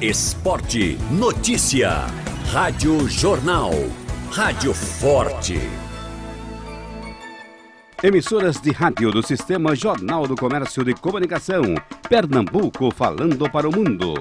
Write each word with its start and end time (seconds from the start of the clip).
Esporte, 0.00 0.98
notícia. 1.08 2.08
Rádio 2.50 3.08
Jornal. 3.08 3.70
Rádio 4.28 4.74
Forte. 4.74 5.60
Emissoras 8.02 8.60
de 8.60 8.72
rádio 8.72 9.12
do 9.12 9.24
Sistema 9.24 9.76
Jornal 9.76 10.26
do 10.26 10.34
Comércio 10.34 10.82
de 10.84 10.94
Comunicação. 10.94 11.62
Pernambuco 12.08 12.90
falando 12.90 13.48
para 13.48 13.68
o 13.68 13.72
mundo. 13.72 14.14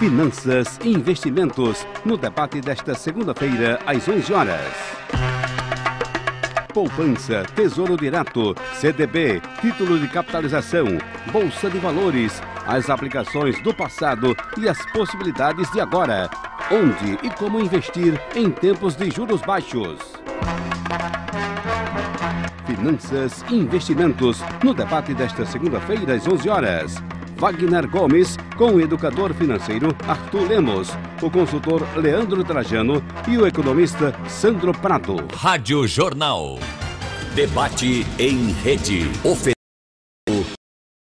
Finanças 0.00 0.80
e 0.82 0.88
investimentos 0.88 1.86
no 2.04 2.16
debate 2.16 2.60
desta 2.60 2.92
segunda-feira 2.92 3.78
às 3.86 4.08
11 4.08 4.32
horas. 4.32 4.72
Poupança, 6.74 7.44
Tesouro 7.54 7.96
Direto, 7.96 8.56
CDB, 8.80 9.40
Título 9.60 9.96
de 10.00 10.08
Capitalização, 10.08 10.86
Bolsa 11.30 11.70
de 11.70 11.78
Valores, 11.78 12.42
as 12.66 12.88
aplicações 12.90 13.60
do 13.62 13.74
passado 13.74 14.36
e 14.58 14.68
as 14.68 14.84
possibilidades 14.92 15.70
de 15.72 15.80
agora. 15.80 16.30
Onde 16.70 17.18
e 17.26 17.30
como 17.30 17.60
investir 17.60 18.20
em 18.34 18.50
tempos 18.50 18.94
de 18.94 19.10
juros 19.10 19.40
baixos. 19.42 19.98
Finanças 22.66 23.44
e 23.50 23.54
investimentos 23.56 24.40
no 24.62 24.72
debate 24.72 25.12
desta 25.14 25.44
segunda-feira 25.44 26.14
às 26.14 26.26
11 26.26 26.48
horas. 26.48 26.94
Wagner 27.36 27.88
Gomes 27.88 28.36
com 28.56 28.74
o 28.74 28.80
educador 28.80 29.34
financeiro 29.34 29.88
Arthur 30.06 30.48
Lemos, 30.48 30.90
o 31.20 31.28
consultor 31.28 31.82
Leandro 31.96 32.44
Trajano 32.44 33.02
e 33.28 33.36
o 33.36 33.46
economista 33.46 34.14
Sandro 34.28 34.72
Prado. 34.72 35.16
Rádio 35.34 35.86
Jornal. 35.88 36.58
Debate 37.34 38.06
em 38.18 38.52
rede. 38.52 39.10
Ofer 39.24 39.61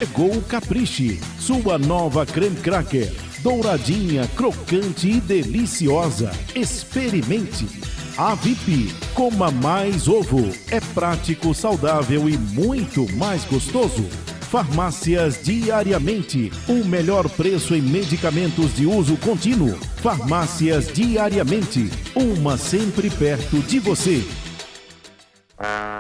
Chegou 0.03 0.43
Capriche, 0.43 1.21
sua 1.39 1.79
nova 1.79 2.27
creme 2.27 2.57
cracker. 2.57 3.15
Douradinha, 3.39 4.27
crocante 4.35 5.09
e 5.09 5.21
deliciosa. 5.21 6.33
Experimente. 6.57 7.69
A 8.17 8.35
VIP, 8.35 8.93
coma 9.15 9.53
mais 9.53 10.09
ovo. 10.09 10.51
É 10.73 10.81
prático, 10.81 11.55
saudável 11.55 12.29
e 12.29 12.37
muito 12.37 13.09
mais 13.13 13.45
gostoso. 13.45 14.05
Farmácias 14.51 15.39
Diariamente, 15.41 16.51
o 16.67 16.85
melhor 16.85 17.29
preço 17.29 17.73
em 17.73 17.81
medicamentos 17.81 18.75
de 18.75 18.85
uso 18.85 19.17
contínuo. 19.19 19.79
Farmácias 20.03 20.93
Diariamente, 20.93 21.89
uma 22.17 22.59
sempre 22.59 23.09
perto 23.09 23.61
de 23.61 23.79
você. 23.79 24.21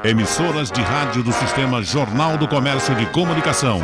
Emissoras 0.04 0.70
de 0.72 0.80
rádio 0.80 1.22
do 1.22 1.32
Sistema 1.32 1.80
Jornal 1.82 2.36
do 2.36 2.48
Comércio 2.48 2.96
de 2.96 3.06
Comunicação. 3.06 3.80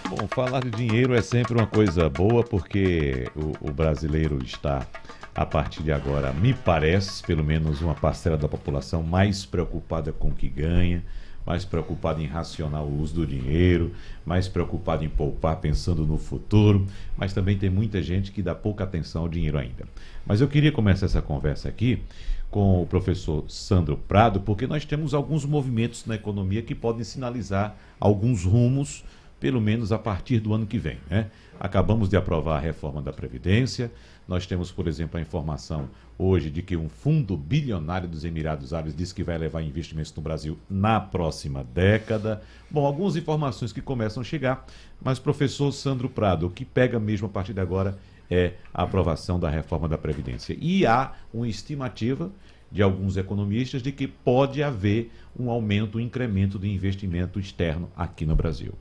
Bom, 0.09 0.27
falar 0.29 0.65
de 0.65 0.71
dinheiro 0.71 1.15
é 1.15 1.23
sempre 1.23 1.55
uma 1.55 1.67
coisa 1.67 2.11
boa 2.11 2.43
porque 2.43 3.31
o, 3.37 3.53
o 3.69 3.73
brasileiro 3.73 4.41
está, 4.45 4.85
a 5.33 5.47
partir 5.47 5.85
de 5.85 5.93
agora, 5.93 6.33
me 6.33 6.55
parece, 6.55 7.23
pelo 7.23 7.45
menos 7.45 7.81
uma 7.81 7.95
parcela 7.95 8.37
da 8.37 8.49
população 8.49 9.05
mais 9.05 9.47
preocupada 9.47 10.13
com 10.13 10.27
o 10.29 10.35
que 10.35 10.49
ganha, 10.49 11.05
mais 11.47 11.65
preocupado 11.65 12.21
em 12.21 12.27
racionar 12.27 12.83
o 12.83 13.01
uso 13.01 13.15
do 13.15 13.27
dinheiro, 13.27 13.93
mais 14.25 14.49
preocupado 14.49 15.05
em 15.05 15.09
poupar 15.09 15.57
pensando 15.57 16.05
no 16.05 16.19
futuro, 16.19 16.85
mas 17.17 17.33
também 17.33 17.57
tem 17.57 17.71
muita 17.71 18.03
gente 18.03 18.33
que 18.33 18.43
dá 18.43 18.55
pouca 18.55 18.83
atenção 18.83 19.23
ao 19.23 19.29
dinheiro 19.29 19.57
ainda. 19.57 19.87
Mas 20.27 20.41
eu 20.41 20.49
queria 20.49 20.73
começar 20.73 21.07
essa 21.07 21.23
conversa 21.23 21.69
aqui 21.69 22.03
com 22.51 22.83
o 22.83 22.87
professor 22.87 23.45
Sandro 23.49 23.97
Prado, 23.97 24.41
porque 24.41 24.67
nós 24.67 24.85
temos 24.85 25.15
alguns 25.15 25.45
movimentos 25.45 26.05
na 26.05 26.17
economia 26.17 26.63
que 26.63 26.75
podem 26.75 27.05
sinalizar 27.05 27.77
alguns 28.01 28.45
rumos, 28.45 29.05
pelo 29.39 29.61
menos 29.61 29.93
a 29.93 29.99
partir 29.99 30.41
do 30.41 30.55
ano 30.55 30.67
que 30.67 30.79
vem. 30.79 30.99
Né? 31.09 31.31
Acabamos 31.61 32.09
de 32.09 32.17
aprovar 32.17 32.57
a 32.57 32.61
reforma 32.61 33.03
da 33.03 33.13
Previdência. 33.13 33.91
Nós 34.27 34.47
temos, 34.47 34.73
por 34.73 34.89
exemplo, 34.89 35.19
a 35.19 35.21
informação 35.21 35.89
hoje 36.19 36.51
de 36.51 36.63
que 36.63 36.77
um 36.77 36.89
fundo 36.89 37.37
bilionário 37.37 38.09
dos 38.09 38.25
Emirados 38.25 38.73
Árabes 38.73 38.97
diz 38.97 39.13
que 39.13 39.23
vai 39.23 39.37
levar 39.37 39.63
investimentos 39.63 40.15
no 40.15 40.23
Brasil 40.23 40.59
na 40.69 41.01
próxima 41.01 41.63
década. 41.63 42.43
Bom, 42.71 42.87
algumas 42.87 43.17
informações 43.17 43.73
que 43.73 43.83
começam 43.83 44.23
a 44.23 44.25
chegar, 44.25 44.67
mas 45.03 45.19
professor 45.19 45.71
Sandro 45.73 46.09
Prado, 46.09 46.47
o 46.47 46.51
que 46.51 46.65
pega 46.65 46.99
mesmo 46.99 47.27
a 47.27 47.31
partir 47.31 47.53
de 47.53 47.61
agora 47.61 47.99
é 48.31 48.55
a 48.75 48.83
aprovação 48.83 49.39
da 49.39 49.49
reforma 49.49 49.89
da 49.89 49.99
Previdência. 49.99 50.57
E 50.61 50.87
há 50.87 51.13
uma 51.33 51.47
estimativa 51.47 52.31
de 52.71 52.83
alguns 52.83 53.17
economistas 53.17 53.83
de 53.83 53.93
que 53.93 54.09
pode 54.09 54.63
haver 54.63 55.13
um 55.39 55.51
aumento, 55.51 55.99
um 55.99 56.01
incremento 56.01 56.59
de 56.59 56.69
investimento 56.69 57.39
externo 57.39 57.89
aqui 57.97 58.27
no 58.27 58.35
Brasil. 58.35 58.75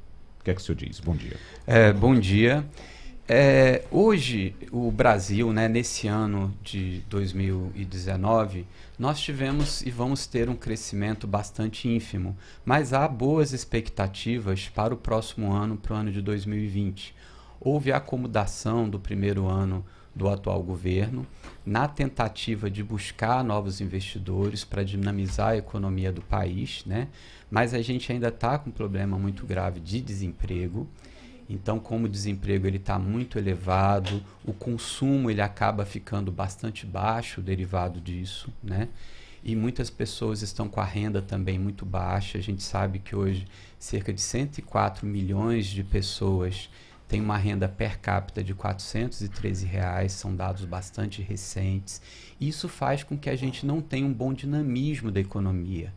Que 0.45 0.51
é 0.51 0.53
que 0.53 0.61
o 0.61 0.63
senhor 0.63 0.77
diz? 0.77 0.99
Bom 0.99 1.15
dia. 1.15 1.37
É, 1.65 1.91
bom 1.91 2.13
dia. 2.13 2.63
É, 3.27 3.83
hoje, 3.89 4.55
o 4.71 4.91
Brasil, 4.91 5.51
né, 5.51 5.67
nesse 5.67 6.07
ano 6.07 6.55
de 6.63 7.01
2019, 7.09 8.67
nós 8.99 9.19
tivemos 9.19 9.81
e 9.81 9.89
vamos 9.89 10.27
ter 10.27 10.47
um 10.47 10.55
crescimento 10.55 11.25
bastante 11.25 11.89
ínfimo, 11.89 12.37
mas 12.63 12.93
há 12.93 13.07
boas 13.07 13.53
expectativas 13.53 14.69
para 14.69 14.93
o 14.93 14.97
próximo 14.97 15.51
ano, 15.51 15.77
para 15.77 15.95
o 15.95 15.97
ano 15.97 16.11
de 16.11 16.21
2020. 16.21 17.15
Houve 17.59 17.91
acomodação 17.91 18.87
do 18.87 18.99
primeiro 18.99 19.47
ano 19.47 19.83
do 20.13 20.29
atual 20.29 20.61
governo 20.61 21.25
na 21.65 21.87
tentativa 21.87 22.69
de 22.69 22.83
buscar 22.83 23.43
novos 23.43 23.81
investidores 23.81 24.63
para 24.63 24.83
dinamizar 24.83 25.49
a 25.49 25.57
economia 25.57 26.11
do 26.11 26.21
país, 26.21 26.83
né? 26.85 27.07
Mas 27.55 27.73
a 27.73 27.81
gente 27.81 28.11
ainda 28.11 28.27
está 28.27 28.59
com 28.59 28.69
um 28.69 28.73
problema 28.73 29.17
muito 29.17 29.45
grave 29.45 29.79
de 29.79 30.01
desemprego. 30.01 30.85
Então, 31.49 31.79
como 31.79 32.05
o 32.05 32.09
desemprego 32.09 32.67
ele 32.67 32.75
está 32.75 32.99
muito 32.99 33.39
elevado, 33.39 34.21
o 34.43 34.51
consumo 34.51 35.31
ele 35.31 35.39
acaba 35.39 35.85
ficando 35.85 36.33
bastante 36.33 36.85
baixo 36.85 37.41
derivado 37.41 38.01
disso, 38.01 38.53
né? 38.61 38.89
E 39.41 39.55
muitas 39.55 39.89
pessoas 39.89 40.41
estão 40.41 40.67
com 40.67 40.81
a 40.81 40.83
renda 40.83 41.21
também 41.21 41.57
muito 41.57 41.85
baixa. 41.85 42.37
A 42.37 42.41
gente 42.41 42.61
sabe 42.61 42.99
que 42.99 43.15
hoje 43.15 43.47
cerca 43.79 44.11
de 44.11 44.19
104 44.19 45.07
milhões 45.07 45.67
de 45.67 45.81
pessoas 45.81 46.69
têm 47.07 47.21
uma 47.21 47.37
renda 47.37 47.69
per 47.69 48.01
capita 48.01 48.43
de 48.43 48.53
413 48.53 49.65
reais, 49.65 50.11
são 50.11 50.35
dados 50.35 50.65
bastante 50.65 51.21
recentes. 51.21 52.01
Isso 52.37 52.67
faz 52.67 53.01
com 53.01 53.17
que 53.17 53.29
a 53.29 53.35
gente 53.37 53.65
não 53.65 53.79
tenha 53.79 54.05
um 54.05 54.13
bom 54.13 54.33
dinamismo 54.33 55.09
da 55.09 55.21
economia. 55.21 55.93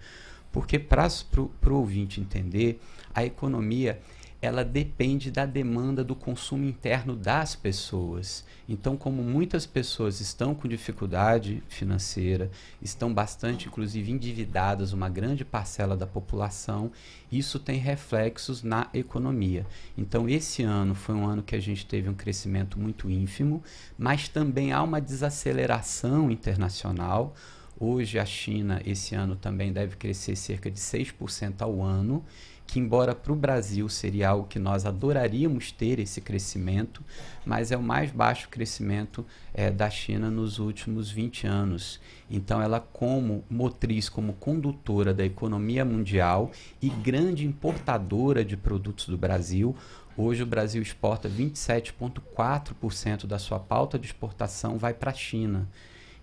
Porque 0.53 0.79
para 0.79 1.09
o 1.41 1.75
ouvinte 1.75 2.21
entender, 2.21 2.81
a 3.15 3.25
economia 3.25 4.01
ela 4.41 4.65
depende 4.65 5.33
da 5.33 5.45
demanda 5.45 6.05
do 6.05 6.15
consumo 6.15 6.65
interno 6.65 7.17
das 7.17 7.57
pessoas. 7.57 8.45
Então, 8.69 8.97
como 8.97 9.23
muitas 9.23 9.67
pessoas 9.67 10.21
estão 10.21 10.55
com 10.55 10.69
dificuldade 10.69 11.61
financeira, 11.69 12.49
estão 12.81 13.13
bastante, 13.13 13.67
inclusive, 13.67 14.13
endividadas, 14.13 14.93
uma 14.93 15.09
grande 15.09 15.45
parcela 15.45 15.97
da 15.97 16.07
população, 16.07 16.93
isso 17.33 17.59
tem 17.59 17.81
reflexos 17.81 18.63
na 18.63 18.89
economia. 18.95 19.67
Então, 19.97 20.29
esse 20.29 20.63
ano 20.63 20.95
foi 20.95 21.17
um 21.17 21.27
ano 21.27 21.43
que 21.43 21.57
a 21.57 21.61
gente 21.61 21.85
teve 21.85 22.09
um 22.09 22.15
crescimento 22.15 22.79
muito 22.79 23.11
ínfimo, 23.11 23.61
mas 23.99 24.29
também 24.29 24.71
há 24.73 24.81
uma 24.85 25.01
desaceleração 25.01 26.31
internacional. 26.31 27.35
Hoje, 27.81 28.19
a 28.19 28.25
China, 28.25 28.81
esse 28.85 29.15
ano, 29.15 29.37
também 29.37 29.73
deve 29.73 29.97
crescer 29.97 30.35
cerca 30.37 30.71
de 30.71 30.81
6% 30.81 31.63
ao 31.63 31.81
ano 31.81 32.25
que 32.69 32.79
embora 32.79 33.15
para 33.15 33.33
o 33.33 33.37
Brasil 33.37 33.89
seria 33.89 34.29
algo 34.29 34.47
que 34.47 34.59
nós 34.59 34.85
adoraríamos 34.85 35.73
ter 35.73 35.99
esse 35.99 36.21
crescimento, 36.21 37.03
mas 37.45 37.73
é 37.73 37.77
o 37.79 37.83
mais 37.83 38.11
baixo 38.11 38.51
crescimento 38.51 39.25
é, 39.55 39.71
da 39.71 39.89
China 39.89 40.31
nos 40.31 40.59
últimos 40.59 41.11
20 41.11 41.47
anos. 41.47 41.99
Então, 42.31 42.61
ela 42.61 42.79
como 42.79 43.43
motriz, 43.49 44.11
como 44.11 44.35
condutora 44.35 45.15
da 45.15 45.25
economia 45.25 45.83
mundial 45.83 46.53
e 46.81 46.91
grande 46.91 47.47
importadora 47.47 48.45
de 48.45 48.57
produtos 48.57 49.09
do 49.09 49.17
Brasil, 49.17 49.75
Hoje 50.21 50.43
o 50.43 50.47
Brasil 50.47 50.83
exporta 50.83 51.29
27,4% 51.29 53.25
da 53.25 53.39
sua 53.39 53.61
pauta 53.61 53.97
de 53.97 54.07
exportação 54.07 54.77
vai 54.77 54.93
para 54.93 55.13
a 55.13 55.15
China. 55.15 55.69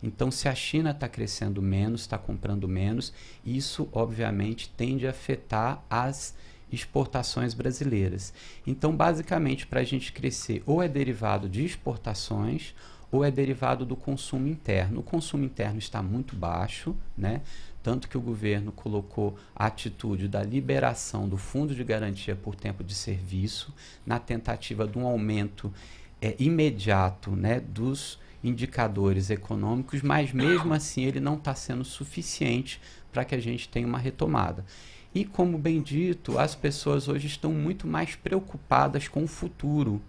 Então, 0.05 0.29
se 0.29 0.47
a 0.47 0.53
China 0.53 0.91
está 0.91 1.09
crescendo 1.09 1.63
menos, 1.63 2.01
está 2.01 2.15
comprando 2.15 2.67
menos, 2.67 3.11
isso 3.43 3.89
obviamente 3.91 4.69
tende 4.69 5.07
a 5.07 5.09
afetar 5.09 5.83
as 5.89 6.35
exportações 6.71 7.55
brasileiras. 7.55 8.31
Então, 8.67 8.95
basicamente, 8.95 9.65
para 9.65 9.79
a 9.79 9.83
gente 9.83 10.13
crescer, 10.13 10.61
ou 10.67 10.83
é 10.83 10.87
derivado 10.87 11.49
de 11.49 11.65
exportações 11.65 12.75
ou 13.11 13.25
é 13.25 13.31
derivado 13.31 13.83
do 13.83 13.95
consumo 13.95 14.47
interno. 14.47 14.99
O 14.99 15.03
consumo 15.03 15.43
interno 15.43 15.79
está 15.79 16.03
muito 16.03 16.35
baixo, 16.35 16.95
né? 17.17 17.41
tanto 17.81 18.07
que 18.07 18.17
o 18.17 18.21
governo 18.21 18.71
colocou 18.71 19.35
a 19.55 19.65
atitude 19.65 20.27
da 20.27 20.43
liberação 20.43 21.27
do 21.27 21.37
Fundo 21.37 21.73
de 21.73 21.83
Garantia 21.83 22.35
por 22.35 22.55
Tempo 22.55 22.83
de 22.83 22.93
Serviço, 22.93 23.73
na 24.05 24.19
tentativa 24.19 24.87
de 24.87 24.97
um 24.99 25.05
aumento 25.05 25.73
é, 26.21 26.35
imediato 26.37 27.35
né, 27.35 27.59
dos 27.59 28.19
indicadores 28.47 29.29
econômicos, 29.29 30.01
mas 30.01 30.31
mesmo 30.31 30.73
assim 30.73 31.03
ele 31.03 31.19
não 31.19 31.35
está 31.35 31.55
sendo 31.55 31.83
suficiente 31.83 32.79
para 33.11 33.25
que 33.25 33.35
a 33.35 33.39
gente 33.39 33.67
tenha 33.67 33.87
uma 33.87 33.97
retomada. 33.97 34.65
E 35.13 35.23
como 35.23 35.57
bem 35.57 35.81
dito, 35.81 36.37
as 36.37 36.55
pessoas 36.55 37.07
hoje 37.07 37.27
estão 37.27 37.51
muito 37.51 37.87
mais 37.87 38.15
preocupadas 38.15 39.07
com 39.07 39.23
o 39.23 39.27
futuro 39.27 40.01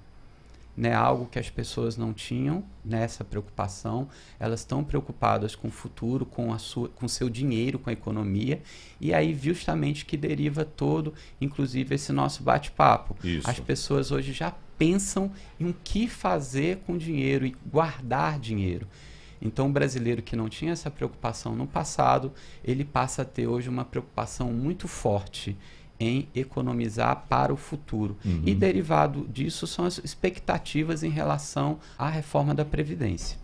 né, 0.76 0.92
algo 0.92 1.26
que 1.26 1.38
as 1.38 1.48
pessoas 1.48 1.96
não 1.96 2.12
tinham 2.12 2.62
nessa 2.84 3.24
preocupação. 3.24 4.08
Elas 4.38 4.60
estão 4.60 4.84
preocupadas 4.84 5.54
com 5.54 5.68
o 5.68 5.70
futuro, 5.70 6.26
com 6.26 6.52
a 6.52 6.58
sua, 6.58 6.88
com 6.88 7.08
seu 7.08 7.30
dinheiro, 7.30 7.78
com 7.78 7.88
a 7.88 7.92
economia. 7.92 8.60
E 9.00 9.14
aí 9.14 9.34
justamente 9.34 10.04
que 10.04 10.16
deriva 10.16 10.64
todo, 10.64 11.14
inclusive 11.40 11.94
esse 11.94 12.12
nosso 12.12 12.42
bate-papo. 12.42 13.16
As 13.48 13.58
pessoas 13.58 14.10
hoje 14.10 14.32
já 14.32 14.52
pensam 14.76 15.32
em 15.58 15.70
o 15.70 15.74
que 15.82 16.06
fazer 16.06 16.78
com 16.86 16.98
dinheiro 16.98 17.46
e 17.46 17.56
guardar 17.66 18.38
dinheiro. 18.38 18.86
Então, 19.40 19.68
o 19.68 19.72
brasileiro 19.72 20.22
que 20.22 20.34
não 20.34 20.48
tinha 20.48 20.72
essa 20.72 20.90
preocupação 20.90 21.54
no 21.54 21.66
passado, 21.66 22.32
ele 22.64 22.84
passa 22.84 23.22
a 23.22 23.24
ter 23.24 23.46
hoje 23.46 23.68
uma 23.68 23.84
preocupação 23.84 24.52
muito 24.52 24.88
forte 24.88 25.56
em 25.98 26.28
economizar 26.34 27.24
para 27.28 27.52
o 27.52 27.56
futuro. 27.56 28.16
Uhum. 28.24 28.42
E 28.44 28.54
derivado 28.54 29.26
disso 29.28 29.66
são 29.66 29.84
as 29.84 29.98
expectativas 29.98 31.02
em 31.02 31.10
relação 31.10 31.78
à 31.98 32.08
reforma 32.08 32.54
da 32.54 32.64
Previdência. 32.64 33.38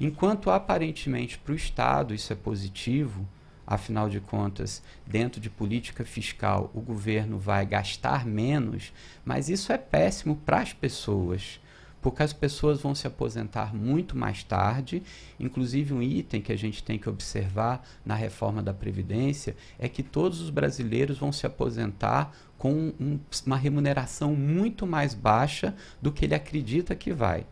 Enquanto 0.00 0.50
aparentemente 0.50 1.38
para 1.38 1.52
o 1.52 1.56
Estado 1.56 2.14
isso 2.14 2.32
é 2.32 2.36
positivo, 2.36 3.26
afinal 3.66 4.08
de 4.08 4.20
contas, 4.20 4.82
dentro 5.06 5.40
de 5.40 5.48
política 5.48 6.04
fiscal, 6.04 6.70
o 6.74 6.80
governo 6.80 7.38
vai 7.38 7.64
gastar 7.64 8.26
menos, 8.26 8.92
mas 9.24 9.48
isso 9.48 9.72
é 9.72 9.78
péssimo 9.78 10.36
para 10.44 10.60
as 10.60 10.72
pessoas 10.72 11.60
porque 12.02 12.22
as 12.22 12.32
pessoas 12.32 12.82
vão 12.82 12.94
se 12.94 13.06
aposentar 13.06 13.72
muito 13.72 14.18
mais 14.18 14.42
tarde. 14.42 15.02
Inclusive, 15.38 15.94
um 15.94 16.02
item 16.02 16.42
que 16.42 16.52
a 16.52 16.58
gente 16.58 16.82
tem 16.82 16.98
que 16.98 17.08
observar 17.08 17.86
na 18.04 18.16
reforma 18.16 18.60
da 18.60 18.74
Previdência 18.74 19.56
é 19.78 19.88
que 19.88 20.02
todos 20.02 20.40
os 20.40 20.50
brasileiros 20.50 21.16
vão 21.16 21.32
se 21.32 21.46
aposentar 21.46 22.34
com 22.58 22.92
um, 23.00 23.18
uma 23.46 23.56
remuneração 23.56 24.34
muito 24.34 24.86
mais 24.86 25.14
baixa 25.14 25.74
do 26.00 26.10
que 26.10 26.24
ele 26.24 26.34
acredita 26.34 26.96
que 26.96 27.12
vai. 27.12 27.46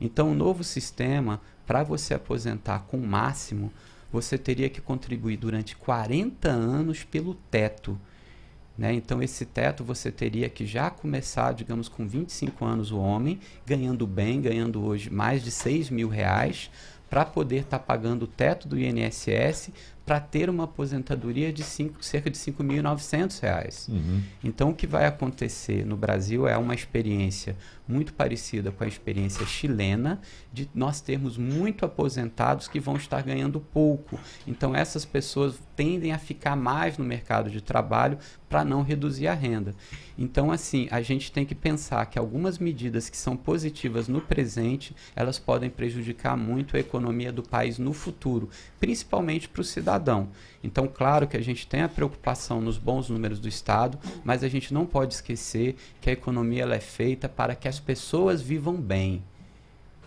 Então, 0.00 0.30
o 0.30 0.34
novo 0.34 0.62
sistema, 0.62 1.40
para 1.66 1.82
você 1.82 2.14
aposentar 2.14 2.80
com 2.86 2.98
o 2.98 3.06
máximo, 3.06 3.72
você 4.12 4.38
teria 4.38 4.70
que 4.70 4.80
contribuir 4.80 5.36
durante 5.36 5.76
40 5.76 6.48
anos 6.48 7.02
pelo 7.02 7.34
teto. 7.34 7.98
Né? 8.76 8.92
Então, 8.92 9.22
esse 9.22 9.46
teto 9.46 9.82
você 9.82 10.10
teria 10.10 10.48
que 10.48 10.66
já 10.66 10.90
começar, 10.90 11.52
digamos, 11.52 11.88
com 11.88 12.06
25 12.06 12.64
anos 12.64 12.90
o 12.90 12.98
homem, 12.98 13.40
ganhando 13.64 14.06
bem, 14.06 14.40
ganhando 14.40 14.84
hoje 14.84 15.10
mais 15.10 15.42
de 15.42 15.50
6 15.50 15.90
mil 15.90 16.08
reais, 16.08 16.70
para 17.08 17.24
poder 17.24 17.62
estar 17.62 17.78
tá 17.78 17.84
pagando 17.84 18.24
o 18.24 18.26
teto 18.26 18.66
do 18.68 18.78
INSS 18.78 19.70
para 20.04 20.20
ter 20.20 20.48
uma 20.48 20.64
aposentadoria 20.64 21.52
de 21.52 21.64
cinco, 21.64 22.04
cerca 22.04 22.30
de 22.30 22.38
R$ 22.38 22.52
5.900. 22.52 23.88
Uhum. 23.88 24.22
Então, 24.42 24.70
o 24.70 24.74
que 24.74 24.86
vai 24.86 25.04
acontecer 25.04 25.84
no 25.84 25.96
Brasil 25.96 26.46
é 26.46 26.56
uma 26.56 26.74
experiência 26.74 27.56
muito 27.88 28.12
parecida 28.12 28.70
com 28.70 28.84
a 28.84 28.88
experiência 28.88 29.46
chilena, 29.46 30.20
de 30.52 30.68
nós 30.74 31.00
termos 31.00 31.36
muito 31.36 31.84
aposentados 31.84 32.68
que 32.68 32.80
vão 32.80 32.96
estar 32.96 33.22
ganhando 33.22 33.60
pouco. 33.60 34.18
Então, 34.46 34.74
essas 34.74 35.04
pessoas 35.04 35.60
tendem 35.74 36.12
a 36.12 36.18
ficar 36.18 36.56
mais 36.56 36.98
no 36.98 37.04
mercado 37.04 37.50
de 37.50 37.60
trabalho 37.60 38.18
para 38.48 38.64
não 38.64 38.82
reduzir 38.82 39.26
a 39.26 39.34
renda. 39.34 39.74
Então, 40.18 40.50
assim, 40.50 40.88
a 40.90 41.02
gente 41.02 41.30
tem 41.30 41.44
que 41.44 41.54
pensar 41.54 42.06
que 42.06 42.18
algumas 42.18 42.58
medidas 42.58 43.10
que 43.10 43.16
são 43.16 43.36
positivas 43.36 44.08
no 44.08 44.20
presente, 44.20 44.94
elas 45.14 45.38
podem 45.38 45.68
prejudicar 45.68 46.36
muito 46.36 46.76
a 46.76 46.80
economia 46.80 47.32
do 47.32 47.42
país 47.42 47.78
no 47.78 47.92
futuro, 47.92 48.48
principalmente 48.80 49.48
para 49.48 49.60
o 49.60 49.64
cidadão. 49.64 50.28
Então, 50.66 50.88
claro 50.88 51.28
que 51.28 51.36
a 51.36 51.42
gente 51.42 51.66
tem 51.66 51.82
a 51.82 51.88
preocupação 51.88 52.60
nos 52.60 52.76
bons 52.76 53.08
números 53.08 53.38
do 53.38 53.48
Estado, 53.48 53.98
mas 54.24 54.42
a 54.42 54.48
gente 54.48 54.74
não 54.74 54.84
pode 54.84 55.14
esquecer 55.14 55.76
que 56.00 56.10
a 56.10 56.12
economia 56.12 56.64
ela 56.64 56.74
é 56.74 56.80
feita 56.80 57.28
para 57.28 57.54
que 57.54 57.68
as 57.68 57.78
pessoas 57.78 58.42
vivam 58.42 58.74
bem. 58.74 59.22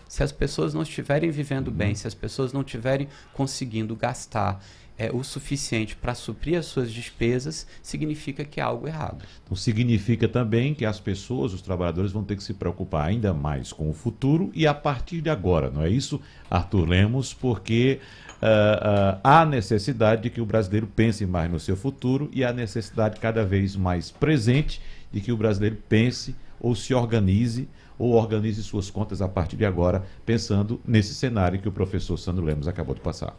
Se 0.06 0.22
as 0.22 0.32
pessoas 0.32 0.74
não 0.74 0.82
estiverem 0.82 1.30
vivendo 1.30 1.70
bem, 1.70 1.94
se 1.94 2.06
as 2.06 2.14
pessoas 2.14 2.52
não 2.52 2.60
estiverem 2.60 3.08
conseguindo 3.32 3.96
gastar 3.96 4.62
é, 5.00 5.10
o 5.10 5.24
suficiente 5.24 5.96
para 5.96 6.14
suprir 6.14 6.58
as 6.58 6.66
suas 6.66 6.92
despesas, 6.92 7.66
significa 7.82 8.44
que 8.44 8.60
há 8.60 8.66
algo 8.66 8.86
errado. 8.86 9.24
Então, 9.42 9.56
significa 9.56 10.28
também 10.28 10.74
que 10.74 10.84
as 10.84 11.00
pessoas, 11.00 11.54
os 11.54 11.62
trabalhadores, 11.62 12.12
vão 12.12 12.22
ter 12.22 12.36
que 12.36 12.44
se 12.44 12.52
preocupar 12.52 13.08
ainda 13.08 13.32
mais 13.32 13.72
com 13.72 13.88
o 13.88 13.94
futuro 13.94 14.50
e 14.54 14.66
a 14.66 14.74
partir 14.74 15.22
de 15.22 15.30
agora, 15.30 15.70
não 15.70 15.82
é 15.82 15.88
isso, 15.88 16.20
Arthur 16.50 16.86
Lemos? 16.86 17.32
Porque 17.32 17.98
uh, 18.42 19.16
uh, 19.16 19.20
há 19.24 19.46
necessidade 19.46 20.24
de 20.24 20.28
que 20.28 20.40
o 20.42 20.44
brasileiro 20.44 20.86
pense 20.86 21.24
mais 21.24 21.50
no 21.50 21.58
seu 21.58 21.78
futuro 21.78 22.28
e 22.30 22.44
há 22.44 22.52
necessidade 22.52 23.18
cada 23.18 23.42
vez 23.42 23.74
mais 23.74 24.10
presente 24.10 24.82
de 25.10 25.22
que 25.22 25.32
o 25.32 25.36
brasileiro 25.36 25.78
pense 25.88 26.36
ou 26.60 26.74
se 26.74 26.92
organize 26.92 27.66
ou 27.98 28.12
organize 28.12 28.62
suas 28.62 28.90
contas 28.90 29.22
a 29.22 29.28
partir 29.28 29.56
de 29.56 29.64
agora, 29.64 30.04
pensando 30.26 30.78
nesse 30.86 31.14
cenário 31.14 31.58
que 31.58 31.68
o 31.68 31.72
professor 31.72 32.18
Sandro 32.18 32.44
Lemos 32.44 32.68
acabou 32.68 32.94
de 32.94 33.00
passar. 33.00 33.34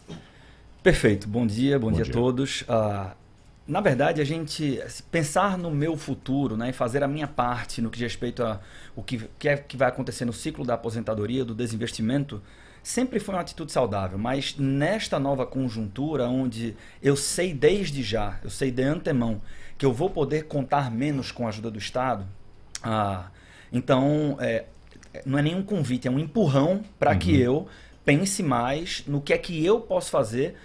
Perfeito. 0.83 1.27
Bom 1.27 1.45
dia, 1.45 1.77
bom, 1.77 1.87
bom 1.87 1.95
dia, 1.95 2.03
dia, 2.03 2.11
a 2.11 2.15
todos. 2.15 2.61
Uh, 2.61 3.11
na 3.67 3.79
verdade, 3.81 4.19
a 4.19 4.23
gente 4.23 4.81
pensar 5.11 5.57
no 5.57 5.69
meu 5.69 5.95
futuro, 5.95 6.57
né, 6.57 6.71
e 6.71 6.73
fazer 6.73 7.03
a 7.03 7.07
minha 7.07 7.27
parte 7.27 7.81
no 7.81 7.89
que 7.91 7.99
diz 7.99 8.11
respeito 8.11 8.43
a 8.43 8.59
o 8.95 9.03
que, 9.03 9.29
que, 9.37 9.47
é, 9.47 9.57
que 9.57 9.77
vai 9.77 9.87
acontecer 9.87 10.25
no 10.25 10.33
ciclo 10.33 10.65
da 10.65 10.73
aposentadoria, 10.73 11.45
do 11.45 11.53
desinvestimento, 11.53 12.41
sempre 12.81 13.19
foi 13.19 13.35
uma 13.35 13.41
atitude 13.41 13.71
saudável. 13.71 14.17
Mas 14.17 14.55
nesta 14.57 15.19
nova 15.19 15.45
conjuntura, 15.45 16.27
onde 16.27 16.75
eu 17.01 17.15
sei 17.15 17.53
desde 17.53 18.01
já, 18.01 18.39
eu 18.43 18.49
sei 18.49 18.71
de 18.71 18.81
antemão, 18.81 19.39
que 19.77 19.85
eu 19.85 19.93
vou 19.93 20.09
poder 20.09 20.45
contar 20.45 20.89
menos 20.89 21.31
com 21.31 21.45
a 21.45 21.49
ajuda 21.49 21.69
do 21.69 21.77
Estado, 21.77 22.25
uh, 22.83 23.29
então 23.71 24.35
é, 24.39 24.65
não 25.25 25.37
é 25.37 25.43
nenhum 25.43 25.61
convite, 25.61 26.07
é 26.07 26.11
um 26.11 26.19
empurrão 26.19 26.81
para 26.97 27.11
uhum. 27.11 27.19
que 27.19 27.39
eu 27.39 27.67
pense 28.05 28.41
mais 28.41 29.03
no 29.07 29.21
que 29.21 29.33
é 29.33 29.37
que 29.37 29.65
eu 29.65 29.79
posso 29.79 30.09
fazer 30.09 30.55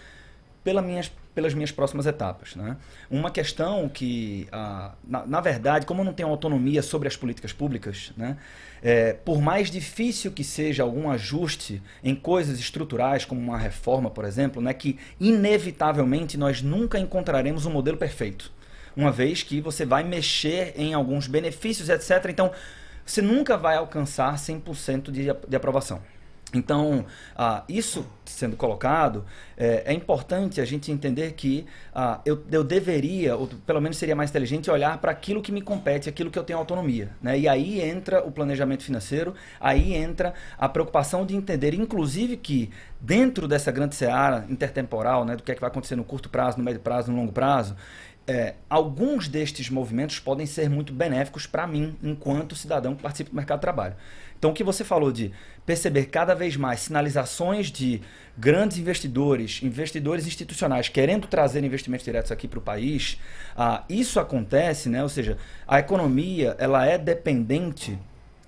pela 0.65 0.83
minhas, 0.83 1.13
pelas 1.35 1.55
minhas 1.55 1.71
próximas 1.71 2.07
etapas. 2.07 2.57
Né? 2.57 2.77
Uma 3.11 3.31
questão 3.31 3.89
que, 3.89 4.49
ah, 4.51 4.95
na, 5.07 5.27
na, 5.27 5.41
verdade, 5.41 5.87
como 5.87 6.01
eu 6.01 6.05
não 6.05 6.13
tenho 6.13 6.29
autonomia 6.29 6.83
sobre 6.83 7.07
as 7.07 7.17
políticas 7.17 7.53
públicas, 7.53 8.13
né, 8.17 8.37
é, 8.83 9.13
por 9.13 9.41
mais 9.41 9.71
difícil 9.71 10.33
que 10.33 10.43
seja 10.43 10.83
algum 10.83 11.11
ajuste 11.11 11.83
em 12.03 12.15
coisas 12.15 12.59
estruturais, 12.59 13.25
como 13.25 13.41
uma 13.41 13.59
reforma, 13.59 14.11
por 14.11 14.25
exemplo, 14.25 14.61
né, 14.61 14.73
que 14.73 14.99
inevitavelmente 15.21 16.37
nós 16.37 16.63
nunca 16.63 16.99
encontraremos 16.99 17.67
um 17.67 17.71
modelo 17.71 17.97
perfeito. 17.97 18.51
Uma 18.97 19.13
vez 19.13 19.43
que 19.43 19.61
você 19.61 19.85
vai 19.85 20.03
mexer 20.03 20.73
em 20.75 20.95
alguns 20.95 21.29
benefícios, 21.29 21.91
etc. 21.91 22.31
Então, 22.31 22.51
você 23.05 23.21
nunca 23.21 23.57
vai 23.57 23.77
alcançar 23.77 24.35
100% 24.35 25.11
de, 25.11 25.27
de 25.49 25.57
aprovação. 25.57 26.01
Então, 26.57 27.05
ah, 27.37 27.65
isso 27.69 28.07
sendo 28.25 28.57
colocado, 28.57 29.25
é, 29.57 29.85
é, 29.87 29.93
importante 29.93 30.61
a 30.61 30.65
gente 30.65 30.91
entender 30.91 31.33
que 31.33 31.67
ah, 31.95 32.21
eu, 32.25 32.43
eu 32.51 32.65
deveria, 32.65 33.37
ou 33.37 33.47
pelo 33.47 33.81
menos 33.81 33.97
seria 33.97 34.17
mais 34.17 34.31
inteligente, 34.31 34.71
olhar 34.71 34.99
para 34.99 35.13
aquilo 35.13 35.41
que 35.41 35.53
me 35.53 35.63
compete, 35.63 36.09
aquilo 36.09 36.31
que 36.31 36.39
eu 36.39 36.45
tenho 36.45 36.59
autonomia. 36.59 37.11
Né? 37.23 37.39
E 37.39 37.49
aí 37.49 37.81
entra 37.81 38.27
o 38.27 38.33
planejamento 38.33 38.83
financeiro, 38.83 39.35
aí 39.61 39.95
entra 39.95 40.35
a 40.59 40.69
preocupação 40.69 41.25
de 41.25 41.37
entender, 41.37 41.75
inclusive, 41.75 42.37
que 42.37 42.71
dentro 43.01 43.47
dessa 43.47 43.71
grande 43.71 43.95
seara 43.95 44.45
intertemporal, 44.49 45.25
né, 45.25 45.37
do 45.37 45.43
que 45.43 45.53
é 45.53 45.55
que 45.55 45.61
vai 45.61 45.71
acontecer 45.71 45.97
no 45.97 46.05
curto 46.05 46.29
prazo, 46.29 46.59
no 46.59 46.65
médio 46.65 46.81
prazo, 46.81 47.11
no 47.11 47.17
longo 47.17 47.33
prazo, 47.33 47.77
é, 48.27 48.55
alguns 48.69 49.29
destes 49.29 49.71
movimentos 49.71 50.19
podem 50.19 50.47
ser 50.47 50.69
muito 50.69 50.93
benéficos 50.93 51.47
para 51.47 51.67
mim, 51.67 51.97
enquanto 52.03 52.57
cidadão 52.57 52.97
que 52.97 53.03
participa 53.03 53.31
do 53.31 53.37
mercado 53.37 53.59
de 53.59 53.63
trabalho. 53.63 53.95
Então, 54.39 54.51
o 54.51 54.55
que 54.55 54.65
você 54.65 54.85
falou 54.85 55.11
de 55.11 55.33
perceber 55.65 56.07
cada 56.07 56.35
vez 56.35 56.57
mais 56.57 56.81
sinalizações 56.81 57.71
de 57.71 58.01
grandes 58.37 58.79
investidores, 58.79 59.61
investidores 59.63 60.27
institucionais 60.27 60.89
querendo 60.89 61.27
trazer 61.27 61.65
investimentos 61.65 62.05
diretos 62.05 62.31
aqui 62.31 62.47
para 62.47 62.59
o 62.59 62.63
país, 62.63 63.19
ah, 63.57 63.83
isso 63.89 64.21
acontece, 64.21 64.89
né? 64.89 65.03
ou 65.03 65.09
seja, 65.09 65.39
a 65.67 65.79
economia 65.79 66.55
ela 66.59 66.87
é 66.87 66.99
dependente 66.99 67.99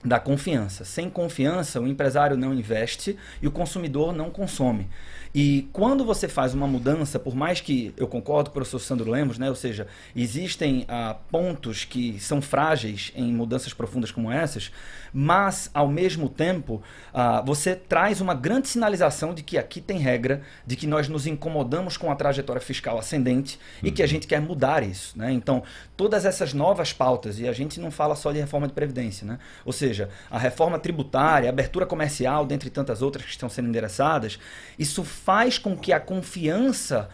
da 0.05 0.21
confiança. 0.21 0.85
Sem 0.85 1.11
confiança, 1.11 1.81
o 1.81 1.87
empresário 1.87 2.37
não 2.37 2.55
investe 2.55 3.17
e 3.43 3.49
o 3.49 3.51
consumidor 3.51 4.13
não 4.13 4.31
consome. 4.31 4.89
E 5.35 5.69
quando 5.73 6.05
você 6.05 6.27
faz 6.27 6.55
uma 6.55 6.67
mudança, 6.67 7.19
por 7.19 7.35
mais 7.35 7.61
que 7.61 7.93
eu 7.97 8.07
concordo 8.07 8.49
com 8.49 8.53
o 8.53 8.55
professor 8.55 8.79
Sandro 8.79 9.11
Lemos, 9.11 9.39
né? 9.39 9.49
ou 9.49 9.55
seja, 9.55 9.87
existem 10.17 10.85
ah, 10.89 11.17
pontos 11.31 11.85
que 11.85 12.19
são 12.19 12.41
frágeis 12.41 13.13
em 13.15 13.33
mudanças 13.33 13.75
profundas 13.75 14.11
como 14.11 14.31
essas, 14.31 14.73
mas 15.21 15.69
ao 15.75 15.89
mesmo 15.89 16.29
tempo 16.29 16.81
ah, 17.13 17.41
você 17.41 17.75
traz 17.75 18.21
uma 18.21 18.35
grande 18.35 18.69
sinalização 18.69 19.35
de 19.35 19.43
que 19.43 19.59
aqui 19.59 19.81
tem 19.81 19.99
regra, 19.99 20.43
de 20.65 20.77
que 20.77 20.87
nós 20.87 21.09
nos 21.09 21.27
incomodamos 21.27 21.97
com 21.97 22.09
a 22.13 22.15
trajetória 22.15 22.63
fiscal 22.63 22.97
ascendente 22.97 23.59
uhum. 23.83 23.89
e 23.89 23.91
que 23.91 24.01
a 24.01 24.05
uhum. 24.05 24.11
gente 24.11 24.29
quer 24.29 24.41
mudar 24.41 24.85
isso. 24.85 25.19
Né? 25.19 25.33
Então, 25.33 25.65
todas 25.97 26.25
essas 26.25 26.55
novas 26.55 26.93
pautas, 26.93 27.41
e 27.41 27.49
a 27.49 27.53
gente 27.53 27.81
não 27.81 27.91
fala 27.91 28.15
só 28.15 28.31
de 28.31 28.39
reforma 28.39 28.69
de 28.69 28.75
previdência, 28.75 29.27
né? 29.27 29.41
ou 29.65 29.73
seja, 29.73 30.09
a 30.31 30.39
reforma 30.39 30.79
tributária, 30.79 31.49
a 31.49 31.53
abertura 31.53 31.85
comercial, 31.85 32.47
dentre 32.47 32.71
tantas 32.71 33.03
outras 33.03 33.25
que 33.25 33.33
estão 33.33 33.49
sendo 33.49 33.69
endereçadas, 33.69 34.39
isso 34.79 35.03
faz 35.03 35.59
com 35.59 35.77
que 35.77 35.93
a 35.93 35.99
confiança 35.99 37.09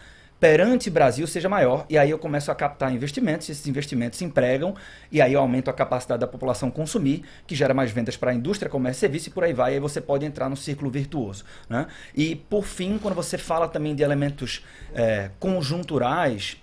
perante 0.45 0.91
Brasil 0.91 1.25
seja 1.25 1.49
maior. 1.49 1.87
E 1.89 1.97
aí 1.97 2.11
eu 2.11 2.19
começo 2.19 2.51
a 2.51 2.55
captar 2.55 2.93
investimentos, 2.93 3.49
esses 3.49 3.65
investimentos 3.65 4.21
empregam, 4.21 4.75
e 5.11 5.19
aí 5.19 5.33
eu 5.33 5.39
aumento 5.39 5.71
a 5.71 5.73
capacidade 5.73 6.19
da 6.19 6.27
população 6.27 6.69
consumir, 6.69 7.23
que 7.47 7.55
gera 7.55 7.73
mais 7.73 7.89
vendas 7.89 8.15
para 8.15 8.29
a 8.29 8.33
indústria, 8.33 8.69
comércio 8.69 8.99
e 8.99 9.01
serviço, 9.01 9.29
e 9.29 9.31
por 9.31 9.43
aí 9.43 9.53
vai. 9.53 9.71
E 9.71 9.73
aí 9.73 9.79
você 9.79 9.99
pode 9.99 10.23
entrar 10.23 10.47
no 10.47 10.55
círculo 10.55 10.91
virtuoso. 10.91 11.43
Né? 11.67 11.87
E 12.13 12.35
por 12.35 12.63
fim, 12.63 12.99
quando 12.99 13.15
você 13.15 13.39
fala 13.39 13.67
também 13.67 13.95
de 13.95 14.03
elementos 14.03 14.63
é, 14.93 15.31
conjunturais, 15.39 16.57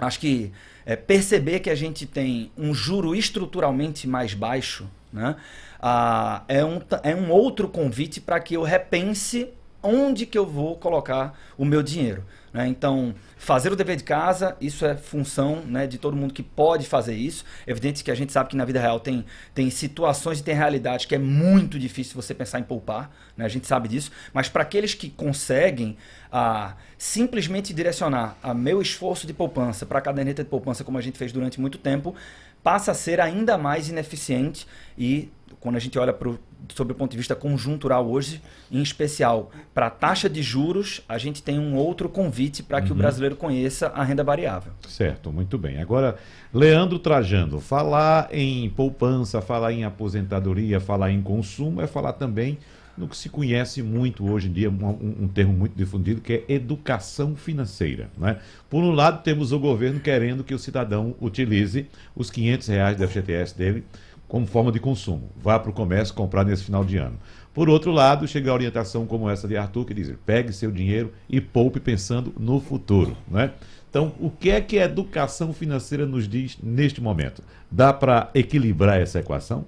acho 0.00 0.18
que 0.18 0.50
é, 0.86 0.96
perceber 0.96 1.60
que 1.60 1.68
a 1.68 1.74
gente 1.74 2.06
tem 2.06 2.50
um 2.56 2.72
juro 2.72 3.14
estruturalmente 3.14 4.08
mais 4.08 4.32
baixo 4.32 4.88
né? 5.12 5.36
Ah, 5.80 6.42
é, 6.48 6.64
um, 6.64 6.80
é 7.02 7.14
um 7.14 7.30
outro 7.30 7.68
convite 7.68 8.20
para 8.20 8.40
que 8.40 8.54
eu 8.54 8.62
repense 8.62 9.48
onde 9.82 10.26
que 10.26 10.36
eu 10.36 10.44
vou 10.44 10.76
colocar 10.76 11.38
o 11.56 11.64
meu 11.64 11.82
dinheiro. 11.82 12.24
Né? 12.56 12.66
Então, 12.68 13.14
fazer 13.36 13.70
o 13.70 13.76
dever 13.76 13.96
de 13.96 14.02
casa, 14.02 14.56
isso 14.62 14.86
é 14.86 14.96
função 14.96 15.56
né, 15.66 15.86
de 15.86 15.98
todo 15.98 16.16
mundo 16.16 16.32
que 16.32 16.42
pode 16.42 16.86
fazer 16.86 17.14
isso. 17.14 17.44
Evidente 17.66 18.02
que 18.02 18.10
a 18.10 18.14
gente 18.14 18.32
sabe 18.32 18.48
que 18.48 18.56
na 18.56 18.64
vida 18.64 18.80
real 18.80 18.98
tem, 18.98 19.26
tem 19.54 19.68
situações 19.68 20.40
e 20.40 20.42
tem 20.42 20.54
realidades 20.54 21.04
que 21.04 21.14
é 21.14 21.18
muito 21.18 21.78
difícil 21.78 22.14
você 22.14 22.32
pensar 22.32 22.58
em 22.58 22.62
poupar, 22.62 23.14
né? 23.36 23.44
a 23.44 23.48
gente 23.48 23.66
sabe 23.66 23.90
disso. 23.90 24.10
Mas 24.32 24.48
para 24.48 24.62
aqueles 24.62 24.94
que 24.94 25.10
conseguem 25.10 25.98
a 26.32 26.76
simplesmente 26.96 27.74
direcionar 27.74 28.38
a 28.42 28.54
meu 28.54 28.80
esforço 28.80 29.26
de 29.26 29.34
poupança 29.34 29.84
para 29.84 29.98
a 29.98 30.02
caderneta 30.02 30.42
de 30.42 30.48
poupança, 30.48 30.82
como 30.82 30.96
a 30.96 31.02
gente 31.02 31.18
fez 31.18 31.32
durante 31.32 31.60
muito 31.60 31.76
tempo, 31.76 32.14
passa 32.62 32.92
a 32.92 32.94
ser 32.94 33.20
ainda 33.20 33.58
mais 33.58 33.90
ineficiente 33.90 34.66
e 34.96 35.30
quando 35.66 35.74
a 35.74 35.80
gente 35.80 35.98
olha 35.98 36.12
pro, 36.12 36.38
sobre 36.72 36.92
o 36.92 36.96
ponto 36.96 37.10
de 37.10 37.16
vista 37.16 37.34
conjuntural 37.34 38.08
hoje, 38.08 38.40
em 38.70 38.80
especial 38.80 39.50
para 39.74 39.88
a 39.88 39.90
taxa 39.90 40.30
de 40.30 40.40
juros, 40.40 41.02
a 41.08 41.18
gente 41.18 41.42
tem 41.42 41.58
um 41.58 41.74
outro 41.74 42.08
convite 42.08 42.62
para 42.62 42.80
que 42.80 42.92
uhum. 42.92 42.94
o 42.94 42.98
brasileiro 42.98 43.34
conheça 43.34 43.88
a 43.88 44.04
renda 44.04 44.22
variável. 44.22 44.72
Certo, 44.86 45.32
muito 45.32 45.58
bem. 45.58 45.80
Agora, 45.80 46.14
Leandro 46.54 47.00
Trajando, 47.00 47.60
falar 47.60 48.28
em 48.30 48.70
poupança, 48.70 49.42
falar 49.42 49.72
em 49.72 49.82
aposentadoria, 49.82 50.78
falar 50.78 51.10
em 51.10 51.20
consumo 51.20 51.82
é 51.82 51.88
falar 51.88 52.12
também 52.12 52.58
no 52.96 53.08
que 53.08 53.16
se 53.16 53.28
conhece 53.28 53.82
muito 53.82 54.24
hoje 54.30 54.48
em 54.48 54.52
dia, 54.52 54.70
um, 54.70 55.24
um, 55.24 55.28
termo 55.28 55.52
muito 55.52 55.76
difundido, 55.76 56.20
que 56.20 56.32
é 56.32 56.54
educação 56.54 57.34
financeira. 57.34 58.08
Né? 58.16 58.38
Por 58.70 58.82
um 58.84 58.92
lado, 58.92 59.22
temos 59.22 59.50
o 59.50 59.58
governo 59.58 59.98
querendo 59.98 60.42
que 60.42 60.54
o 60.54 60.58
cidadão 60.58 61.14
utilize 61.20 61.88
os 62.14 62.30
500 62.30 62.68
reais 62.68 62.96
do 62.96 63.06
FGTS 63.06 63.58
dele 63.58 63.84
como 64.28 64.46
forma 64.46 64.72
de 64.72 64.80
consumo. 64.80 65.30
Vá 65.36 65.58
para 65.58 65.70
o 65.70 65.74
comércio 65.74 66.14
comprar 66.14 66.44
nesse 66.44 66.64
final 66.64 66.84
de 66.84 66.96
ano. 66.96 67.18
Por 67.54 67.70
outro 67.70 67.90
lado, 67.90 68.28
chega 68.28 68.50
a 68.50 68.54
orientação 68.54 69.06
como 69.06 69.30
essa 69.30 69.48
de 69.48 69.56
Arthur, 69.56 69.86
que 69.86 69.94
diz: 69.94 70.12
pegue 70.26 70.52
seu 70.52 70.70
dinheiro 70.70 71.12
e 71.28 71.40
poupe 71.40 71.80
pensando 71.80 72.32
no 72.38 72.60
futuro. 72.60 73.16
Né? 73.28 73.52
Então, 73.88 74.12
o 74.20 74.30
que 74.30 74.50
é 74.50 74.60
que 74.60 74.78
a 74.78 74.84
educação 74.84 75.52
financeira 75.52 76.04
nos 76.04 76.28
diz 76.28 76.58
neste 76.62 77.00
momento? 77.00 77.42
Dá 77.70 77.92
para 77.92 78.30
equilibrar 78.34 79.00
essa 79.00 79.20
equação? 79.20 79.64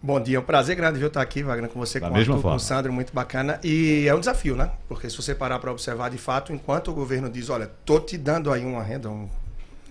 Bom 0.00 0.20
dia, 0.20 0.36
é 0.36 0.40
um 0.40 0.44
prazer 0.44 0.74
grande 0.74 0.98
vir 0.98 1.06
estar 1.06 1.22
aqui, 1.22 1.44
Wagner, 1.44 1.70
com 1.70 1.78
você, 1.78 2.00
da 2.00 2.08
com 2.08 2.14
o 2.14 2.18
Arthur, 2.18 2.42
com 2.42 2.54
o 2.54 2.58
Sandro, 2.58 2.92
muito 2.92 3.12
bacana. 3.12 3.60
E 3.62 4.04
é 4.08 4.14
um 4.14 4.18
desafio, 4.18 4.56
né? 4.56 4.70
Porque 4.88 5.08
se 5.08 5.16
você 5.16 5.32
parar 5.32 5.60
para 5.60 5.70
observar 5.70 6.10
de 6.10 6.18
fato, 6.18 6.52
enquanto 6.52 6.90
o 6.90 6.94
governo 6.94 7.30
diz, 7.30 7.48
olha, 7.50 7.70
tô 7.84 8.00
te 8.00 8.18
dando 8.18 8.52
aí 8.52 8.64
uma 8.64 8.82
renda, 8.82 9.08
um 9.08 9.28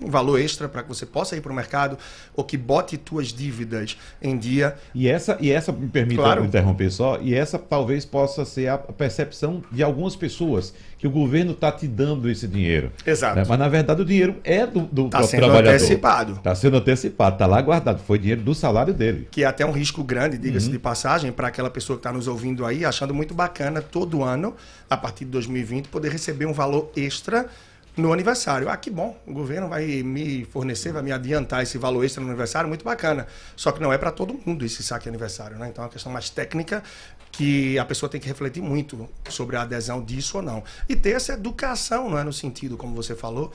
um 0.01 0.09
valor 0.09 0.39
extra 0.39 0.67
para 0.67 0.83
que 0.83 0.89
você 0.89 1.05
possa 1.05 1.35
ir 1.35 1.41
para 1.41 1.51
o 1.51 1.55
mercado 1.55 1.97
ou 2.35 2.43
que 2.43 2.57
bote 2.57 2.97
tuas 2.97 3.27
dívidas 3.27 3.97
em 4.21 4.37
dia. 4.37 4.75
E 4.93 5.07
essa, 5.07 5.37
e 5.39 5.51
essa 5.51 5.71
me 5.71 5.87
permita 5.87 6.21
claro. 6.21 6.43
interromper 6.43 6.91
só, 6.91 7.19
e 7.21 7.33
essa 7.33 7.59
talvez 7.59 8.05
possa 8.05 8.43
ser 8.43 8.67
a 8.67 8.77
percepção 8.77 9.63
de 9.71 9.83
algumas 9.83 10.15
pessoas 10.15 10.73
que 10.97 11.07
o 11.07 11.11
governo 11.11 11.51
está 11.51 11.71
te 11.71 11.87
dando 11.87 12.29
esse 12.29 12.47
dinheiro. 12.47 12.91
Exato. 13.05 13.35
Né? 13.35 13.45
Mas 13.47 13.59
na 13.59 13.67
verdade 13.67 14.01
o 14.01 14.05
dinheiro 14.05 14.35
é 14.43 14.65
do, 14.67 14.81
do 14.81 15.09
tá 15.09 15.23
sendo 15.23 15.39
trabalhador. 15.41 15.69
antecipado. 15.75 16.33
Está 16.33 16.55
sendo 16.55 16.77
antecipado, 16.77 17.35
está 17.35 17.45
lá 17.45 17.61
guardado, 17.61 17.99
foi 18.03 18.19
dinheiro 18.19 18.41
do 18.41 18.53
salário 18.53 18.93
dele. 18.93 19.27
Que 19.31 19.43
é 19.43 19.47
até 19.47 19.65
um 19.65 19.71
risco 19.71 20.03
grande, 20.03 20.37
diga-se 20.37 20.67
uhum. 20.67 20.73
de 20.73 20.79
passagem, 20.79 21.31
para 21.31 21.47
aquela 21.47 21.69
pessoa 21.69 21.97
que 21.97 22.01
está 22.01 22.11
nos 22.11 22.27
ouvindo 22.27 22.65
aí, 22.65 22.85
achando 22.85 23.13
muito 23.13 23.33
bacana 23.33 23.81
todo 23.81 24.23
ano, 24.23 24.55
a 24.89 24.97
partir 24.97 25.25
de 25.25 25.31
2020, 25.31 25.87
poder 25.87 26.11
receber 26.11 26.45
um 26.45 26.53
valor 26.53 26.91
extra 26.95 27.47
no 28.01 28.11
aniversário. 28.11 28.67
Ah, 28.69 28.75
que 28.75 28.89
bom, 28.89 29.17
o 29.25 29.33
governo 29.33 29.69
vai 29.69 30.03
me 30.03 30.43
fornecer, 30.45 30.91
vai 30.91 31.01
me 31.01 31.11
adiantar 31.11 31.63
esse 31.63 31.77
valor 31.77 32.03
extra 32.03 32.21
no 32.21 32.29
aniversário, 32.29 32.67
muito 32.67 32.83
bacana. 32.83 33.27
Só 33.55 33.71
que 33.71 33.81
não 33.81 33.93
é 33.93 33.97
para 33.97 34.11
todo 34.11 34.39
mundo 34.45 34.65
esse 34.65 34.83
saque 34.83 35.07
aniversário, 35.07 35.57
né? 35.57 35.69
Então 35.69 35.83
é 35.83 35.87
uma 35.87 35.91
questão 35.91 36.11
mais 36.11 36.29
técnica 36.29 36.83
que 37.31 37.79
a 37.79 37.85
pessoa 37.85 38.09
tem 38.09 38.19
que 38.19 38.27
refletir 38.27 38.61
muito 38.61 39.07
sobre 39.29 39.55
a 39.55 39.61
adesão 39.61 40.03
disso 40.03 40.37
ou 40.37 40.43
não. 40.43 40.63
E 40.89 40.95
ter 40.95 41.11
essa 41.11 41.33
educação, 41.33 42.09
não 42.09 42.17
é 42.17 42.23
no 42.23 42.33
sentido, 42.33 42.75
como 42.75 42.93
você 42.93 43.15
falou, 43.15 43.53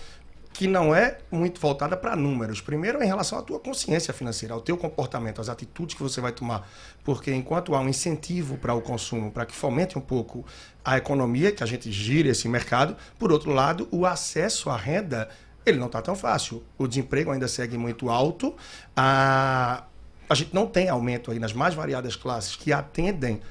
que 0.57 0.67
não 0.67 0.95
é 0.95 1.19
muito 1.31 1.61
voltada 1.61 1.95
para 1.99 2.17
números. 2.17 2.63
Primeiro, 2.63 3.03
em 3.03 3.07
relação 3.07 3.39
à 3.39 3.43
tua 3.43 3.61
consciência 3.61 4.15
financeira, 4.15 4.55
ao 4.55 4.61
teu 4.63 4.75
comportamento, 4.79 5.39
às 5.39 5.51
atitudes 5.51 5.95
que 5.95 6.03
você 6.03 6.19
vai 6.19 6.33
tomar. 6.33 6.67
Porque 7.05 7.31
enquanto 7.31 7.75
há 7.75 7.81
um 7.81 7.89
incentivo 7.91 8.57
para 8.57 8.73
o 8.73 8.81
consumo, 8.81 9.31
para 9.31 9.45
que 9.45 9.55
fomente 9.55 9.99
um 9.99 10.01
pouco 10.01 10.47
a 10.83 10.97
economia, 10.97 11.53
que 11.53 11.63
a 11.63 11.67
gente 11.67 11.93
gire 11.93 12.31
esse 12.31 12.49
mercado, 12.49 12.97
por 13.19 13.31
outro 13.31 13.53
lado, 13.53 13.87
o 13.91 14.07
acesso 14.07 14.71
à 14.71 14.77
renda, 14.79 15.29
ele 15.67 15.79
não 15.79 15.89
está 15.89 16.01
tão 16.01 16.17
fácil. 16.17 16.65
O 16.79 16.89
desemprego 16.89 17.31
ainda 17.31 17.49
segue 17.49 17.77
muito 17.77 18.09
alto. 18.09 18.55
A, 18.97 19.85
a 20.27 20.35
gente 20.35 20.55
não 20.55 20.67
tem 20.67 20.89
aumento 20.89 21.31
aí 21.31 21.39
nas 21.39 21.53
mais 21.53 21.75
variadas 21.75 22.17
classes 22.17 22.57
que 22.57 22.73
atendem 22.73 23.43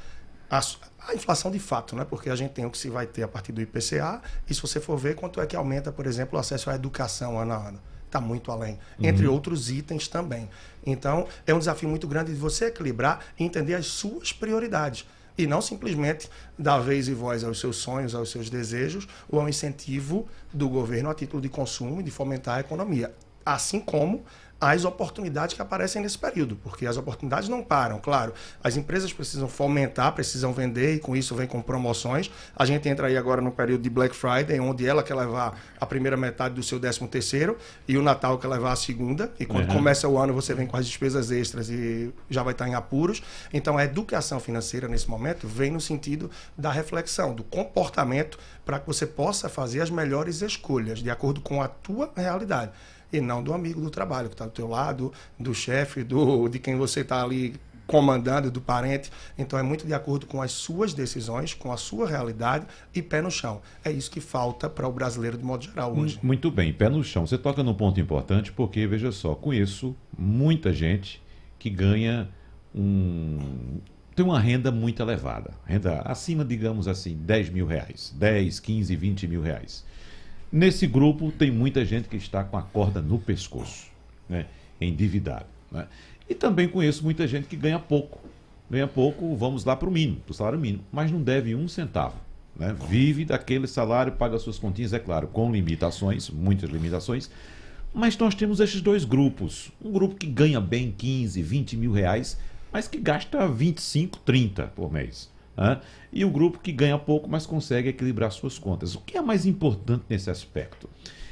a, 0.49 0.59
a 1.07 1.15
inflação 1.15 1.51
de 1.51 1.59
fato, 1.59 1.95
né? 1.95 2.05
porque 2.05 2.29
a 2.29 2.35
gente 2.35 2.51
tem 2.51 2.65
o 2.65 2.71
que 2.71 2.77
se 2.77 2.89
vai 2.89 3.05
ter 3.05 3.23
a 3.23 3.27
partir 3.27 3.51
do 3.51 3.61
IPCA, 3.61 4.21
e 4.49 4.53
se 4.53 4.61
você 4.61 4.79
for 4.79 4.97
ver 4.97 5.15
quanto 5.15 5.41
é 5.41 5.45
que 5.45 5.55
aumenta, 5.55 5.91
por 5.91 6.05
exemplo, 6.05 6.37
o 6.37 6.39
acesso 6.39 6.69
à 6.69 6.75
educação 6.75 7.39
ano 7.39 7.53
a 7.53 7.67
ano. 7.67 7.79
Está 8.05 8.21
muito 8.21 8.51
além, 8.51 8.79
entre 8.99 9.27
uhum. 9.27 9.33
outros 9.33 9.69
itens 9.69 10.07
também. 10.07 10.49
Então, 10.85 11.27
é 11.45 11.53
um 11.53 11.59
desafio 11.59 11.89
muito 11.89 12.07
grande 12.07 12.33
de 12.33 12.39
você 12.39 12.65
equilibrar 12.65 13.19
e 13.37 13.43
entender 13.43 13.75
as 13.75 13.87
suas 13.87 14.31
prioridades. 14.31 15.05
E 15.37 15.45
não 15.45 15.61
simplesmente 15.61 16.29
dar 16.57 16.79
vez 16.79 17.09
e 17.09 17.13
voz 17.13 17.43
aos 17.43 17.59
seus 17.59 17.75
sonhos, 17.75 18.15
aos 18.15 18.31
seus 18.31 18.49
desejos, 18.49 19.05
ou 19.27 19.41
ao 19.41 19.49
incentivo 19.49 20.27
do 20.53 20.69
governo 20.69 21.09
a 21.09 21.13
título 21.13 21.41
de 21.41 21.49
consumo 21.49 21.99
e 21.99 22.03
de 22.03 22.11
fomentar 22.11 22.57
a 22.57 22.59
economia. 22.61 23.13
Assim 23.45 23.81
como 23.81 24.23
as 24.59 24.85
oportunidades 24.85 25.53
que 25.53 25.61
aparecem 25.61 26.01
nesse 26.01 26.17
período, 26.17 26.55
porque 26.55 26.85
as 26.85 26.95
oportunidades 26.95 27.49
não 27.49 27.61
param, 27.61 27.99
claro. 27.99 28.33
As 28.63 28.77
empresas 28.77 29.11
precisam 29.11 29.47
fomentar, 29.47 30.13
precisam 30.13 30.53
vender 30.53 30.95
e 30.95 30.99
com 30.99 31.15
isso 31.15 31.35
vem 31.35 31.45
com 31.45 31.61
promoções. 31.61 32.31
A 32.55 32.65
gente 32.65 32.87
entra 32.87 33.07
aí 33.07 33.17
agora 33.17 33.41
no 33.41 33.51
período 33.51 33.81
de 33.81 33.89
Black 33.89 34.15
Friday, 34.15 34.59
onde 34.59 34.87
ela 34.87 35.03
quer 35.03 35.15
levar 35.15 35.59
a 35.79 35.85
primeira 35.85 36.15
metade 36.15 36.55
do 36.55 36.63
seu 36.63 36.79
décimo 36.79 37.07
terceiro 37.07 37.57
e 37.87 37.97
o 37.97 38.01
Natal 38.01 38.37
quer 38.37 38.47
levar 38.47 38.71
a 38.71 38.75
segunda. 38.75 39.31
E 39.39 39.45
quando 39.45 39.67
uhum. 39.69 39.75
começa 39.75 40.07
o 40.07 40.17
ano 40.17 40.33
você 40.33 40.53
vem 40.53 40.65
com 40.65 40.77
as 40.77 40.87
despesas 40.87 41.31
extras 41.31 41.69
e 41.69 42.13
já 42.29 42.41
vai 42.41 42.53
estar 42.53 42.67
em 42.67 42.75
apuros. 42.75 43.21
Então 43.53 43.77
a 43.77 43.83
educação 43.83 44.39
financeira 44.39 44.87
nesse 44.87 45.09
momento 45.09 45.47
vem 45.47 45.71
no 45.71 45.81
sentido 45.81 46.31
da 46.57 46.71
reflexão, 46.71 47.35
do 47.35 47.43
comportamento 47.43 48.39
para 48.63 48.79
que 48.79 48.87
você 48.87 49.05
possa 49.05 49.49
fazer 49.49 49.81
as 49.81 49.89
melhores 49.89 50.41
escolhas 50.41 50.99
de 50.99 51.09
acordo 51.09 51.41
com 51.41 51.61
a 51.61 51.67
tua 51.67 52.11
realidade 52.15 52.71
e 53.11 53.21
não 53.21 53.43
do 53.43 53.53
amigo 53.53 53.81
do 53.81 53.89
trabalho 53.89 54.29
que 54.29 54.35
está 54.35 54.45
do 54.45 54.51
teu 54.51 54.67
lado, 54.67 55.11
do 55.39 55.53
chefe, 55.53 56.03
do 56.03 56.47
de 56.47 56.59
quem 56.59 56.75
você 56.75 57.01
está 57.01 57.23
ali 57.23 57.55
comandando, 57.87 58.49
do 58.51 58.61
parente. 58.61 59.11
Então 59.37 59.57
é 59.57 59.63
muito 59.63 59.85
de 59.85 59.93
acordo 59.93 60.25
com 60.25 60.41
as 60.41 60.51
suas 60.51 60.93
decisões, 60.93 61.53
com 61.53 61.71
a 61.71 61.77
sua 61.77 62.07
realidade 62.07 62.65
e 62.93 63.01
pé 63.01 63.21
no 63.21 63.31
chão. 63.31 63.61
É 63.83 63.91
isso 63.91 64.09
que 64.09 64.19
falta 64.19 64.69
para 64.69 64.87
o 64.87 64.91
brasileiro 64.91 65.37
de 65.37 65.43
modo 65.43 65.63
geral 65.63 65.95
hoje. 65.95 66.19
Muito 66.21 66.49
bem, 66.51 66.73
pé 66.73 66.89
no 66.89 67.03
chão. 67.03 67.25
Você 67.25 67.37
toca 67.37 67.63
num 67.63 67.73
ponto 67.73 67.99
importante 67.99 68.51
porque, 68.51 68.85
veja 68.87 69.11
só, 69.11 69.35
conheço 69.35 69.95
muita 70.17 70.73
gente 70.73 71.21
que 71.59 71.69
ganha 71.69 72.29
um. 72.73 73.79
tem 74.15 74.25
uma 74.25 74.39
renda 74.39 74.71
muito 74.71 75.01
elevada. 75.01 75.53
Renda 75.65 76.01
acima, 76.01 76.43
digamos 76.43 76.87
assim, 76.87 77.15
10 77.15 77.49
mil 77.49 77.65
reais. 77.65 78.13
10, 78.17 78.59
15, 78.59 78.95
20 78.95 79.27
mil 79.27 79.41
reais. 79.41 79.85
Nesse 80.51 80.87
grupo 80.87 81.31
tem 81.31 81.51
muita 81.51 81.83
gente 81.83 82.07
que 82.07 82.17
está 82.17 82.43
com 82.43 82.57
a 82.57 82.61
corda 82.61 83.01
no 83.01 83.19
pescoço, 83.19 83.87
né? 84.29 84.45
endividado. 84.79 85.45
Né? 85.71 85.87
E 86.29 86.35
também 86.35 86.67
conheço 86.67 87.03
muita 87.03 87.27
gente 87.27 87.47
que 87.47 87.55
ganha 87.55 87.79
pouco. 87.79 88.19
Ganha 88.69 88.87
pouco, 88.87 89.35
vamos 89.35 89.63
lá 89.63 89.75
para 89.75 89.87
o 89.87 89.91
mínimo, 89.91 90.19
para 90.21 90.31
o 90.31 90.35
salário 90.35 90.59
mínimo, 90.59 90.83
mas 90.91 91.11
não 91.11 91.21
deve 91.21 91.53
um 91.53 91.67
centavo. 91.67 92.15
Né? 92.55 92.75
Vive 92.87 93.25
daquele 93.25 93.67
salário, 93.67 94.13
paga 94.13 94.39
suas 94.39 94.57
continhas, 94.57 94.93
é 94.93 94.99
claro, 94.99 95.27
com 95.27 95.51
limitações, 95.51 96.29
muitas 96.29 96.69
limitações. 96.69 97.29
Mas 97.93 98.17
nós 98.17 98.33
temos 98.35 98.59
esses 98.59 98.81
dois 98.81 99.05
grupos. 99.05 99.71
Um 99.83 99.91
grupo 99.91 100.15
que 100.15 100.27
ganha 100.27 100.59
bem 100.59 100.91
15, 100.91 101.41
20 101.41 101.77
mil 101.77 101.91
reais, 101.91 102.37
mas 102.71 102.87
que 102.87 102.97
gasta 102.97 103.47
25, 103.47 104.19
30 104.19 104.67
por 104.67 104.91
mês. 104.91 105.29
Né? 105.57 105.79
E 106.11 106.25
o 106.25 106.29
grupo 106.29 106.59
que 106.59 106.71
ganha 106.71 106.97
pouco, 106.97 107.29
mas 107.29 107.45
consegue 107.45 107.89
equilibrar 107.89 108.31
suas 108.31 108.57
contas. 108.57 108.95
O 108.95 109.01
que 109.01 109.17
é 109.17 109.21
mais 109.21 109.45
importante 109.45 110.03
nesse 110.09 110.29
aspecto? 110.29 110.89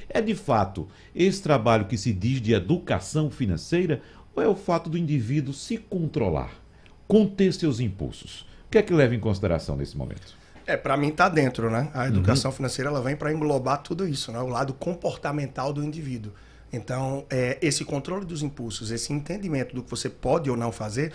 É 0.09 0.21
de 0.21 0.35
fato 0.35 0.87
esse 1.15 1.41
trabalho 1.41 1.85
que 1.85 1.97
se 1.97 2.13
diz 2.13 2.41
de 2.41 2.53
educação 2.53 3.31
financeira 3.31 4.01
ou 4.35 4.43
é 4.43 4.47
o 4.47 4.55
fato 4.55 4.89
do 4.89 4.97
indivíduo 4.97 5.53
se 5.53 5.77
controlar, 5.77 6.51
conter 7.07 7.53
seus 7.53 7.79
impulsos? 7.79 8.41
O 8.67 8.71
que 8.71 8.77
é 8.77 8.81
que 8.81 8.93
leva 8.93 9.13
em 9.13 9.19
consideração 9.19 9.75
nesse 9.75 9.97
momento? 9.97 10.35
É, 10.65 10.77
para 10.77 10.95
mim 10.95 11.09
está 11.09 11.27
dentro, 11.27 11.69
né? 11.69 11.89
A 11.93 12.07
educação 12.07 12.49
uhum. 12.49 12.55
financeira 12.55 12.89
ela 12.89 13.01
vem 13.01 13.15
para 13.15 13.31
englobar 13.31 13.83
tudo 13.83 14.07
isso, 14.07 14.31
né? 14.31 14.39
O 14.39 14.47
lado 14.47 14.73
comportamental 14.73 15.73
do 15.73 15.83
indivíduo. 15.83 16.31
Então, 16.71 17.25
é, 17.29 17.57
esse 17.61 17.85
controle 17.85 18.25
dos 18.25 18.41
impulsos, 18.41 18.89
esse 18.89 19.13
entendimento 19.13 19.75
do 19.75 19.83
que 19.83 19.89
você 19.89 20.09
pode 20.09 20.49
ou 20.49 20.57
não 20.57 20.71
fazer, 20.71 21.11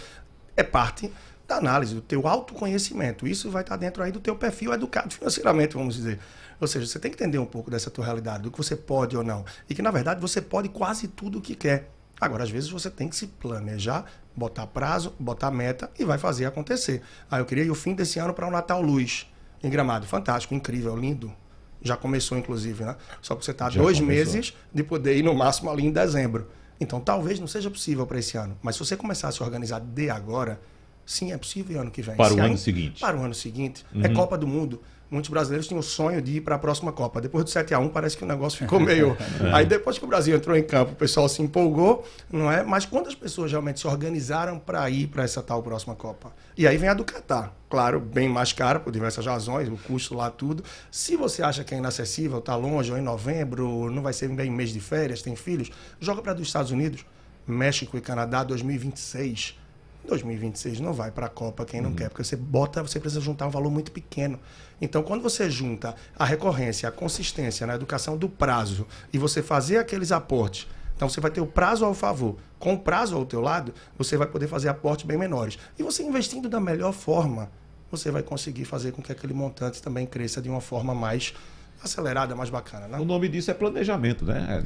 é 0.56 0.62
parte 0.62 1.10
da 1.48 1.56
análise, 1.56 1.94
do 1.94 2.02
teu 2.02 2.28
autoconhecimento. 2.28 3.26
Isso 3.26 3.50
vai 3.50 3.62
estar 3.62 3.76
dentro 3.76 4.02
aí 4.02 4.12
do 4.12 4.20
teu 4.20 4.36
perfil 4.36 4.74
educado 4.74 5.12
financeiramente, 5.14 5.74
vamos 5.74 5.94
dizer. 5.96 6.20
Ou 6.60 6.68
seja, 6.68 6.86
você 6.86 6.98
tem 6.98 7.10
que 7.10 7.16
entender 7.16 7.38
um 7.38 7.46
pouco 7.46 7.70
dessa 7.70 7.90
tua 7.90 8.04
realidade, 8.04 8.42
do 8.42 8.50
que 8.50 8.58
você 8.58 8.76
pode 8.76 9.16
ou 9.16 9.24
não. 9.24 9.44
E 9.68 9.74
que, 9.74 9.80
na 9.80 9.90
verdade, 9.90 10.20
você 10.20 10.42
pode 10.42 10.68
quase 10.68 11.08
tudo 11.08 11.38
o 11.38 11.40
que 11.40 11.54
quer. 11.54 11.90
Agora, 12.20 12.44
às 12.44 12.50
vezes, 12.50 12.68
você 12.68 12.90
tem 12.90 13.08
que 13.08 13.16
se 13.16 13.28
planejar, 13.28 14.04
botar 14.36 14.66
prazo, 14.66 15.14
botar 15.18 15.50
meta 15.50 15.90
e 15.98 16.04
vai 16.04 16.18
fazer 16.18 16.44
acontecer. 16.44 17.00
Ah, 17.30 17.38
eu 17.38 17.46
queria 17.46 17.64
ir 17.64 17.70
o 17.70 17.74
fim 17.74 17.94
desse 17.94 18.18
ano 18.18 18.34
para 18.34 18.46
o 18.46 18.50
Natal 18.50 18.82
Luz 18.82 19.26
em 19.62 19.70
Gramado. 19.70 20.06
Fantástico, 20.06 20.54
incrível, 20.54 20.94
lindo. 20.96 21.32
Já 21.80 21.96
começou, 21.96 22.36
inclusive, 22.36 22.84
né? 22.84 22.96
Só 23.22 23.36
que 23.36 23.44
você 23.44 23.52
está 23.52 23.68
dois 23.68 24.00
começou. 24.00 24.06
meses 24.06 24.54
de 24.74 24.82
poder 24.82 25.16
ir 25.16 25.22
no 25.22 25.32
máximo 25.32 25.70
ali 25.70 25.86
em 25.86 25.92
dezembro. 25.92 26.48
Então, 26.80 27.00
talvez 27.00 27.40
não 27.40 27.46
seja 27.46 27.70
possível 27.70 28.04
para 28.04 28.18
esse 28.18 28.36
ano. 28.36 28.58
Mas 28.60 28.74
se 28.74 28.84
você 28.84 28.96
começar 28.96 29.28
a 29.28 29.32
se 29.32 29.42
organizar 29.42 29.80
de 29.80 30.10
agora, 30.10 30.60
sim, 31.08 31.32
é 31.32 31.38
possível 31.38 31.80
ano 31.80 31.90
que 31.90 32.02
vem. 32.02 32.16
Para 32.16 32.34
se 32.34 32.40
o 32.40 32.42
ano 32.42 32.58
seguinte. 32.58 33.00
Para 33.00 33.16
o 33.16 33.22
ano 33.22 33.34
seguinte. 33.34 33.84
É 33.92 33.96
uhum. 33.96 34.04
É 34.04 34.08
Copa 34.10 34.36
do 34.36 34.46
Mundo 34.46 34.80
muitos 35.10 35.30
brasileiros 35.30 35.66
tinham 35.66 35.80
o 35.80 35.82
sonho 35.82 36.20
de 36.20 36.36
ir 36.36 36.40
para 36.40 36.56
a 36.56 36.58
próxima 36.58 36.92
Copa. 36.92 37.20
Depois 37.20 37.44
do 37.44 37.50
7 37.50 37.74
a 37.74 37.78
1 37.78 37.88
parece 37.88 38.16
que 38.16 38.24
o 38.24 38.26
negócio 38.26 38.58
ficou 38.58 38.78
meio. 38.80 39.16
é. 39.40 39.52
Aí 39.52 39.66
depois 39.66 39.98
que 39.98 40.04
o 40.04 40.08
Brasil 40.08 40.36
entrou 40.36 40.56
em 40.56 40.62
campo, 40.62 40.92
o 40.92 40.96
pessoal 40.96 41.28
se 41.28 41.42
empolgou, 41.42 42.06
não 42.30 42.50
é? 42.50 42.62
Mas 42.62 42.84
quando 42.84 43.08
as 43.08 43.14
pessoas 43.14 43.50
realmente 43.50 43.80
se 43.80 43.86
organizaram 43.86 44.58
para 44.58 44.88
ir 44.90 45.08
para 45.08 45.24
essa 45.24 45.42
tal 45.42 45.62
próxima 45.62 45.94
Copa? 45.94 46.32
E 46.56 46.66
aí 46.66 46.76
vem 46.76 46.88
a 46.88 46.94
do 46.94 47.04
Catar. 47.04 47.54
Claro, 47.70 48.00
bem 48.00 48.28
mais 48.28 48.52
cara 48.52 48.80
por 48.80 48.90
diversas 48.90 49.24
razões, 49.26 49.68
o 49.68 49.76
custo 49.76 50.14
lá 50.14 50.30
tudo. 50.30 50.64
Se 50.90 51.16
você 51.16 51.42
acha 51.42 51.62
que 51.62 51.74
é 51.74 51.78
inacessível, 51.78 52.38
está 52.38 52.56
longe, 52.56 52.90
ou 52.90 52.98
em 52.98 53.02
novembro, 53.02 53.90
não 53.90 54.02
vai 54.02 54.12
ser 54.12 54.28
bem 54.28 54.50
mês 54.50 54.72
de 54.72 54.80
férias, 54.80 55.20
tem 55.20 55.36
filhos, 55.36 55.70
joga 56.00 56.22
para 56.22 56.32
dos 56.32 56.46
Estados 56.46 56.70
Unidos, 56.70 57.04
México 57.46 57.96
e 57.96 58.00
Canadá 58.00 58.42
2026 58.42 59.57
2026 60.06 60.80
não 60.80 60.92
vai 60.92 61.10
para 61.10 61.26
a 61.26 61.28
Copa 61.28 61.64
quem 61.64 61.80
não 61.80 61.90
uhum. 61.90 61.96
quer, 61.96 62.08
porque 62.08 62.24
você 62.24 62.36
bota, 62.36 62.82
você 62.82 62.98
precisa 62.98 63.20
juntar 63.20 63.46
um 63.46 63.50
valor 63.50 63.70
muito 63.70 63.92
pequeno. 63.92 64.38
Então, 64.80 65.02
quando 65.02 65.22
você 65.22 65.50
junta 65.50 65.94
a 66.18 66.24
recorrência, 66.24 66.88
a 66.88 66.92
consistência 66.92 67.66
na 67.66 67.74
educação 67.74 68.16
do 68.16 68.28
prazo 68.28 68.86
e 69.12 69.18
você 69.18 69.42
fazer 69.42 69.78
aqueles 69.78 70.12
aportes, 70.12 70.66
então 70.96 71.08
você 71.08 71.20
vai 71.20 71.30
ter 71.30 71.40
o 71.40 71.46
prazo 71.46 71.84
ao 71.84 71.94
favor. 71.94 72.36
Com 72.58 72.74
o 72.74 72.78
prazo 72.78 73.14
ao 73.16 73.24
teu 73.24 73.40
lado, 73.40 73.72
você 73.96 74.16
vai 74.16 74.26
poder 74.26 74.48
fazer 74.48 74.68
aportes 74.68 75.06
bem 75.06 75.16
menores. 75.16 75.58
E 75.78 75.82
você 75.82 76.02
investindo 76.02 76.48
da 76.48 76.58
melhor 76.58 76.92
forma, 76.92 77.50
você 77.90 78.10
vai 78.10 78.22
conseguir 78.22 78.64
fazer 78.64 78.92
com 78.92 79.00
que 79.00 79.12
aquele 79.12 79.32
montante 79.32 79.80
também 79.80 80.06
cresça 80.06 80.42
de 80.42 80.48
uma 80.48 80.60
forma 80.60 80.94
mais 80.94 81.34
acelerada, 81.82 82.34
mais 82.34 82.50
bacana. 82.50 82.88
Né? 82.88 82.98
O 82.98 83.04
nome 83.04 83.28
disso 83.28 83.50
é 83.50 83.54
planejamento, 83.54 84.24
né? 84.24 84.62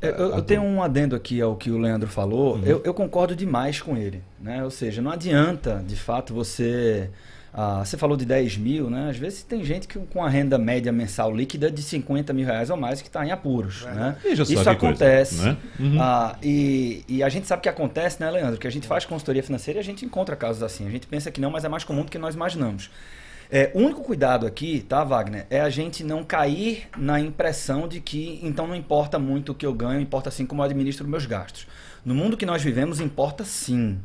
É, 0.00 0.08
é, 0.08 0.10
eu, 0.10 0.36
eu, 0.36 0.42
tenho 0.42 0.62
um 0.62 0.82
adendo 0.82 1.14
aqui 1.14 1.40
ao 1.40 1.56
que 1.56 1.70
o 1.70 1.78
Leandro 1.78 2.08
falou. 2.08 2.56
Uhum. 2.56 2.64
Eu, 2.64 2.82
eu, 2.84 2.94
concordo 2.94 3.36
demais 3.36 3.80
com 3.80 3.96
ele. 3.96 4.22
Né? 4.40 4.64
Ou 4.64 4.70
seja, 4.70 5.02
não 5.02 5.10
adianta, 5.10 5.82
de 5.86 5.96
fato, 5.96 6.32
você. 6.34 7.10
Ah, 7.56 7.84
você 7.84 7.96
falou 7.96 8.16
de 8.16 8.24
10 8.24 8.56
mil, 8.56 8.90
né? 8.90 9.10
Às 9.10 9.16
vezes 9.16 9.44
tem 9.44 9.62
gente 9.62 9.86
que 9.86 9.96
com 9.96 10.24
a 10.24 10.28
renda 10.28 10.58
média 10.58 10.90
mensal 10.90 11.32
líquida 11.32 11.70
de 11.70 11.84
50 11.84 12.32
mil 12.32 12.44
reais 12.44 12.68
ou 12.68 12.76
mais 12.76 13.00
que 13.00 13.06
está 13.06 13.24
em 13.24 13.30
apuros. 13.30 13.86
É. 13.86 13.94
Né? 13.94 14.16
Isso 14.24 14.68
acontece. 14.68 15.36
Coisa, 15.36 15.52
né? 15.52 15.58
uhum. 15.78 16.02
ah, 16.02 16.36
e, 16.42 17.04
e, 17.06 17.22
a 17.22 17.28
gente 17.28 17.46
sabe 17.46 17.62
que 17.62 17.68
acontece, 17.68 18.20
né, 18.20 18.28
Leandro? 18.28 18.58
Que 18.58 18.66
a 18.66 18.70
gente 18.70 18.88
faz 18.88 19.04
consultoria 19.04 19.40
financeira 19.40 19.78
e 19.78 19.82
a 19.82 19.84
gente 19.84 20.04
encontra 20.04 20.34
casos 20.34 20.64
assim. 20.64 20.84
A 20.84 20.90
gente 20.90 21.06
pensa 21.06 21.30
que 21.30 21.40
não, 21.40 21.48
mas 21.48 21.64
é 21.64 21.68
mais 21.68 21.84
comum 21.84 22.02
do 22.02 22.10
que 22.10 22.18
nós 22.18 22.34
imaginamos. 22.34 22.90
É, 23.50 23.70
o 23.74 23.78
único 23.78 24.02
cuidado 24.02 24.46
aqui, 24.46 24.84
tá, 24.88 25.04
Wagner, 25.04 25.46
é 25.50 25.60
a 25.60 25.68
gente 25.70 26.02
não 26.02 26.24
cair 26.24 26.88
na 26.96 27.20
impressão 27.20 27.86
de 27.86 28.00
que 28.00 28.40
então 28.42 28.66
não 28.66 28.74
importa 28.74 29.18
muito 29.18 29.52
o 29.52 29.54
que 29.54 29.66
eu 29.66 29.72
ganho, 29.72 30.00
importa 30.00 30.30
sim 30.30 30.46
como 30.46 30.62
eu 30.62 30.66
administro 30.66 31.06
meus 31.06 31.26
gastos. 31.26 31.66
No 32.04 32.14
mundo 32.14 32.36
que 32.36 32.46
nós 32.46 32.62
vivemos, 32.62 33.00
importa 33.00 33.44
sim. 33.44 33.98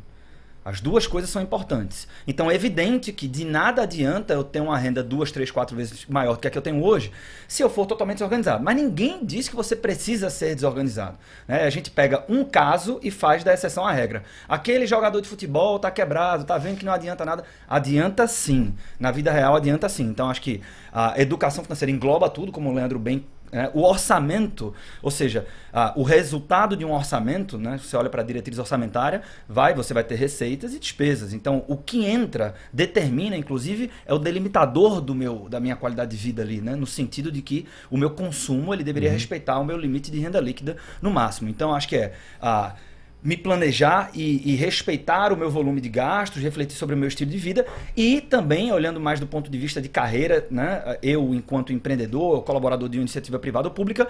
As 0.64 0.80
duas 0.80 1.06
coisas 1.06 1.30
são 1.30 1.40
importantes. 1.40 2.06
Então 2.26 2.50
é 2.50 2.54
evidente 2.54 3.12
que 3.12 3.26
de 3.26 3.44
nada 3.44 3.82
adianta 3.82 4.34
eu 4.34 4.44
ter 4.44 4.60
uma 4.60 4.76
renda 4.76 5.02
duas, 5.02 5.32
três, 5.32 5.50
quatro 5.50 5.74
vezes 5.74 6.04
maior 6.06 6.34
do 6.34 6.38
que 6.38 6.46
a 6.46 6.50
que 6.50 6.58
eu 6.58 6.62
tenho 6.62 6.82
hoje, 6.82 7.10
se 7.48 7.62
eu 7.62 7.70
for 7.70 7.86
totalmente 7.86 8.18
desorganizado. 8.18 8.62
Mas 8.62 8.76
ninguém 8.76 9.24
diz 9.24 9.48
que 9.48 9.56
você 9.56 9.74
precisa 9.74 10.28
ser 10.28 10.54
desorganizado. 10.54 11.16
Né? 11.48 11.64
A 11.64 11.70
gente 11.70 11.90
pega 11.90 12.24
um 12.28 12.44
caso 12.44 13.00
e 13.02 13.10
faz 13.10 13.42
da 13.42 13.54
exceção 13.54 13.86
a 13.86 13.92
regra. 13.92 14.22
Aquele 14.48 14.86
jogador 14.86 15.20
de 15.20 15.28
futebol 15.28 15.76
está 15.76 15.90
quebrado, 15.90 16.42
está 16.42 16.58
vendo 16.58 16.78
que 16.78 16.84
não 16.84 16.92
adianta 16.92 17.24
nada. 17.24 17.44
Adianta 17.66 18.26
sim. 18.26 18.74
Na 18.98 19.10
vida 19.10 19.32
real 19.32 19.56
adianta 19.56 19.88
sim. 19.88 20.04
Então 20.04 20.28
acho 20.28 20.42
que 20.42 20.60
a 20.92 21.20
educação 21.20 21.64
financeira 21.64 21.90
engloba 21.90 22.28
tudo, 22.28 22.52
como 22.52 22.68
o 22.68 22.74
Leandro 22.74 22.98
bem 22.98 23.24
é, 23.52 23.70
o 23.74 23.82
orçamento, 23.82 24.72
ou 25.02 25.10
seja, 25.10 25.46
o 25.94 26.02
resultado 26.02 26.76
de 26.76 26.84
um 26.84 26.92
orçamento, 26.92 27.56
né, 27.56 27.78
você 27.78 27.96
olha 27.96 28.10
para 28.10 28.22
a 28.22 28.24
diretriz 28.24 28.58
orçamentária, 28.58 29.22
vai, 29.48 29.72
você 29.72 29.94
vai 29.94 30.02
ter 30.02 30.16
receitas 30.16 30.74
e 30.74 30.78
despesas. 30.78 31.32
Então, 31.32 31.64
o 31.68 31.76
que 31.76 32.04
entra 32.04 32.54
determina, 32.72 33.36
inclusive, 33.36 33.90
é 34.04 34.12
o 34.12 34.18
delimitador 34.18 35.00
do 35.00 35.14
meu, 35.14 35.48
da 35.48 35.60
minha 35.60 35.76
qualidade 35.76 36.10
de 36.10 36.16
vida 36.16 36.42
ali, 36.42 36.60
né, 36.60 36.74
no 36.74 36.86
sentido 36.86 37.30
de 37.30 37.40
que 37.40 37.66
o 37.90 37.96
meu 37.96 38.10
consumo 38.10 38.74
ele 38.74 38.82
deveria 38.82 39.10
uhum. 39.10 39.14
respeitar 39.14 39.58
o 39.58 39.64
meu 39.64 39.76
limite 39.76 40.10
de 40.10 40.18
renda 40.18 40.40
líquida 40.40 40.76
no 41.00 41.10
máximo. 41.10 41.48
Então, 41.48 41.74
acho 41.74 41.88
que 41.88 41.96
é 41.96 42.14
a 42.40 42.74
me 43.22 43.36
planejar 43.36 44.10
e, 44.14 44.52
e, 44.52 44.56
respeitar 44.56 45.32
o 45.32 45.36
meu 45.36 45.50
volume 45.50 45.80
de 45.80 45.88
gastos, 45.88 46.42
refletir 46.42 46.76
sobre 46.76 46.94
o 46.94 46.98
meu 46.98 47.08
estilo 47.08 47.30
de 47.30 47.36
vida 47.36 47.66
e 47.96 48.20
também, 48.20 48.72
olhando 48.72 48.98
mais 48.98 49.20
do 49.20 49.26
ponto 49.26 49.50
de 49.50 49.58
vista 49.58 49.80
de 49.80 49.88
carreira, 49.88 50.46
né, 50.50 50.98
eu, 51.02 51.34
enquanto 51.34 51.72
empreendedor, 51.72 52.42
colaborador 52.42 52.88
de 52.88 52.96
uma 52.96 53.02
iniciativa 53.02 53.38
privada 53.38 53.68
ou 53.68 53.74
pública, 53.74 54.08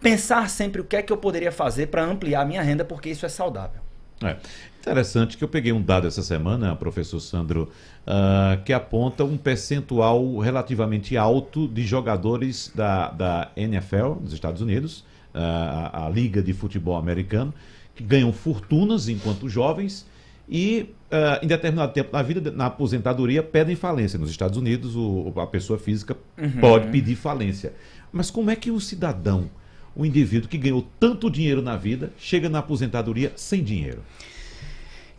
pensar 0.00 0.48
sempre 0.50 0.80
o 0.80 0.84
que 0.84 0.96
é 0.96 1.02
que 1.02 1.12
eu 1.12 1.16
poderia 1.16 1.52
fazer 1.52 1.86
para 1.86 2.04
ampliar 2.04 2.42
a 2.42 2.44
minha 2.44 2.62
renda, 2.62 2.84
porque 2.84 3.08
isso 3.08 3.24
é 3.24 3.28
saudável. 3.28 3.80
É. 4.22 4.36
Interessante 4.80 5.36
que 5.36 5.44
eu 5.44 5.48
peguei 5.48 5.70
um 5.70 5.82
dado 5.82 6.06
essa 6.06 6.22
semana, 6.22 6.74
professor 6.74 7.20
Sandro, 7.20 7.70
uh, 8.06 8.62
que 8.64 8.72
aponta 8.72 9.22
um 9.22 9.36
percentual 9.36 10.38
relativamente 10.38 11.16
alto 11.16 11.68
de 11.68 11.86
jogadores 11.86 12.72
da, 12.74 13.10
da 13.10 13.50
NFL 13.54 14.14
dos 14.20 14.32
Estados 14.32 14.62
Unidos, 14.62 15.00
uh, 15.34 15.38
a, 15.38 16.06
a 16.06 16.08
Liga 16.08 16.42
de 16.42 16.52
Futebol 16.52 16.96
Americano, 16.96 17.52
ganham 18.02 18.32
fortunas 18.32 19.08
enquanto 19.08 19.48
jovens 19.48 20.06
e 20.48 20.94
uh, 21.12 21.44
em 21.44 21.46
determinado 21.46 21.92
tempo 21.92 22.10
na 22.12 22.22
vida, 22.22 22.50
na 22.50 22.66
aposentadoria, 22.66 23.42
pedem 23.42 23.76
falência. 23.76 24.18
Nos 24.18 24.30
Estados 24.30 24.56
Unidos, 24.56 24.96
o, 24.96 25.32
a 25.36 25.46
pessoa 25.46 25.78
física 25.78 26.16
uhum. 26.36 26.60
pode 26.60 26.90
pedir 26.90 27.16
falência. 27.16 27.74
Mas 28.10 28.30
como 28.30 28.50
é 28.50 28.56
que 28.56 28.70
o 28.70 28.80
cidadão, 28.80 29.50
o 29.94 30.06
indivíduo 30.06 30.48
que 30.48 30.56
ganhou 30.56 30.86
tanto 30.98 31.30
dinheiro 31.30 31.60
na 31.60 31.76
vida, 31.76 32.12
chega 32.18 32.48
na 32.48 32.60
aposentadoria 32.60 33.32
sem 33.36 33.62
dinheiro? 33.62 34.02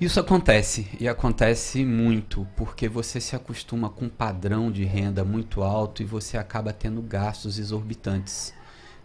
Isso 0.01 0.17
acontece 0.17 0.87
e 0.97 1.09
acontece 1.09 1.83
muito 1.83 2.47
porque 2.55 2.87
você 2.87 3.19
se 3.19 3.35
acostuma 3.35 3.89
com 3.89 4.05
um 4.05 4.09
padrão 4.09 4.71
de 4.71 4.85
renda 4.85 5.25
muito 5.25 5.61
alto 5.61 6.01
e 6.01 6.05
você 6.05 6.37
acaba 6.37 6.71
tendo 6.71 7.01
gastos 7.01 7.59
exorbitantes. 7.59 8.53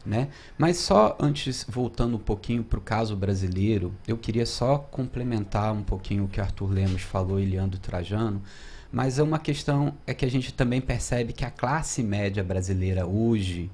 Né? 0.05 0.29
Mas 0.59 0.77
só 0.77 1.17
antes, 1.19 1.65
voltando 1.67 2.17
um 2.17 2.21
pouquinho 2.21 2.63
para 2.63 2.79
o 2.79 2.83
caso 2.83 3.17
brasileiro, 3.17 3.95
eu 4.07 4.19
queria 4.19 4.45
só 4.45 4.77
complementar 4.77 5.73
um 5.73 5.83
pouquinho 5.83 6.25
o 6.25 6.29
que 6.29 6.43
Arthur 6.43 6.71
Lemos 6.71 7.01
falou 7.01 7.41
e 7.41 7.47
Leandro 7.47 7.79
Trajano, 7.81 8.43
mas 8.93 9.19
é 9.19 9.23
uma 9.23 9.39
questão 9.39 9.95
é 10.07 10.13
que 10.13 10.27
a 10.27 10.31
gente 10.31 10.53
também 10.53 10.81
percebe 10.81 11.33
que 11.33 11.45
a 11.45 11.51
classe 11.51 12.03
média 12.03 12.45
brasileira 12.45 13.07
hoje 13.07 13.71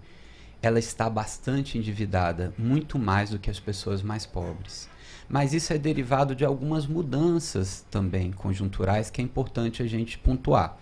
ela 0.62 0.78
está 0.78 1.10
bastante 1.10 1.76
endividada, 1.76 2.54
muito 2.56 2.98
mais 2.98 3.30
do 3.30 3.38
que 3.38 3.50
as 3.50 3.58
pessoas 3.58 4.02
mais 4.02 4.24
pobres. 4.24 4.88
Mas 5.28 5.52
isso 5.52 5.72
é 5.72 5.78
derivado 5.78 6.34
de 6.34 6.44
algumas 6.44 6.86
mudanças 6.86 7.84
também 7.90 8.32
conjunturais 8.32 9.10
que 9.10 9.20
é 9.20 9.24
importante 9.24 9.82
a 9.82 9.86
gente 9.86 10.18
pontuar. 10.18 10.78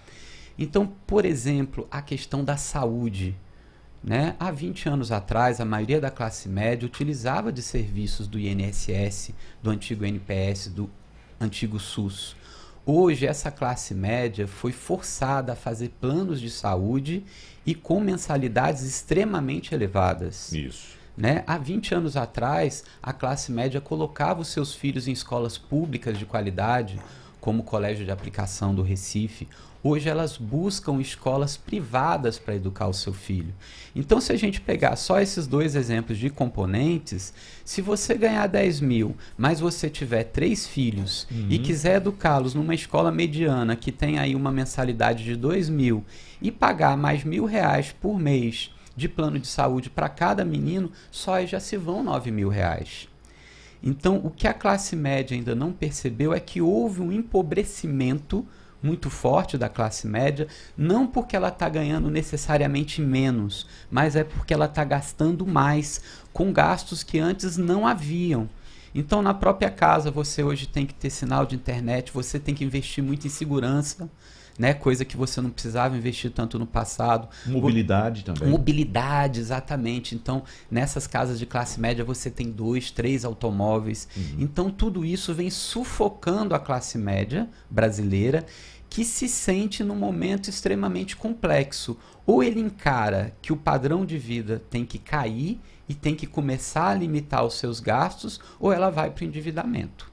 Então, 0.58 0.86
por 1.06 1.24
exemplo, 1.24 1.86
a 1.90 2.02
questão 2.02 2.42
da 2.42 2.56
saúde 2.56 3.36
né? 4.02 4.36
Há 4.38 4.50
20 4.50 4.88
anos 4.88 5.12
atrás, 5.12 5.60
a 5.60 5.64
maioria 5.64 6.00
da 6.00 6.10
classe 6.10 6.48
média 6.48 6.86
utilizava 6.86 7.52
de 7.52 7.62
serviços 7.62 8.26
do 8.26 8.38
INSS, 8.38 9.32
do 9.62 9.70
antigo 9.70 10.04
NPS, 10.04 10.68
do 10.68 10.88
antigo 11.40 11.78
SUS. 11.78 12.36
Hoje, 12.86 13.26
essa 13.26 13.50
classe 13.50 13.94
média 13.94 14.46
foi 14.46 14.72
forçada 14.72 15.52
a 15.52 15.56
fazer 15.56 15.90
planos 16.00 16.40
de 16.40 16.48
saúde 16.48 17.24
e 17.66 17.74
com 17.74 18.00
mensalidades 18.00 18.82
extremamente 18.82 19.74
elevadas. 19.74 20.52
Isso. 20.52 20.96
Né? 21.14 21.42
Há 21.46 21.58
20 21.58 21.96
anos 21.96 22.16
atrás, 22.16 22.84
a 23.02 23.12
classe 23.12 23.52
média 23.52 23.80
colocava 23.80 24.40
os 24.40 24.48
seus 24.48 24.72
filhos 24.72 25.08
em 25.08 25.12
escolas 25.12 25.58
públicas 25.58 26.16
de 26.16 26.24
qualidade, 26.24 26.98
como 27.40 27.60
o 27.60 27.64
Colégio 27.64 28.04
de 28.04 28.10
Aplicação 28.10 28.74
do 28.74 28.82
Recife, 28.82 29.48
hoje 29.88 30.08
elas 30.08 30.36
buscam 30.36 31.00
escolas 31.00 31.56
privadas 31.56 32.38
para 32.38 32.54
educar 32.54 32.86
o 32.86 32.92
seu 32.92 33.12
filho. 33.12 33.54
Então, 33.94 34.20
se 34.20 34.32
a 34.32 34.36
gente 34.36 34.60
pegar 34.60 34.96
só 34.96 35.20
esses 35.20 35.46
dois 35.46 35.74
exemplos 35.74 36.18
de 36.18 36.28
componentes, 36.30 37.32
se 37.64 37.80
você 37.80 38.14
ganhar 38.14 38.46
10 38.46 38.80
mil, 38.80 39.16
mas 39.36 39.60
você 39.60 39.88
tiver 39.88 40.24
três 40.24 40.66
filhos 40.66 41.26
uhum. 41.30 41.46
e 41.50 41.58
quiser 41.58 41.96
educá-los 41.96 42.54
numa 42.54 42.74
escola 42.74 43.10
mediana 43.10 43.74
que 43.74 43.90
tem 43.90 44.18
aí 44.18 44.34
uma 44.34 44.52
mensalidade 44.52 45.24
de 45.24 45.34
2 45.34 45.68
mil 45.68 46.04
e 46.40 46.52
pagar 46.52 46.96
mais 46.96 47.24
mil 47.24 47.44
reais 47.44 47.94
por 47.98 48.18
mês 48.18 48.70
de 48.94 49.08
plano 49.08 49.38
de 49.38 49.46
saúde 49.46 49.88
para 49.88 50.08
cada 50.08 50.44
menino, 50.44 50.90
só 51.10 51.44
já 51.46 51.60
se 51.60 51.76
vão 51.76 52.02
9 52.02 52.30
mil 52.32 52.48
reais. 52.48 53.08
Então, 53.82 54.20
o 54.24 54.30
que 54.30 54.48
a 54.48 54.52
classe 54.52 54.96
média 54.96 55.36
ainda 55.36 55.54
não 55.54 55.72
percebeu 55.72 56.34
é 56.34 56.40
que 56.40 56.60
houve 56.60 57.00
um 57.00 57.12
empobrecimento 57.12 58.44
muito 58.82 59.10
forte 59.10 59.58
da 59.58 59.68
classe 59.68 60.06
média, 60.06 60.46
não 60.76 61.06
porque 61.06 61.34
ela 61.34 61.48
está 61.48 61.68
ganhando 61.68 62.10
necessariamente 62.10 63.00
menos, 63.00 63.66
mas 63.90 64.16
é 64.16 64.24
porque 64.24 64.54
ela 64.54 64.66
está 64.66 64.84
gastando 64.84 65.46
mais 65.46 66.00
com 66.32 66.52
gastos 66.52 67.02
que 67.02 67.18
antes 67.18 67.56
não 67.56 67.86
haviam. 67.86 68.48
Então, 68.94 69.22
na 69.22 69.34
própria 69.34 69.70
casa, 69.70 70.10
você 70.10 70.42
hoje 70.42 70.66
tem 70.66 70.86
que 70.86 70.94
ter 70.94 71.10
sinal 71.10 71.44
de 71.44 71.54
internet, 71.54 72.12
você 72.12 72.38
tem 72.38 72.54
que 72.54 72.64
investir 72.64 73.02
muito 73.02 73.26
em 73.26 73.30
segurança 73.30 74.10
né? 74.58 74.74
Coisa 74.74 75.04
que 75.04 75.16
você 75.16 75.40
não 75.40 75.50
precisava 75.50 75.96
investir 75.96 76.30
tanto 76.30 76.58
no 76.58 76.66
passado. 76.66 77.28
Mobilidade 77.46 78.24
também. 78.24 78.48
Mobilidade, 78.48 79.38
exatamente. 79.40 80.14
Então, 80.14 80.42
nessas 80.70 81.06
casas 81.06 81.38
de 81.38 81.46
classe 81.46 81.80
média, 81.80 82.04
você 82.04 82.30
tem 82.30 82.50
dois, 82.50 82.90
três 82.90 83.24
automóveis. 83.24 84.08
Uhum. 84.16 84.36
Então, 84.40 84.70
tudo 84.70 85.04
isso 85.04 85.32
vem 85.32 85.48
sufocando 85.48 86.54
a 86.54 86.58
classe 86.58 86.98
média 86.98 87.48
brasileira, 87.70 88.44
que 88.90 89.04
se 89.04 89.28
sente 89.28 89.84
num 89.84 89.94
momento 89.94 90.50
extremamente 90.50 91.14
complexo. 91.14 91.96
Ou 92.26 92.42
ele 92.42 92.60
encara 92.60 93.34
que 93.40 93.52
o 93.52 93.56
padrão 93.56 94.04
de 94.04 94.18
vida 94.18 94.62
tem 94.68 94.84
que 94.84 94.98
cair 94.98 95.60
e 95.88 95.94
tem 95.94 96.14
que 96.14 96.26
começar 96.26 96.88
a 96.88 96.94
limitar 96.94 97.44
os 97.44 97.54
seus 97.54 97.80
gastos, 97.80 98.40
ou 98.58 98.72
ela 98.72 98.90
vai 98.90 99.10
para 99.10 99.24
o 99.24 99.26
endividamento. 99.26 100.10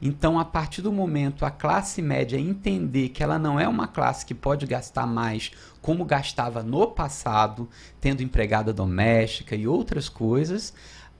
Então, 0.00 0.38
a 0.38 0.44
partir 0.44 0.80
do 0.80 0.92
momento 0.92 1.44
a 1.44 1.50
classe 1.50 2.00
média 2.00 2.38
entender 2.38 3.08
que 3.08 3.22
ela 3.22 3.38
não 3.38 3.58
é 3.58 3.66
uma 3.66 3.88
classe 3.88 4.24
que 4.24 4.34
pode 4.34 4.64
gastar 4.64 5.06
mais 5.06 5.50
como 5.82 6.04
gastava 6.04 6.62
no 6.62 6.86
passado, 6.86 7.68
tendo 8.00 8.22
empregada 8.22 8.72
doméstica 8.72 9.56
e 9.56 9.66
outras 9.66 10.08
coisas, 10.08 10.72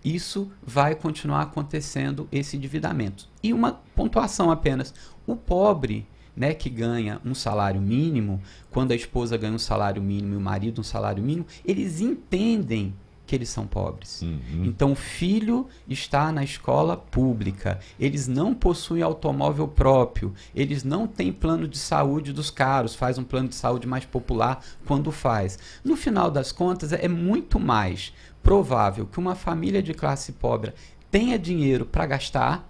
isso 0.04 0.50
vai 0.62 0.94
continuar 0.94 1.42
acontecendo 1.42 2.28
esse 2.30 2.56
endividamento. 2.56 3.28
E 3.42 3.52
uma 3.52 3.72
pontuação 3.96 4.50
apenas: 4.50 4.94
o 5.26 5.34
pobre, 5.34 6.06
né, 6.36 6.54
que 6.54 6.70
ganha 6.70 7.20
um 7.24 7.34
salário 7.34 7.80
mínimo, 7.80 8.40
quando 8.70 8.92
a 8.92 8.96
esposa 8.96 9.36
ganha 9.36 9.54
um 9.54 9.58
salário 9.58 10.00
mínimo 10.00 10.34
e 10.34 10.36
o 10.36 10.40
marido 10.40 10.80
um 10.80 10.84
salário 10.84 11.22
mínimo, 11.22 11.46
eles 11.64 12.00
entendem 12.00 12.94
que 13.28 13.36
eles 13.36 13.50
são 13.50 13.66
pobres. 13.66 14.22
Uhum. 14.22 14.64
Então, 14.64 14.92
o 14.92 14.96
filho 14.96 15.68
está 15.86 16.32
na 16.32 16.42
escola 16.42 16.96
pública, 16.96 17.78
eles 18.00 18.26
não 18.26 18.54
possuem 18.54 19.02
automóvel 19.02 19.68
próprio, 19.68 20.32
eles 20.54 20.82
não 20.82 21.06
têm 21.06 21.30
plano 21.30 21.68
de 21.68 21.76
saúde 21.76 22.32
dos 22.32 22.50
caros, 22.50 22.94
faz 22.94 23.18
um 23.18 23.24
plano 23.24 23.48
de 23.48 23.54
saúde 23.54 23.86
mais 23.86 24.06
popular 24.06 24.64
quando 24.86 25.12
faz. 25.12 25.58
No 25.84 25.94
final 25.94 26.30
das 26.30 26.50
contas, 26.50 26.90
é 26.90 27.06
muito 27.06 27.60
mais 27.60 28.14
provável 28.42 29.06
que 29.06 29.18
uma 29.18 29.34
família 29.34 29.82
de 29.82 29.92
classe 29.92 30.32
pobre 30.32 30.72
tenha 31.10 31.38
dinheiro 31.38 31.84
para 31.84 32.06
gastar 32.06 32.66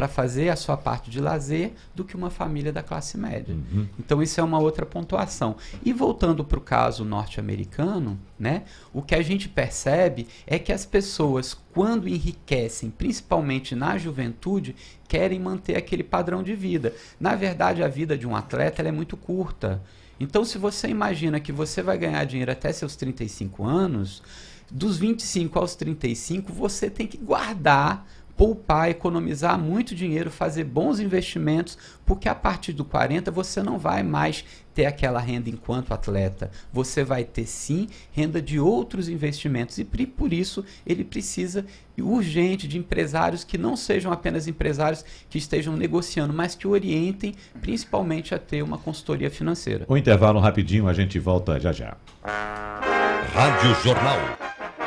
para 0.00 0.08
fazer 0.08 0.48
a 0.48 0.56
sua 0.56 0.78
parte 0.78 1.10
de 1.10 1.20
lazer 1.20 1.74
do 1.94 2.06
que 2.06 2.16
uma 2.16 2.30
família 2.30 2.72
da 2.72 2.82
classe 2.82 3.18
média. 3.18 3.54
Uhum. 3.54 3.86
Então 3.98 4.22
isso 4.22 4.40
é 4.40 4.42
uma 4.42 4.58
outra 4.58 4.86
pontuação. 4.86 5.56
E 5.84 5.92
voltando 5.92 6.42
para 6.42 6.58
o 6.58 6.62
caso 6.62 7.04
norte-americano, 7.04 8.18
né, 8.38 8.62
o 8.94 9.02
que 9.02 9.14
a 9.14 9.20
gente 9.20 9.46
percebe 9.46 10.26
é 10.46 10.58
que 10.58 10.72
as 10.72 10.86
pessoas, 10.86 11.52
quando 11.74 12.08
enriquecem, 12.08 12.88
principalmente 12.88 13.74
na 13.74 13.98
juventude, 13.98 14.74
querem 15.06 15.38
manter 15.38 15.76
aquele 15.76 16.02
padrão 16.02 16.42
de 16.42 16.54
vida. 16.54 16.94
Na 17.20 17.34
verdade, 17.34 17.82
a 17.82 17.88
vida 17.88 18.16
de 18.16 18.26
um 18.26 18.34
atleta 18.34 18.80
é 18.80 18.90
muito 18.90 19.18
curta. 19.18 19.82
Então, 20.18 20.46
se 20.46 20.56
você 20.56 20.88
imagina 20.88 21.38
que 21.38 21.52
você 21.52 21.82
vai 21.82 21.98
ganhar 21.98 22.24
dinheiro 22.24 22.50
até 22.50 22.72
seus 22.72 22.96
35 22.96 23.66
anos, 23.66 24.22
dos 24.70 24.96
25 24.96 25.58
aos 25.58 25.74
35, 25.74 26.52
você 26.52 26.88
tem 26.88 27.06
que 27.06 27.18
guardar 27.18 28.06
poupar, 28.40 28.88
economizar 28.88 29.58
muito 29.58 29.94
dinheiro, 29.94 30.30
fazer 30.30 30.64
bons 30.64 30.98
investimentos, 30.98 31.76
porque 32.06 32.26
a 32.26 32.34
partir 32.34 32.72
do 32.72 32.86
40 32.86 33.30
você 33.30 33.62
não 33.62 33.78
vai 33.78 34.02
mais 34.02 34.46
ter 34.72 34.86
aquela 34.86 35.20
renda 35.20 35.50
enquanto 35.50 35.92
atleta. 35.92 36.50
Você 36.72 37.04
vai 37.04 37.22
ter 37.22 37.44
sim 37.44 37.86
renda 38.10 38.40
de 38.40 38.58
outros 38.58 39.10
investimentos 39.10 39.76
e 39.76 39.84
por 39.84 40.32
isso 40.32 40.64
ele 40.86 41.04
precisa 41.04 41.66
urgente 42.00 42.66
de 42.66 42.78
empresários 42.78 43.44
que 43.44 43.58
não 43.58 43.76
sejam 43.76 44.10
apenas 44.10 44.48
empresários 44.48 45.04
que 45.28 45.36
estejam 45.36 45.76
negociando, 45.76 46.32
mas 46.32 46.54
que 46.54 46.66
orientem 46.66 47.34
principalmente 47.60 48.34
a 48.34 48.38
ter 48.38 48.62
uma 48.62 48.78
consultoria 48.78 49.30
financeira. 49.30 49.84
O 49.86 49.98
intervalo 49.98 50.40
rapidinho, 50.40 50.88
a 50.88 50.94
gente 50.94 51.18
volta 51.18 51.60
já 51.60 51.72
já. 51.72 51.94
Rádio 52.22 53.74
Jornal. 53.84 54.18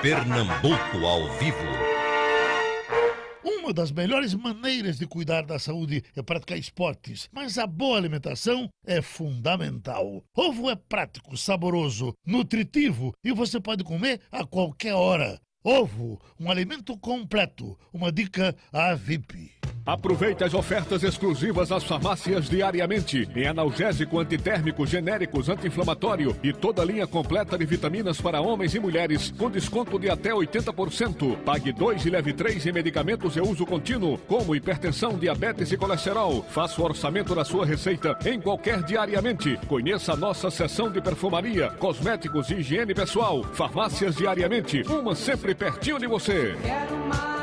Pernambuco 0.01 1.05
ao 1.05 1.31
vivo. 1.37 1.92
Uma 3.63 3.71
das 3.71 3.93
melhores 3.93 4.33
maneiras 4.33 4.99
de 4.99 5.07
cuidar 5.07 5.43
da 5.43 5.57
saúde 5.57 6.03
é 6.17 6.21
praticar 6.21 6.57
esportes, 6.57 7.29
mas 7.31 7.57
a 7.57 7.65
boa 7.65 7.95
alimentação 7.97 8.67
é 8.85 9.01
fundamental. 9.01 10.21
Ovo 10.35 10.69
é 10.69 10.75
prático, 10.75 11.37
saboroso, 11.37 12.13
nutritivo 12.27 13.13
e 13.23 13.31
você 13.31 13.61
pode 13.61 13.85
comer 13.85 14.19
a 14.29 14.45
qualquer 14.45 14.95
hora. 14.95 15.39
Ovo, 15.63 16.19
um 16.37 16.51
alimento 16.51 16.97
completo. 16.97 17.79
Uma 17.93 18.11
dica 18.11 18.53
à 18.69 18.93
VIP. 18.95 19.52
Aproveite 19.85 20.45
as 20.45 20.53
ofertas 20.53 21.03
exclusivas 21.03 21.69
às 21.69 21.83
farmácias 21.83 22.49
diariamente. 22.49 23.27
Em 23.35 23.47
analgésico, 23.47 24.17
antitérmico, 24.17 24.87
genéricos, 24.87 25.49
anti-inflamatório 25.49 26.35
e 26.41 26.53
toda 26.53 26.85
linha 26.85 27.05
completa 27.05 27.57
de 27.57 27.65
vitaminas 27.65 28.21
para 28.21 28.39
homens 28.39 28.73
e 28.73 28.79
mulheres, 28.79 29.33
com 29.37 29.49
desconto 29.49 29.99
de 29.99 30.09
até 30.09 30.31
80%. 30.31 31.37
Pague 31.43 31.73
2 31.73 32.05
e 32.05 32.09
leve 32.09 32.31
3 32.31 32.65
em 32.65 32.71
medicamentos 32.71 33.33
de 33.33 33.41
uso 33.41 33.65
contínuo, 33.65 34.17
como 34.19 34.55
hipertensão, 34.55 35.17
diabetes 35.17 35.71
e 35.73 35.77
colesterol. 35.77 36.45
Faça 36.49 36.81
o 36.81 36.85
orçamento 36.85 37.35
da 37.35 37.43
sua 37.43 37.65
receita 37.65 38.17
em 38.25 38.39
qualquer 38.39 38.81
diariamente. 38.83 39.59
Conheça 39.67 40.13
a 40.13 40.17
nossa 40.17 40.49
seção 40.49 40.89
de 40.89 41.01
perfumaria, 41.01 41.71
cosméticos 41.71 42.49
e 42.51 42.55
higiene 42.55 42.93
pessoal. 42.93 43.43
Farmácias 43.53 44.15
diariamente, 44.15 44.81
uma 44.83 45.13
sempre 45.13 45.53
pertinho 45.53 45.99
de 45.99 46.07
você. 46.07 46.55
Quero 46.63 46.95
mais 47.07 47.42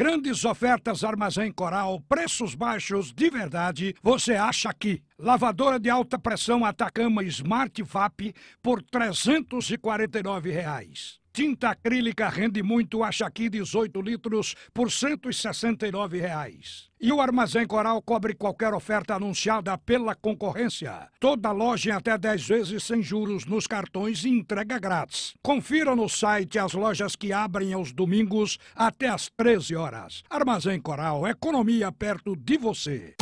Grandes 0.00 0.46
ofertas 0.46 1.04
Armazém 1.04 1.52
Coral, 1.52 2.00
preços 2.08 2.54
baixos 2.54 3.12
de 3.12 3.28
verdade, 3.28 3.94
você 4.02 4.32
acha 4.32 4.70
aqui. 4.70 5.02
Lavadora 5.18 5.78
de 5.78 5.90
alta 5.90 6.18
pressão 6.18 6.64
Atacama 6.64 7.22
Smart 7.24 7.82
VAP 7.82 8.34
por 8.62 8.82
349 8.82 10.50
reais. 10.50 11.20
Tinta 11.30 11.68
acrílica 11.68 12.30
rende 12.30 12.62
muito, 12.62 13.04
acha 13.04 13.26
aqui 13.26 13.50
18 13.50 14.00
litros 14.00 14.54
por 14.72 14.90
169 14.90 16.18
reais. 16.18 16.89
E 17.02 17.10
o 17.10 17.18
Armazém 17.18 17.66
Coral 17.66 18.02
cobre 18.02 18.34
qualquer 18.34 18.74
oferta 18.74 19.14
anunciada 19.14 19.78
pela 19.78 20.14
concorrência. 20.14 21.08
Toda 21.18 21.50
loja 21.50 21.88
em 21.88 21.92
até 21.94 22.18
10 22.18 22.46
vezes 22.46 22.84
sem 22.84 23.02
juros 23.02 23.46
nos 23.46 23.66
cartões 23.66 24.22
e 24.24 24.28
entrega 24.28 24.78
grátis. 24.78 25.32
Confira 25.42 25.96
no 25.96 26.10
site 26.10 26.58
as 26.58 26.74
lojas 26.74 27.16
que 27.16 27.32
abrem 27.32 27.72
aos 27.72 27.90
domingos 27.90 28.58
até 28.76 29.08
às 29.08 29.30
13 29.30 29.76
horas. 29.76 30.22
Armazém 30.28 30.78
Coral, 30.78 31.26
economia 31.26 31.90
perto 31.90 32.36
de 32.36 32.58
você. 32.58 33.14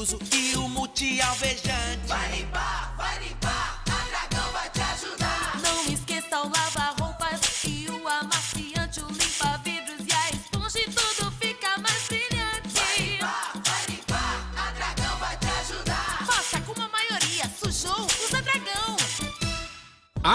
Use 0.00 1.20
a 1.20 2.49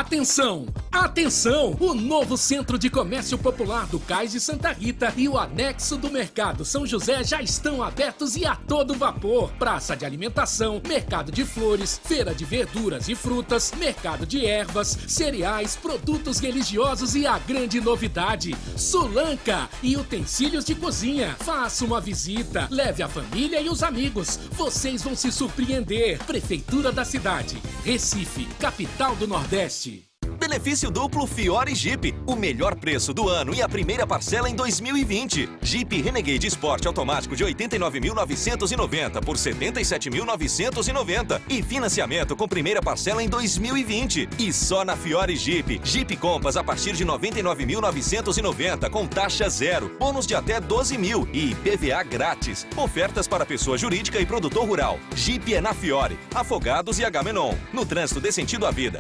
Atenção! 0.06 0.68
Atenção! 0.96 1.76
O 1.78 1.94
novo 1.94 2.38
Centro 2.38 2.80
de 2.80 2.90
Comércio 2.90 3.38
Popular 3.38 3.86
do 3.88 4.00
Cais 4.00 4.32
de 4.32 4.40
Santa 4.40 4.72
Rita 4.72 5.14
e 5.18 5.28
o 5.28 5.38
anexo 5.38 5.98
do 5.98 6.10
Mercado 6.10 6.64
São 6.64 6.88
José 6.88 7.22
já 7.22 7.42
estão 7.42 7.84
abertos 7.84 8.38
e 8.38 8.46
a 8.46 8.56
todo 8.56 8.94
vapor. 8.94 9.52
Praça 9.60 9.94
de 9.94 10.06
alimentação, 10.06 10.82
mercado 10.88 11.34
de 11.34 11.44
flores, 11.44 12.00
feira 12.02 12.34
de 12.34 12.46
verduras 12.46 13.10
e 13.10 13.14
frutas, 13.14 13.74
mercado 13.78 14.26
de 14.26 14.46
ervas, 14.46 14.98
cereais, 15.06 15.76
produtos 15.76 16.40
religiosos 16.40 17.14
e 17.14 17.28
a 17.28 17.38
grande 17.40 17.82
novidade, 17.82 18.56
Sulanca 18.78 19.70
e 19.84 19.98
utensílios 19.98 20.64
de 20.64 20.76
cozinha. 20.76 21.36
Faça 21.40 21.84
uma 21.84 22.00
visita, 22.00 22.70
leve 22.72 23.04
a 23.04 23.10
família 23.10 23.60
e 23.60 23.68
os 23.68 23.84
amigos. 23.84 24.40
Vocês 24.54 25.04
vão 25.04 25.14
se 25.14 25.30
surpreender. 25.30 26.24
Prefeitura 26.24 26.90
da 26.90 27.04
cidade, 27.04 27.62
Recife, 27.84 28.46
capital 28.60 29.14
do 29.18 29.28
Nordeste. 29.28 30.05
Benefício 30.40 30.92
duplo 30.92 31.26
Fiore 31.26 31.74
Jeep. 31.74 32.16
O 32.26 32.36
melhor 32.36 32.76
preço 32.76 33.14
do 33.14 33.30
ano 33.30 33.54
e 33.54 33.62
a 33.62 33.70
primeira 33.70 34.06
parcela 34.06 34.50
em 34.50 34.56
2020. 34.56 35.50
Jeep 35.62 36.02
Renegade 36.02 36.48
Sport 36.48 36.86
automático 36.86 37.36
de 37.36 37.44
89.990 37.44 39.24
por 39.24 39.36
77.990 39.36 41.42
e 41.50 41.62
financiamento 41.62 42.36
com 42.36 42.48
primeira 42.48 42.82
parcela 42.82 43.24
em 43.24 43.30
2020. 43.30 44.30
E 44.40 44.54
só 44.54 44.86
na 44.86 44.96
Fiore 44.96 45.36
Jeep. 45.36 45.82
Jeep 45.84 46.16
Compass 46.18 46.58
a 46.58 46.64
partir 46.64 46.94
de 46.94 47.06
99.990 47.06 48.90
com 48.90 49.08
taxa 49.08 49.50
zero, 49.50 49.96
bônus 50.00 50.28
de 50.28 50.36
até 50.36 50.60
12 50.60 50.98
mil 50.98 51.28
e 51.34 51.52
IPVA 51.52 52.04
grátis. 52.04 52.68
Ofertas 52.76 53.28
para 53.28 53.46
pessoa 53.46 53.78
jurídica 53.78 54.20
e 54.20 54.26
produtor 54.26 54.68
rural. 54.68 55.00
Jeep 55.16 55.54
é 55.54 55.62
na 55.62 55.74
Fiore, 55.74 56.18
Afogados 56.34 57.00
e 57.00 57.06
Agamenon. 57.06 57.54
No 57.74 57.86
trânsito 57.86 58.20
dê 58.20 58.32
sentido 58.32 58.66
à 58.66 58.72
vida. 58.72 59.00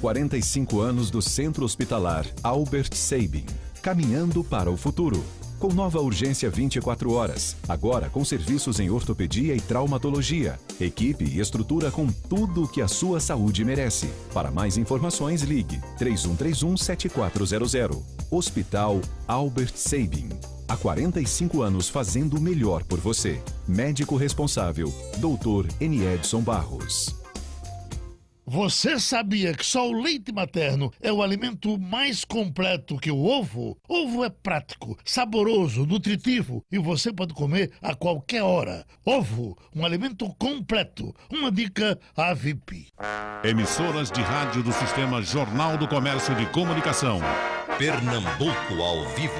45 0.00 0.80
anos 0.80 1.10
do 1.10 1.20
Centro 1.20 1.62
Hospitalar 1.62 2.24
Albert 2.42 2.94
Sabin. 2.94 3.44
Caminhando 3.82 4.42
para 4.42 4.70
o 4.70 4.76
futuro. 4.76 5.22
Com 5.58 5.74
nova 5.74 6.00
urgência 6.00 6.48
24 6.48 7.12
horas. 7.12 7.54
Agora 7.68 8.08
com 8.08 8.24
serviços 8.24 8.80
em 8.80 8.88
ortopedia 8.88 9.54
e 9.54 9.60
traumatologia. 9.60 10.58
Equipe 10.80 11.24
e 11.24 11.38
estrutura 11.38 11.90
com 11.90 12.06
tudo 12.06 12.64
o 12.64 12.68
que 12.68 12.80
a 12.80 12.88
sua 12.88 13.20
saúde 13.20 13.62
merece. 13.62 14.10
Para 14.32 14.50
mais 14.50 14.78
informações, 14.78 15.42
ligue 15.42 15.78
3131 15.98 16.78
7400. 16.78 18.02
Hospital 18.30 19.02
Albert 19.28 19.72
Sabin. 19.74 20.30
Há 20.66 20.78
45 20.78 21.60
anos 21.60 21.90
fazendo 21.90 22.38
o 22.38 22.40
melhor 22.40 22.84
por 22.84 22.98
você. 22.98 23.42
Médico 23.68 24.16
responsável, 24.16 24.88
Dr. 25.18 25.68
N. 25.78 26.06
Edson 26.06 26.40
Barros. 26.40 27.19
Você 28.52 28.98
sabia 28.98 29.54
que 29.54 29.64
só 29.64 29.88
o 29.88 29.92
leite 29.92 30.32
materno 30.32 30.92
é 31.00 31.12
o 31.12 31.22
alimento 31.22 31.78
mais 31.78 32.24
completo 32.24 32.98
que 32.98 33.08
o 33.08 33.24
ovo? 33.24 33.78
Ovo 33.88 34.24
é 34.24 34.28
prático, 34.28 34.98
saboroso, 35.04 35.86
nutritivo 35.86 36.60
e 36.68 36.76
você 36.76 37.12
pode 37.12 37.32
comer 37.32 37.70
a 37.80 37.94
qualquer 37.94 38.42
hora. 38.42 38.84
Ovo, 39.04 39.56
um 39.72 39.84
alimento 39.84 40.28
completo. 40.36 41.14
Uma 41.30 41.52
dica 41.52 41.96
AVP. 42.16 42.88
Emissoras 43.44 44.10
de 44.10 44.20
rádio 44.20 44.64
do 44.64 44.72
Sistema 44.72 45.22
Jornal 45.22 45.78
do 45.78 45.86
Comércio 45.86 46.34
de 46.34 46.46
Comunicação. 46.46 47.20
Pernambuco 47.80 48.82
ao 48.82 49.08
vivo. 49.14 49.32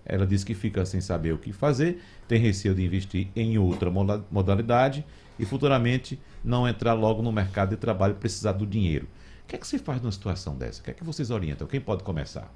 Ela 0.06 0.26
diz 0.26 0.44
que 0.44 0.54
fica 0.54 0.84
sem 0.84 1.00
saber 1.00 1.32
o 1.32 1.38
que 1.38 1.52
fazer, 1.52 2.02
tem 2.28 2.38
receio 2.38 2.74
de 2.74 2.84
investir 2.84 3.28
em 3.34 3.58
outra 3.58 3.90
modalidade 4.30 5.04
e 5.38 5.44
futuramente 5.44 6.20
não 6.44 6.68
entrar 6.68 6.92
logo 6.94 7.22
no 7.22 7.32
mercado 7.32 7.70
de 7.70 7.76
trabalho 7.76 8.12
e 8.12 8.16
precisar 8.16 8.52
do 8.52 8.66
dinheiro. 8.66 9.06
O 9.44 9.46
que 9.46 9.56
é 9.56 9.58
que 9.58 9.66
se 9.66 9.78
faz 9.78 10.00
numa 10.00 10.12
situação 10.12 10.56
dessa? 10.56 10.80
O 10.80 10.84
que 10.84 10.90
é 10.90 10.94
que 10.94 11.04
vocês 11.04 11.30
orientam? 11.30 11.66
Quem 11.66 11.80
pode 11.80 12.02
começar? 12.02 12.52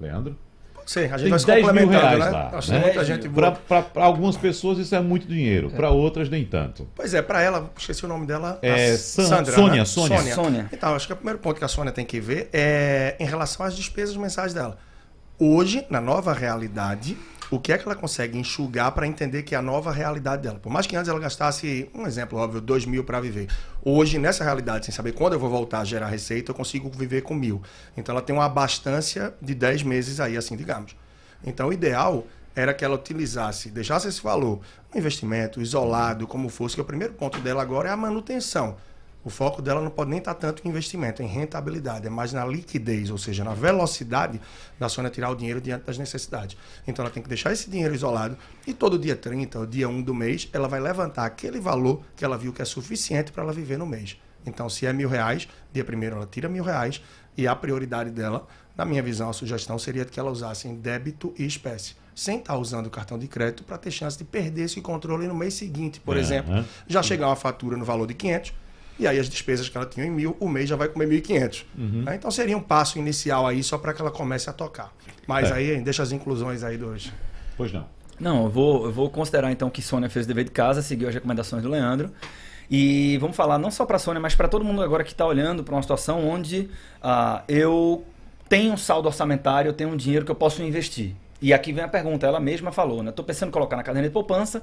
Leandro? 0.00 0.36
Sim, 0.88 1.00
a 1.00 1.18
gente 1.18 1.20
Tem 1.20 1.28
vai 1.30 1.38
se 1.38 1.46
10 1.46 1.72
mil 1.72 1.88
reais 1.88 2.18
né? 2.18 2.30
lá. 2.30 2.50
Acho 2.54 2.72
né? 2.72 2.80
muita 2.80 3.04
gente. 3.04 3.28
Para 3.28 3.86
algumas 3.96 4.38
pessoas 4.38 4.78
isso 4.78 4.94
é 4.94 5.00
muito 5.00 5.28
dinheiro, 5.28 5.70
para 5.70 5.90
outras 5.90 6.30
nem 6.30 6.46
tanto. 6.46 6.88
Pois 6.94 7.12
é, 7.12 7.20
para 7.20 7.42
ela, 7.42 7.70
esqueci 7.76 8.06
o 8.06 8.08
nome 8.08 8.26
dela. 8.26 8.58
É, 8.62 8.92
a 8.92 8.96
San- 8.96 9.26
Sandra, 9.26 9.54
Sônia, 9.54 9.80
né? 9.80 9.84
Sônia. 9.84 10.34
Sônia. 10.34 10.68
Então, 10.72 10.94
acho 10.94 11.06
que 11.06 11.12
o 11.12 11.16
primeiro 11.16 11.38
ponto 11.40 11.58
que 11.58 11.64
a 11.64 11.68
Sônia 11.68 11.92
tem 11.92 12.06
que 12.06 12.18
ver 12.18 12.48
é 12.54 13.16
em 13.20 13.26
relação 13.26 13.66
às 13.66 13.76
despesas 13.76 14.16
mensais 14.16 14.54
dela. 14.54 14.78
Hoje, 15.40 15.86
na 15.88 16.00
nova 16.00 16.32
realidade, 16.32 17.16
o 17.48 17.60
que 17.60 17.72
é 17.72 17.78
que 17.78 17.84
ela 17.84 17.94
consegue 17.94 18.36
enxugar 18.36 18.90
para 18.90 19.06
entender 19.06 19.44
que 19.44 19.54
é 19.54 19.58
a 19.58 19.62
nova 19.62 19.92
realidade 19.92 20.42
dela? 20.42 20.58
Por 20.58 20.68
mais 20.68 20.84
que 20.84 20.96
antes 20.96 21.08
ela 21.08 21.20
gastasse, 21.20 21.88
um 21.94 22.08
exemplo 22.08 22.36
óbvio, 22.36 22.60
dois 22.60 22.84
mil 22.84 23.04
para 23.04 23.20
viver. 23.20 23.46
Hoje, 23.84 24.18
nessa 24.18 24.42
realidade, 24.42 24.86
sem 24.86 24.92
saber 24.92 25.12
quando 25.12 25.34
eu 25.34 25.38
vou 25.38 25.48
voltar 25.48 25.78
a 25.78 25.84
gerar 25.84 26.08
receita, 26.08 26.50
eu 26.50 26.56
consigo 26.56 26.90
viver 26.90 27.22
com 27.22 27.34
mil. 27.34 27.62
Então, 27.96 28.12
ela 28.12 28.20
tem 28.20 28.34
uma 28.34 28.46
abastância 28.46 29.32
de 29.40 29.54
10 29.54 29.84
meses 29.84 30.18
aí, 30.18 30.36
assim, 30.36 30.56
digamos. 30.56 30.96
Então, 31.46 31.68
o 31.68 31.72
ideal 31.72 32.26
era 32.52 32.74
que 32.74 32.84
ela 32.84 32.96
utilizasse, 32.96 33.70
deixasse 33.70 34.08
esse 34.08 34.20
valor, 34.20 34.58
um 34.92 34.98
investimento 34.98 35.62
isolado, 35.62 36.26
como 36.26 36.48
fosse, 36.48 36.74
que 36.74 36.80
o 36.80 36.84
primeiro 36.84 37.14
ponto 37.14 37.38
dela 37.38 37.62
agora 37.62 37.90
é 37.90 37.92
a 37.92 37.96
manutenção. 37.96 38.76
O 39.24 39.30
foco 39.30 39.60
dela 39.60 39.80
não 39.80 39.90
pode 39.90 40.10
nem 40.10 40.20
estar 40.20 40.32
tanto 40.34 40.62
em 40.64 40.70
investimento, 40.70 41.22
em 41.22 41.26
rentabilidade, 41.26 42.06
é 42.06 42.10
mais 42.10 42.32
na 42.32 42.46
liquidez, 42.46 43.10
ou 43.10 43.18
seja, 43.18 43.42
na 43.44 43.52
velocidade 43.52 44.40
da 44.78 44.88
Sônia 44.88 45.10
tirar 45.10 45.28
o 45.30 45.34
dinheiro 45.34 45.60
diante 45.60 45.84
das 45.84 45.98
necessidades. 45.98 46.56
Então 46.86 47.04
ela 47.04 47.12
tem 47.12 47.22
que 47.22 47.28
deixar 47.28 47.52
esse 47.52 47.68
dinheiro 47.68 47.94
isolado 47.94 48.38
e 48.66 48.72
todo 48.72 48.98
dia 48.98 49.16
30, 49.16 49.58
ou 49.58 49.66
dia 49.66 49.88
1 49.88 50.02
do 50.02 50.14
mês, 50.14 50.48
ela 50.52 50.68
vai 50.68 50.80
levantar 50.80 51.26
aquele 51.26 51.58
valor 51.60 52.00
que 52.16 52.24
ela 52.24 52.38
viu 52.38 52.52
que 52.52 52.62
é 52.62 52.64
suficiente 52.64 53.32
para 53.32 53.42
ela 53.42 53.52
viver 53.52 53.76
no 53.76 53.86
mês. 53.86 54.16
Então, 54.46 54.68
se 54.70 54.86
é 54.86 54.92
mil 54.92 55.08
reais, 55.08 55.48
dia 55.72 55.84
primeiro 55.84 56.16
ela 56.16 56.26
tira 56.30 56.48
mil 56.48 56.62
reais 56.64 57.02
e 57.36 57.46
a 57.46 57.54
prioridade 57.54 58.10
dela, 58.10 58.46
na 58.76 58.84
minha 58.84 59.02
visão, 59.02 59.28
a 59.28 59.32
sugestão 59.32 59.78
seria 59.78 60.04
que 60.04 60.18
ela 60.18 60.30
usasse 60.30 60.68
em 60.68 60.76
débito 60.76 61.34
e 61.36 61.44
espécie. 61.44 61.96
Sem 62.14 62.38
estar 62.38 62.56
usando 62.56 62.86
o 62.86 62.90
cartão 62.90 63.18
de 63.18 63.26
crédito 63.28 63.64
para 63.64 63.76
ter 63.76 63.90
chance 63.90 64.16
de 64.16 64.24
perder 64.24 64.62
esse 64.62 64.80
controle 64.80 65.26
no 65.26 65.34
mês 65.34 65.54
seguinte, 65.54 66.00
por 66.00 66.16
É, 66.16 66.20
exemplo. 66.20 66.52
né? 66.52 66.64
Já 66.86 67.02
chegar 67.02 67.26
uma 67.26 67.36
fatura 67.36 67.76
no 67.76 67.84
valor 67.84 68.06
de 68.06 68.14
500, 68.14 68.54
e 68.98 69.06
aí 69.06 69.18
as 69.18 69.28
despesas 69.28 69.68
que 69.68 69.76
ela 69.76 69.86
tinha 69.86 70.04
em 70.06 70.10
mil, 70.10 70.36
o 70.40 70.48
mês 70.48 70.68
já 70.68 70.76
vai 70.76 70.88
comer 70.88 71.06
1.500. 71.08 71.64
Uhum. 71.76 72.02
né? 72.02 72.14
Então 72.16 72.30
seria 72.30 72.56
um 72.56 72.60
passo 72.62 72.98
inicial 72.98 73.46
aí 73.46 73.62
só 73.62 73.78
para 73.78 73.92
que 73.94 74.00
ela 74.00 74.10
comece 74.10 74.50
a 74.50 74.52
tocar. 74.52 74.92
Mas 75.26 75.50
É. 75.50 75.54
aí 75.54 75.80
deixa 75.80 76.02
as 76.02 76.12
inclusões 76.12 76.62
aí 76.64 76.76
dos. 76.76 77.12
Pois 77.56 77.72
não. 77.72 77.86
Não, 78.18 78.44
eu 78.44 78.50
vou, 78.50 78.86
eu 78.86 78.92
vou 78.92 79.08
considerar 79.08 79.52
então 79.52 79.70
que 79.70 79.80
Sônia 79.80 80.10
fez 80.10 80.24
o 80.24 80.28
dever 80.28 80.44
de 80.44 80.50
casa, 80.50 80.82
seguiu 80.82 81.08
as 81.08 81.14
recomendações 81.14 81.62
do 81.62 81.68
Leandro. 81.68 82.10
E 82.70 83.16
vamos 83.18 83.36
falar 83.36 83.58
não 83.58 83.70
só 83.70 83.86
para 83.86 83.98
Sônia, 83.98 84.20
mas 84.20 84.34
para 84.34 84.48
todo 84.48 84.64
mundo 84.64 84.82
agora 84.82 85.02
que 85.04 85.12
está 85.12 85.24
olhando 85.24 85.62
para 85.64 85.74
uma 85.74 85.80
situação 85.82 86.28
onde 86.28 86.68
ah, 87.02 87.42
eu 87.48 88.04
tenho 88.48 88.72
um 88.72 88.76
saldo 88.76 89.06
orçamentário, 89.06 89.68
eu 89.68 89.72
tenho 89.72 89.90
um 89.90 89.96
dinheiro 89.96 90.24
que 90.24 90.30
eu 90.30 90.34
posso 90.34 90.62
investir. 90.62 91.14
E 91.40 91.52
aqui 91.52 91.72
vem 91.72 91.84
a 91.84 91.88
pergunta, 91.88 92.26
ela 92.26 92.40
mesma 92.40 92.72
falou, 92.72 93.02
né? 93.02 93.10
Estou 93.10 93.24
pensando 93.24 93.48
em 93.48 93.52
colocar 93.52 93.76
na 93.76 93.82
caderneta 93.82 94.10
de 94.10 94.12
poupança, 94.12 94.60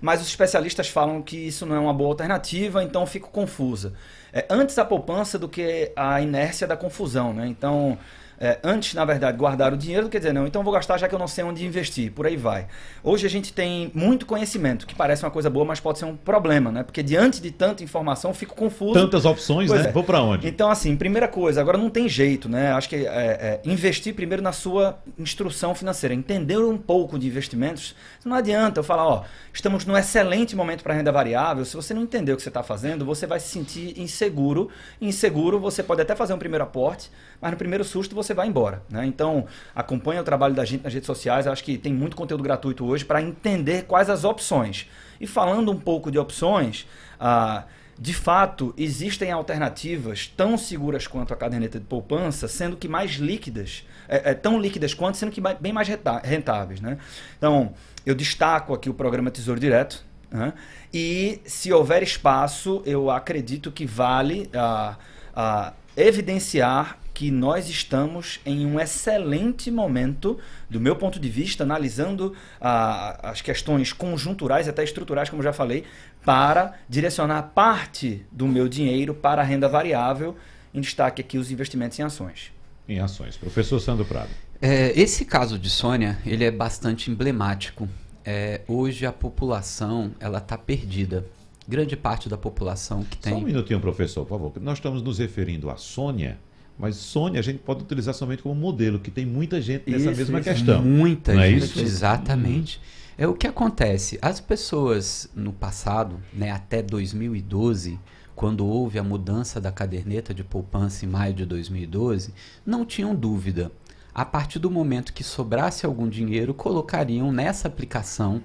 mas 0.00 0.20
os 0.20 0.26
especialistas 0.26 0.88
falam 0.88 1.22
que 1.22 1.36
isso 1.36 1.64
não 1.64 1.76
é 1.76 1.78
uma 1.78 1.94
boa 1.94 2.10
alternativa, 2.10 2.82
então 2.82 3.06
fico 3.06 3.30
confusa. 3.30 3.92
É, 4.32 4.44
antes 4.50 4.76
a 4.78 4.84
poupança 4.84 5.38
do 5.38 5.48
que 5.48 5.92
a 5.94 6.20
inércia 6.20 6.66
da 6.66 6.76
confusão, 6.76 7.32
né? 7.32 7.46
Então, 7.46 7.96
é, 8.38 8.58
antes, 8.62 8.94
na 8.94 9.04
verdade, 9.04 9.36
guardar 9.36 9.72
o 9.72 9.76
dinheiro 9.76 10.04
do 10.04 10.10
que 10.10 10.18
dizer, 10.18 10.32
não, 10.32 10.46
então 10.46 10.62
vou 10.62 10.72
gastar 10.72 10.98
já 10.98 11.08
que 11.08 11.14
eu 11.14 11.18
não 11.18 11.28
sei 11.28 11.44
onde 11.44 11.64
investir, 11.64 12.12
por 12.12 12.26
aí 12.26 12.36
vai. 12.36 12.66
Hoje 13.02 13.26
a 13.26 13.30
gente 13.30 13.52
tem 13.52 13.90
muito 13.94 14.26
conhecimento, 14.26 14.86
que 14.86 14.94
parece 14.94 15.24
uma 15.24 15.30
coisa 15.30 15.48
boa, 15.48 15.64
mas 15.64 15.80
pode 15.80 15.98
ser 15.98 16.04
um 16.04 16.16
problema, 16.16 16.70
né? 16.70 16.82
Porque 16.82 17.02
diante 17.02 17.40
de 17.40 17.50
tanta 17.50 17.82
informação 17.82 18.34
fico 18.34 18.54
confuso. 18.54 18.94
Tantas 18.94 19.24
opções, 19.24 19.68
Pois 19.68 19.82
né? 19.82 19.88
é. 19.88 19.92
Vou 19.92 20.04
para 20.04 20.20
onde? 20.20 20.46
Então, 20.46 20.70
assim, 20.70 20.96
primeira 20.96 21.28
coisa, 21.28 21.60
agora 21.60 21.78
não 21.78 21.88
tem 21.88 22.08
jeito, 22.08 22.48
né? 22.48 22.72
Acho 22.72 22.88
que 22.88 22.96
é, 22.96 23.00
é, 23.06 23.60
investir 23.64 24.14
primeiro 24.14 24.42
na 24.42 24.52
sua 24.52 24.98
instrução 25.18 25.74
financeira, 25.74 26.14
entender 26.14 26.58
um 26.58 26.78
pouco 26.78 27.18
de 27.18 27.26
investimentos. 27.26 27.94
Não 28.24 28.36
adianta 28.36 28.80
eu 28.80 28.84
falar, 28.84 29.06
ó, 29.06 29.24
estamos 29.52 29.84
num 29.84 29.96
excelente 29.96 30.54
momento 30.56 30.82
para 30.82 30.94
renda 30.94 31.12
variável. 31.12 31.64
Se 31.64 31.76
você 31.76 31.94
não 31.94 32.02
entender 32.02 32.32
o 32.32 32.36
que 32.36 32.42
você 32.42 32.48
está 32.48 32.62
fazendo, 32.62 33.04
você 33.04 33.26
vai 33.26 33.40
se 33.40 33.48
sentir 33.48 33.98
inseguro. 34.00 34.68
Inseguro, 35.00 35.58
você 35.58 35.82
pode 35.82 36.02
até 36.02 36.14
fazer 36.14 36.34
um 36.34 36.38
primeiro 36.38 36.64
aporte, 36.64 37.10
mas 37.40 37.50
no 37.50 37.56
primeiro 37.56 37.84
susto 37.84 38.14
você 38.14 38.34
vai 38.34 38.48
embora, 38.48 38.82
né? 38.88 39.06
Então, 39.06 39.46
acompanha 39.74 40.20
o 40.20 40.24
trabalho 40.24 40.54
da 40.54 40.64
gente 40.64 40.84
nas 40.84 40.92
redes 40.92 41.06
sociais. 41.06 41.46
Acho 41.46 41.62
que 41.64 41.78
tem 41.78 41.92
muito 41.92 42.16
conteúdo 42.16 42.42
gratuito 42.42 42.84
hoje 42.84 43.04
para 43.04 43.22
entender 43.22 43.84
quais 43.84 44.10
as 44.10 44.24
opções. 44.24 44.88
E 45.20 45.26
falando 45.26 45.70
um 45.70 45.78
pouco 45.78 46.10
de 46.10 46.18
opções, 46.18 46.86
ah, 47.18 47.64
de 47.98 48.12
fato, 48.12 48.74
existem 48.76 49.32
alternativas 49.32 50.26
tão 50.26 50.58
seguras 50.58 51.06
quanto 51.06 51.32
a 51.32 51.36
caderneta 51.36 51.78
de 51.78 51.86
poupança, 51.86 52.46
sendo 52.46 52.76
que 52.76 52.86
mais 52.86 53.12
líquidas, 53.12 53.86
é, 54.06 54.30
é, 54.30 54.34
tão 54.34 54.60
líquidas 54.60 54.92
quanto, 54.92 55.16
sendo 55.16 55.32
que 55.32 55.40
bem 55.40 55.72
mais 55.72 55.88
rentáveis. 56.22 56.80
Né? 56.80 56.98
Então, 57.38 57.72
eu 58.04 58.14
destaco 58.14 58.74
aqui 58.74 58.90
o 58.90 58.94
programa 58.94 59.30
Tesouro 59.30 59.58
Direto. 59.58 60.04
né? 60.30 60.52
E, 60.92 61.40
se 61.46 61.72
houver 61.72 62.02
espaço, 62.02 62.82
eu 62.84 63.10
acredito 63.10 63.72
que 63.72 63.86
vale 63.86 64.50
ah, 64.54 64.96
ah, 65.34 65.72
evidenciar 65.96 66.98
que 67.16 67.30
nós 67.30 67.70
estamos 67.70 68.40
em 68.44 68.66
um 68.66 68.78
excelente 68.78 69.70
momento, 69.70 70.38
do 70.68 70.78
meu 70.78 70.94
ponto 70.94 71.18
de 71.18 71.30
vista, 71.30 71.64
analisando 71.64 72.34
ah, 72.60 73.30
as 73.30 73.40
questões 73.40 73.90
conjunturais 73.90 74.66
e 74.66 74.70
até 74.70 74.84
estruturais, 74.84 75.30
como 75.30 75.42
já 75.42 75.50
falei, 75.50 75.84
para 76.26 76.74
direcionar 76.86 77.52
parte 77.54 78.26
do 78.30 78.46
meu 78.46 78.68
dinheiro 78.68 79.14
para 79.14 79.40
a 79.40 79.44
renda 79.46 79.66
variável, 79.66 80.36
em 80.74 80.80
destaque 80.82 81.22
aqui 81.22 81.38
os 81.38 81.50
investimentos 81.50 81.98
em 81.98 82.02
ações. 82.02 82.52
Em 82.86 83.00
ações. 83.00 83.38
Professor 83.38 83.80
Sandro 83.80 84.04
Prado. 84.04 84.28
É, 84.60 84.92
esse 84.94 85.24
caso 85.24 85.58
de 85.58 85.70
Sônia, 85.70 86.18
ele 86.26 86.44
é 86.44 86.50
bastante 86.50 87.10
emblemático. 87.10 87.88
É, 88.26 88.60
hoje 88.68 89.06
a 89.06 89.12
população, 89.12 90.12
ela 90.20 90.36
está 90.36 90.58
perdida. 90.58 91.24
Grande 91.66 91.96
parte 91.96 92.28
da 92.28 92.36
população 92.36 93.02
que 93.02 93.16
tem... 93.16 93.32
Só 93.32 93.38
um 93.38 93.42
minutinho, 93.42 93.80
professor, 93.80 94.26
por 94.26 94.38
favor. 94.38 94.52
Nós 94.60 94.76
estamos 94.76 95.00
nos 95.02 95.18
referindo 95.18 95.70
a 95.70 95.78
Sônia, 95.78 96.38
mas 96.78 96.96
Sônia 96.96 97.40
a 97.40 97.42
gente 97.42 97.58
pode 97.58 97.82
utilizar 97.82 98.14
somente 98.14 98.42
como 98.42 98.54
modelo, 98.54 98.98
que 98.98 99.10
tem 99.10 99.24
muita 99.24 99.60
gente 99.60 99.90
nessa 99.90 100.10
Isso, 100.10 100.18
mesma 100.18 100.40
isso. 100.40 100.50
questão. 100.50 100.82
Muita 100.82 101.34
Não 101.34 101.40
é 101.40 101.50
gente, 101.50 101.64
isso? 101.64 101.80
exatamente. 101.80 102.80
É 103.18 103.26
o 103.26 103.34
que 103.34 103.46
acontece. 103.46 104.18
As 104.20 104.40
pessoas 104.40 105.28
no 105.34 105.52
passado, 105.52 106.20
né, 106.34 106.50
até 106.50 106.82
2012, 106.82 107.98
quando 108.34 108.66
houve 108.66 108.98
a 108.98 109.02
mudança 109.02 109.58
da 109.58 109.72
caderneta 109.72 110.34
de 110.34 110.44
poupança 110.44 111.06
em 111.06 111.08
maio 111.08 111.32
de 111.32 111.46
2012, 111.46 112.34
não 112.64 112.84
tinham 112.84 113.14
dúvida. 113.14 113.72
A 114.14 114.24
partir 114.24 114.58
do 114.58 114.70
momento 114.70 115.14
que 115.14 115.24
sobrasse 115.24 115.86
algum 115.86 116.08
dinheiro, 116.08 116.52
colocariam 116.52 117.32
nessa 117.32 117.68
aplicação, 117.68 118.42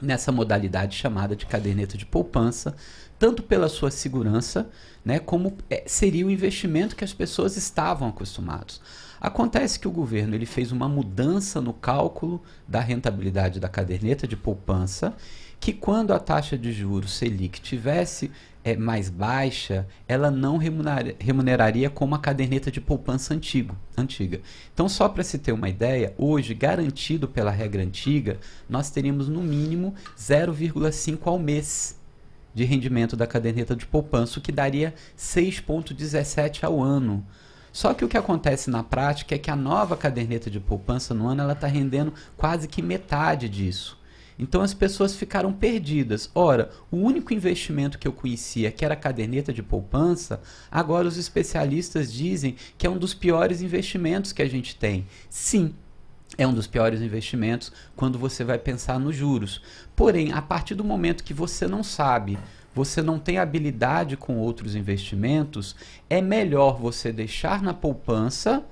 nessa 0.00 0.30
modalidade 0.30 0.96
chamada 0.96 1.34
de 1.34 1.46
caderneta 1.46 1.96
de 1.96 2.06
poupança, 2.06 2.74
tanto 3.22 3.40
pela 3.40 3.68
sua 3.68 3.88
segurança, 3.88 4.68
né, 5.04 5.20
como 5.20 5.56
é, 5.70 5.84
seria 5.86 6.26
o 6.26 6.30
investimento 6.30 6.96
que 6.96 7.04
as 7.04 7.12
pessoas 7.12 7.56
estavam 7.56 8.08
acostumados. 8.08 8.80
Acontece 9.20 9.78
que 9.78 9.86
o 9.86 9.92
governo 9.92 10.34
ele 10.34 10.44
fez 10.44 10.72
uma 10.72 10.88
mudança 10.88 11.60
no 11.60 11.72
cálculo 11.72 12.42
da 12.66 12.80
rentabilidade 12.80 13.60
da 13.60 13.68
caderneta 13.68 14.26
de 14.26 14.36
poupança, 14.36 15.14
que 15.60 15.72
quando 15.72 16.12
a 16.12 16.18
taxa 16.18 16.58
de 16.58 16.72
juros 16.72 17.12
Selic 17.12 17.60
tivesse 17.60 18.32
é, 18.64 18.76
mais 18.76 19.08
baixa, 19.08 19.86
ela 20.08 20.28
não 20.28 20.56
remunera- 20.56 21.14
remuneraria 21.20 21.88
como 21.88 22.16
a 22.16 22.18
caderneta 22.18 22.72
de 22.72 22.80
poupança 22.80 23.34
antigo, 23.34 23.76
antiga. 23.96 24.40
Então, 24.74 24.88
só 24.88 25.08
para 25.08 25.22
se 25.22 25.38
ter 25.38 25.52
uma 25.52 25.68
ideia, 25.68 26.12
hoje, 26.18 26.54
garantido 26.54 27.28
pela 27.28 27.52
regra 27.52 27.84
antiga, 27.84 28.40
nós 28.68 28.90
teríamos 28.90 29.28
no 29.28 29.40
mínimo 29.44 29.94
0,5 30.18 31.20
ao 31.28 31.38
mês 31.38 32.01
de 32.54 32.64
rendimento 32.64 33.16
da 33.16 33.26
caderneta 33.26 33.74
de 33.74 33.86
poupança, 33.86 34.38
o 34.38 34.42
que 34.42 34.52
daria 34.52 34.94
6,17 35.16 36.64
ao 36.64 36.82
ano. 36.82 37.26
Só 37.72 37.94
que 37.94 38.04
o 38.04 38.08
que 38.08 38.18
acontece 38.18 38.68
na 38.68 38.82
prática 38.82 39.34
é 39.34 39.38
que 39.38 39.50
a 39.50 39.56
nova 39.56 39.96
caderneta 39.96 40.50
de 40.50 40.60
poupança 40.60 41.14
no 41.14 41.26
ano 41.26 41.42
ela 41.42 41.54
está 41.54 41.66
rendendo 41.66 42.12
quase 42.36 42.68
que 42.68 42.82
metade 42.82 43.48
disso. 43.48 43.98
Então 44.38 44.60
as 44.60 44.74
pessoas 44.74 45.14
ficaram 45.14 45.52
perdidas. 45.52 46.30
Ora, 46.34 46.70
o 46.90 46.96
único 46.96 47.32
investimento 47.32 47.98
que 47.98 48.08
eu 48.08 48.12
conhecia, 48.12 48.70
que 48.70 48.84
era 48.84 48.94
a 48.94 48.96
caderneta 48.96 49.52
de 49.52 49.62
poupança, 49.62 50.40
agora 50.70 51.08
os 51.08 51.16
especialistas 51.16 52.12
dizem 52.12 52.56
que 52.76 52.86
é 52.86 52.90
um 52.90 52.98
dos 52.98 53.14
piores 53.14 53.62
investimentos 53.62 54.32
que 54.32 54.42
a 54.42 54.48
gente 54.48 54.76
tem. 54.76 55.06
Sim, 55.30 55.74
é 56.38 56.46
um 56.46 56.54
dos 56.54 56.66
piores 56.66 57.00
investimentos 57.00 57.72
quando 57.94 58.18
você 58.18 58.44
vai 58.44 58.58
pensar 58.58 58.98
nos 58.98 59.14
juros. 59.14 59.60
Porém, 59.94 60.32
a 60.32 60.40
partir 60.40 60.74
do 60.74 60.84
momento 60.84 61.24
que 61.24 61.34
você 61.34 61.66
não 61.66 61.82
sabe, 61.82 62.38
você 62.74 63.02
não 63.02 63.18
tem 63.18 63.38
habilidade 63.38 64.16
com 64.16 64.38
outros 64.38 64.74
investimentos, 64.74 65.76
é 66.08 66.22
melhor 66.22 66.78
você 66.78 67.12
deixar 67.12 67.62
na 67.62 67.74
poupança 67.74 68.64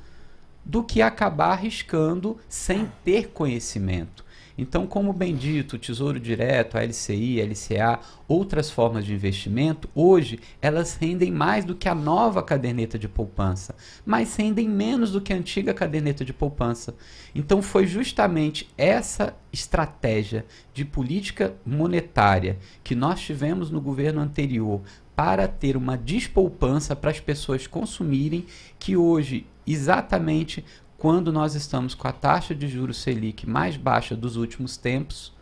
do 0.64 0.82
que 0.82 1.02
acabar 1.02 1.52
arriscando 1.52 2.38
sem 2.48 2.90
ter 3.04 3.28
conhecimento. 3.28 4.24
Então, 4.60 4.86
como 4.86 5.14
bem 5.14 5.34
dito, 5.34 5.76
o 5.76 5.78
Tesouro 5.78 6.20
Direto, 6.20 6.76
a 6.76 6.84
LCI, 6.84 7.40
a 7.40 7.46
LCA, 7.46 8.00
outras 8.28 8.70
formas 8.70 9.06
de 9.06 9.14
investimento, 9.14 9.88
hoje 9.94 10.38
elas 10.60 10.94
rendem 11.00 11.30
mais 11.30 11.64
do 11.64 11.74
que 11.74 11.88
a 11.88 11.94
nova 11.94 12.42
caderneta 12.42 12.98
de 12.98 13.08
poupança, 13.08 13.74
mas 14.04 14.36
rendem 14.36 14.68
menos 14.68 15.12
do 15.12 15.20
que 15.22 15.32
a 15.32 15.36
antiga 15.36 15.72
caderneta 15.72 16.26
de 16.26 16.34
poupança. 16.34 16.94
Então, 17.34 17.62
foi 17.62 17.86
justamente 17.86 18.68
essa 18.76 19.34
estratégia 19.50 20.44
de 20.74 20.84
política 20.84 21.54
monetária 21.64 22.58
que 22.84 22.94
nós 22.94 23.18
tivemos 23.18 23.70
no 23.70 23.80
governo 23.80 24.20
anterior 24.20 24.82
para 25.16 25.48
ter 25.48 25.74
uma 25.74 25.96
despoupança 25.96 26.94
para 26.94 27.10
as 27.10 27.18
pessoas 27.18 27.66
consumirem, 27.66 28.44
que 28.78 28.94
hoje, 28.94 29.46
exatamente 29.66 30.62
quando 31.00 31.32
nós 31.32 31.54
estamos 31.54 31.94
com 31.94 32.06
a 32.06 32.12
taxa 32.12 32.54
de 32.54 32.68
juros 32.68 32.98
Selic 32.98 33.48
mais 33.48 33.74
baixa 33.74 34.14
dos 34.14 34.36
últimos 34.36 34.76
tempos, 34.76 35.32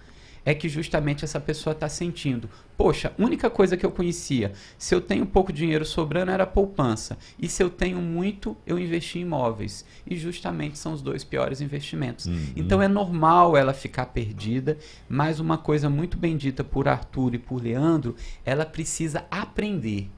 é 0.45 0.55
que 0.55 0.69
justamente 0.69 1.25
essa 1.25 1.41
pessoa 1.41 1.73
está 1.73 1.89
sentindo. 1.89 2.49
Poxa, 2.77 3.13
a 3.19 3.21
única 3.21 3.51
coisa 3.51 3.77
que 3.77 3.85
eu 3.85 3.91
conhecia, 3.91 4.53
se 4.79 4.95
eu 4.95 5.01
tenho 5.01 5.27
pouco 5.27 5.53
dinheiro 5.53 5.85
sobrando, 5.85 6.31
era 6.31 6.47
poupança. 6.47 7.19
E 7.37 7.49
se 7.49 7.61
eu 7.61 7.69
tenho 7.69 8.01
muito, 8.01 8.57
eu 8.65 8.79
investi 8.79 9.19
em 9.19 9.23
imóveis. 9.23 9.85
E 10.07 10.17
justamente 10.17 10.79
são 10.79 10.93
os 10.93 11.03
dois 11.03 11.25
piores 11.25 11.61
investimentos. 11.61 12.27
Uhum. 12.27 12.53
Então 12.55 12.81
é 12.81 12.87
normal 12.87 13.57
ela 13.57 13.75
ficar 13.75 14.07
perdida, 14.07 14.79
mas 15.09 15.41
uma 15.41 15.59
coisa 15.59 15.91
muito 15.91 16.17
bem 16.17 16.37
dita 16.37 16.63
por 16.63 16.87
Arthur 16.87 17.35
e 17.35 17.39
por 17.39 17.61
Leandro, 17.61 18.15
ela 18.45 18.65
precisa 18.65 19.25
aprender 19.29 20.09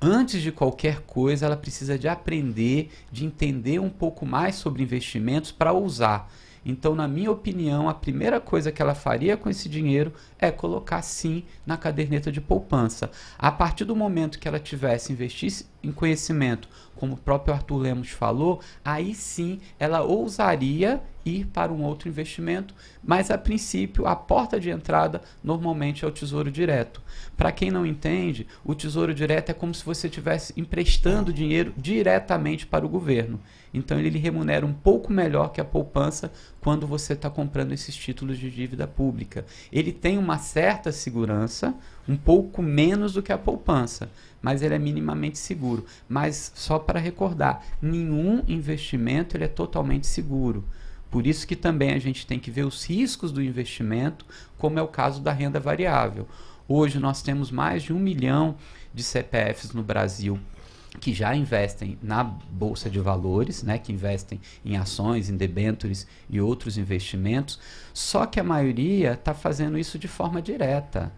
antes 0.00 0.42
de 0.42 0.52
qualquer 0.52 1.00
coisa, 1.00 1.46
ela 1.46 1.56
precisa 1.56 1.98
de 1.98 2.08
aprender, 2.08 2.90
de 3.10 3.24
entender 3.24 3.78
um 3.78 3.90
pouco 3.90 4.24
mais 4.24 4.54
sobre 4.54 4.82
investimentos 4.82 5.52
para 5.52 5.72
usar. 5.72 6.30
Então, 6.64 6.94
na 6.94 7.08
minha 7.08 7.30
opinião, 7.30 7.88
a 7.88 7.94
primeira 7.94 8.40
coisa 8.40 8.70
que 8.70 8.82
ela 8.82 8.94
faria 8.94 9.36
com 9.36 9.48
esse 9.48 9.68
dinheiro 9.68 10.12
é 10.38 10.50
colocar 10.50 11.00
sim 11.02 11.44
na 11.64 11.76
caderneta 11.76 12.30
de 12.30 12.40
poupança. 12.40 13.10
A 13.38 13.50
partir 13.50 13.84
do 13.84 13.96
momento 13.96 14.38
que 14.38 14.46
ela 14.46 14.58
tivesse 14.58 15.12
investisse 15.12 15.66
em 15.82 15.92
conhecimento, 15.92 16.68
como 16.94 17.14
o 17.14 17.18
próprio 17.18 17.54
Arthur 17.54 17.78
Lemos 17.78 18.10
falou, 18.10 18.60
aí 18.84 19.14
sim 19.14 19.60
ela 19.78 20.02
ousaria 20.02 21.00
ir 21.28 21.46
para 21.46 21.72
um 21.72 21.82
outro 21.82 22.08
investimento, 22.08 22.74
mas 23.04 23.30
a 23.30 23.38
princípio 23.38 24.06
a 24.06 24.16
porta 24.16 24.58
de 24.58 24.70
entrada 24.70 25.20
normalmente 25.42 26.04
é 26.04 26.08
o 26.08 26.12
Tesouro 26.12 26.50
Direto. 26.50 27.02
Para 27.36 27.52
quem 27.52 27.70
não 27.70 27.86
entende, 27.86 28.46
o 28.64 28.74
Tesouro 28.74 29.14
Direto 29.14 29.50
é 29.50 29.54
como 29.54 29.74
se 29.74 29.84
você 29.84 30.06
estivesse 30.06 30.52
emprestando 30.56 31.32
dinheiro 31.32 31.72
diretamente 31.76 32.66
para 32.66 32.84
o 32.84 32.88
governo. 32.88 33.40
Então 33.72 33.98
ele 33.98 34.18
remunera 34.18 34.64
um 34.64 34.72
pouco 34.72 35.12
melhor 35.12 35.52
que 35.52 35.60
a 35.60 35.64
poupança 35.64 36.32
quando 36.60 36.86
você 36.86 37.12
está 37.12 37.28
comprando 37.30 37.72
esses 37.72 37.94
títulos 37.94 38.38
de 38.38 38.50
dívida 38.50 38.86
pública. 38.86 39.44
Ele 39.70 39.92
tem 39.92 40.18
uma 40.18 40.38
certa 40.38 40.90
segurança, 40.90 41.74
um 42.08 42.16
pouco 42.16 42.62
menos 42.62 43.12
do 43.12 43.22
que 43.22 43.32
a 43.32 43.38
poupança, 43.38 44.10
mas 44.40 44.62
ele 44.62 44.74
é 44.74 44.78
minimamente 44.78 45.38
seguro. 45.38 45.84
Mas 46.08 46.52
só 46.54 46.78
para 46.78 46.98
recordar, 46.98 47.64
nenhum 47.80 48.42
investimento 48.48 49.36
ele 49.36 49.44
é 49.44 49.48
totalmente 49.48 50.06
seguro. 50.06 50.64
Por 51.10 51.26
isso 51.26 51.46
que 51.46 51.56
também 51.56 51.92
a 51.92 51.98
gente 51.98 52.26
tem 52.26 52.38
que 52.38 52.50
ver 52.50 52.66
os 52.66 52.84
riscos 52.84 53.32
do 53.32 53.42
investimento, 53.42 54.26
como 54.58 54.78
é 54.78 54.82
o 54.82 54.88
caso 54.88 55.20
da 55.20 55.32
renda 55.32 55.58
variável. 55.58 56.28
Hoje 56.66 56.98
nós 56.98 57.22
temos 57.22 57.50
mais 57.50 57.82
de 57.82 57.92
um 57.92 57.98
milhão 57.98 58.56
de 58.92 59.02
CPFs 59.02 59.72
no 59.72 59.82
Brasil 59.82 60.38
que 61.00 61.12
já 61.12 61.34
investem 61.34 61.98
na 62.02 62.24
bolsa 62.24 62.90
de 62.90 62.98
valores, 62.98 63.62
né, 63.62 63.78
que 63.78 63.92
investem 63.92 64.40
em 64.64 64.76
ações, 64.76 65.30
em 65.30 65.36
debêntures 65.36 66.06
e 66.28 66.40
outros 66.40 66.76
investimentos, 66.76 67.58
só 67.94 68.26
que 68.26 68.40
a 68.40 68.44
maioria 68.44 69.12
está 69.12 69.32
fazendo 69.32 69.78
isso 69.78 69.98
de 69.98 70.08
forma 70.08 70.42
direta. 70.42 71.12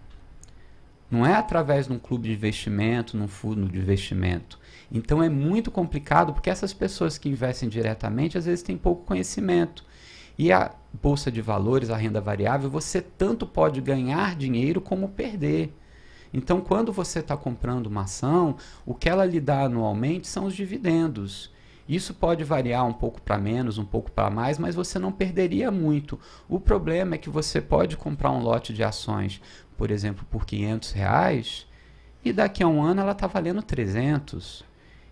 Não 1.10 1.26
é 1.26 1.34
através 1.34 1.88
de 1.88 1.92
um 1.92 1.98
clube 1.98 2.28
de 2.28 2.34
investimento, 2.34 3.16
num 3.16 3.26
fundo 3.26 3.68
de 3.68 3.78
investimento. 3.78 4.59
Então 4.90 5.22
é 5.22 5.28
muito 5.28 5.70
complicado 5.70 6.32
porque 6.32 6.50
essas 6.50 6.72
pessoas 6.72 7.16
que 7.16 7.28
investem 7.28 7.68
diretamente 7.68 8.36
às 8.36 8.46
vezes 8.46 8.62
têm 8.62 8.76
pouco 8.76 9.04
conhecimento. 9.04 9.84
E 10.38 10.50
a 10.50 10.74
bolsa 10.92 11.30
de 11.30 11.40
valores, 11.40 11.90
a 11.90 11.96
renda 11.96 12.20
variável, 12.20 12.70
você 12.70 13.00
tanto 13.00 13.46
pode 13.46 13.80
ganhar 13.80 14.34
dinheiro 14.34 14.80
como 14.80 15.08
perder. 15.10 15.76
Então, 16.32 16.60
quando 16.60 16.92
você 16.92 17.18
está 17.18 17.36
comprando 17.36 17.86
uma 17.86 18.02
ação, 18.02 18.56
o 18.86 18.94
que 18.94 19.08
ela 19.08 19.26
lhe 19.26 19.40
dá 19.40 19.62
anualmente 19.64 20.26
são 20.26 20.46
os 20.46 20.54
dividendos. 20.54 21.52
Isso 21.88 22.14
pode 22.14 22.44
variar 22.44 22.86
um 22.86 22.92
pouco 22.92 23.20
para 23.20 23.36
menos, 23.36 23.76
um 23.76 23.84
pouco 23.84 24.12
para 24.12 24.30
mais, 24.30 24.58
mas 24.58 24.76
você 24.76 24.98
não 24.98 25.10
perderia 25.10 25.70
muito. 25.70 26.18
O 26.48 26.60
problema 26.60 27.16
é 27.16 27.18
que 27.18 27.28
você 27.28 27.60
pode 27.60 27.96
comprar 27.96 28.30
um 28.30 28.40
lote 28.40 28.72
de 28.72 28.84
ações, 28.84 29.42
por 29.76 29.90
exemplo, 29.90 30.24
por 30.30 30.46
500 30.46 30.92
reais 30.92 31.66
e 32.24 32.32
daqui 32.32 32.62
a 32.62 32.68
um 32.68 32.82
ano 32.82 33.00
ela 33.00 33.12
está 33.12 33.26
valendo 33.26 33.62
300. 33.62 34.64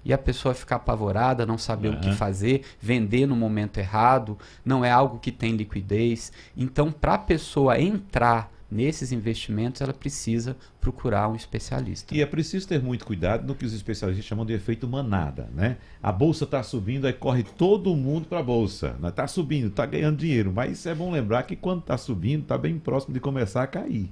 E 0.04 0.12
a 0.12 0.18
pessoa 0.18 0.54
ficar 0.54 0.76
apavorada, 0.76 1.44
não 1.44 1.58
saber 1.58 1.88
o 1.88 2.00
que 2.00 2.12
fazer, 2.12 2.62
vender 2.80 3.26
no 3.26 3.36
momento 3.36 3.78
errado, 3.78 4.38
não 4.64 4.84
é 4.84 4.90
algo 4.90 5.18
que 5.18 5.30
tem 5.30 5.56
liquidez. 5.56 6.32
Então, 6.56 6.90
para 6.90 7.14
a 7.14 7.18
pessoa 7.18 7.80
entrar 7.80 8.50
nesses 8.70 9.12
investimentos, 9.12 9.80
ela 9.80 9.94
precisa 9.94 10.56
procurar 10.80 11.28
um 11.28 11.34
especialista. 11.34 12.14
E 12.14 12.20
é 12.20 12.26
preciso 12.26 12.68
ter 12.68 12.82
muito 12.82 13.04
cuidado 13.04 13.46
no 13.46 13.54
que 13.54 13.64
os 13.64 13.72
especialistas 13.72 14.24
chamam 14.24 14.44
de 14.44 14.52
efeito 14.52 14.86
manada, 14.86 15.48
né? 15.54 15.78
A 16.02 16.12
bolsa 16.12 16.44
está 16.44 16.62
subindo, 16.62 17.06
aí 17.06 17.12
corre 17.12 17.42
todo 17.42 17.94
mundo 17.96 18.28
para 18.28 18.40
a 18.40 18.42
bolsa. 18.42 18.96
Está 19.02 19.26
subindo, 19.26 19.68
está 19.68 19.86
ganhando 19.86 20.18
dinheiro, 20.18 20.52
mas 20.54 20.84
é 20.86 20.94
bom 20.94 21.10
lembrar 21.10 21.44
que 21.44 21.56
quando 21.56 21.80
está 21.80 21.96
subindo, 21.96 22.42
está 22.42 22.58
bem 22.58 22.78
próximo 22.78 23.14
de 23.14 23.20
começar 23.20 23.62
a 23.62 23.66
cair. 23.66 24.10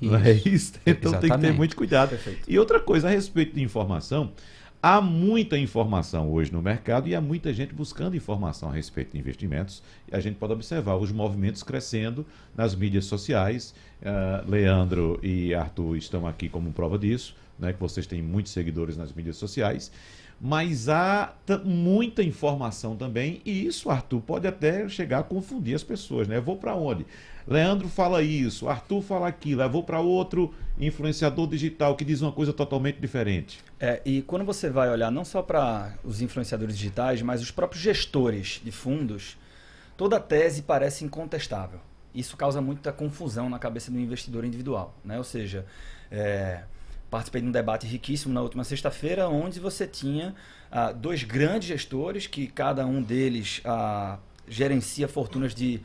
Não 0.00 0.16
é 0.16 0.32
isso? 0.32 0.74
Então 0.84 1.12
tem 1.12 1.20
que 1.20 1.26
ter 1.26 1.26
Exatamente. 1.26 1.56
muito 1.56 1.76
cuidado. 1.76 2.18
E 2.48 2.58
outra 2.58 2.80
coisa, 2.80 3.06
a 3.06 3.10
respeito 3.10 3.54
de 3.54 3.62
informação, 3.62 4.32
há 4.82 5.00
muita 5.00 5.58
informação 5.58 6.30
hoje 6.30 6.52
no 6.52 6.62
mercado 6.62 7.08
e 7.08 7.14
há 7.14 7.20
muita 7.20 7.52
gente 7.52 7.74
buscando 7.74 8.16
informação 8.16 8.68
a 8.68 8.72
respeito 8.72 9.12
de 9.12 9.18
investimentos. 9.18 9.82
E 10.10 10.14
a 10.16 10.20
gente 10.20 10.36
pode 10.36 10.52
observar 10.52 10.96
os 10.96 11.10
movimentos 11.12 11.62
crescendo 11.62 12.24
nas 12.56 12.74
mídias 12.74 13.04
sociais. 13.06 13.74
Ah, 14.04 14.44
Leandro 14.46 15.18
e 15.22 15.54
Arthur 15.54 15.96
estão 15.96 16.26
aqui 16.26 16.48
como 16.48 16.72
prova 16.72 16.98
disso, 16.98 17.34
né, 17.58 17.72
que 17.72 17.80
vocês 17.80 18.06
têm 18.06 18.22
muitos 18.22 18.52
seguidores 18.52 18.96
nas 18.96 19.12
mídias 19.12 19.36
sociais. 19.36 19.90
Mas 20.38 20.88
há 20.90 21.32
ta- 21.46 21.58
muita 21.58 22.22
informação 22.22 22.94
também, 22.94 23.40
e 23.44 23.66
isso, 23.66 23.88
Arthur, 23.88 24.20
pode 24.20 24.46
até 24.46 24.86
chegar 24.86 25.20
a 25.20 25.22
confundir 25.22 25.74
as 25.74 25.82
pessoas, 25.82 26.28
né? 26.28 26.36
Eu 26.36 26.42
vou 26.42 26.56
para 26.58 26.74
onde? 26.74 27.06
Leandro 27.46 27.88
fala 27.88 28.22
isso, 28.22 28.68
Arthur 28.68 29.02
fala 29.02 29.28
aquilo, 29.28 29.62
eu 29.62 29.70
vou 29.70 29.82
para 29.82 30.00
outro 30.00 30.52
influenciador 30.78 31.46
digital 31.46 31.94
que 31.94 32.04
diz 32.04 32.20
uma 32.20 32.32
coisa 32.32 32.52
totalmente 32.52 32.98
diferente. 32.98 33.60
É, 33.78 34.02
e 34.04 34.22
quando 34.22 34.44
você 34.44 34.68
vai 34.68 34.90
olhar 34.90 35.10
não 35.12 35.24
só 35.24 35.42
para 35.42 35.94
os 36.02 36.20
influenciadores 36.20 36.76
digitais, 36.76 37.22
mas 37.22 37.40
os 37.40 37.50
próprios 37.50 37.82
gestores 37.82 38.60
de 38.64 38.72
fundos, 38.72 39.36
toda 39.96 40.16
a 40.16 40.20
tese 40.20 40.62
parece 40.62 41.04
incontestável. 41.04 41.78
Isso 42.12 42.36
causa 42.36 42.60
muita 42.60 42.92
confusão 42.92 43.48
na 43.48 43.58
cabeça 43.58 43.90
do 43.90 43.98
investidor 43.98 44.44
individual. 44.44 44.94
Né? 45.04 45.18
Ou 45.18 45.24
seja, 45.24 45.66
é, 46.10 46.62
participei 47.10 47.42
de 47.42 47.48
um 47.48 47.52
debate 47.52 47.86
riquíssimo 47.86 48.32
na 48.32 48.42
última 48.42 48.64
sexta-feira, 48.64 49.28
onde 49.28 49.60
você 49.60 49.86
tinha 49.86 50.34
ah, 50.70 50.92
dois 50.92 51.22
grandes 51.22 51.68
gestores, 51.68 52.26
que 52.26 52.46
cada 52.46 52.86
um 52.86 53.02
deles 53.02 53.60
ah, 53.64 54.18
gerencia 54.48 55.06
fortunas 55.06 55.54
de 55.54 55.80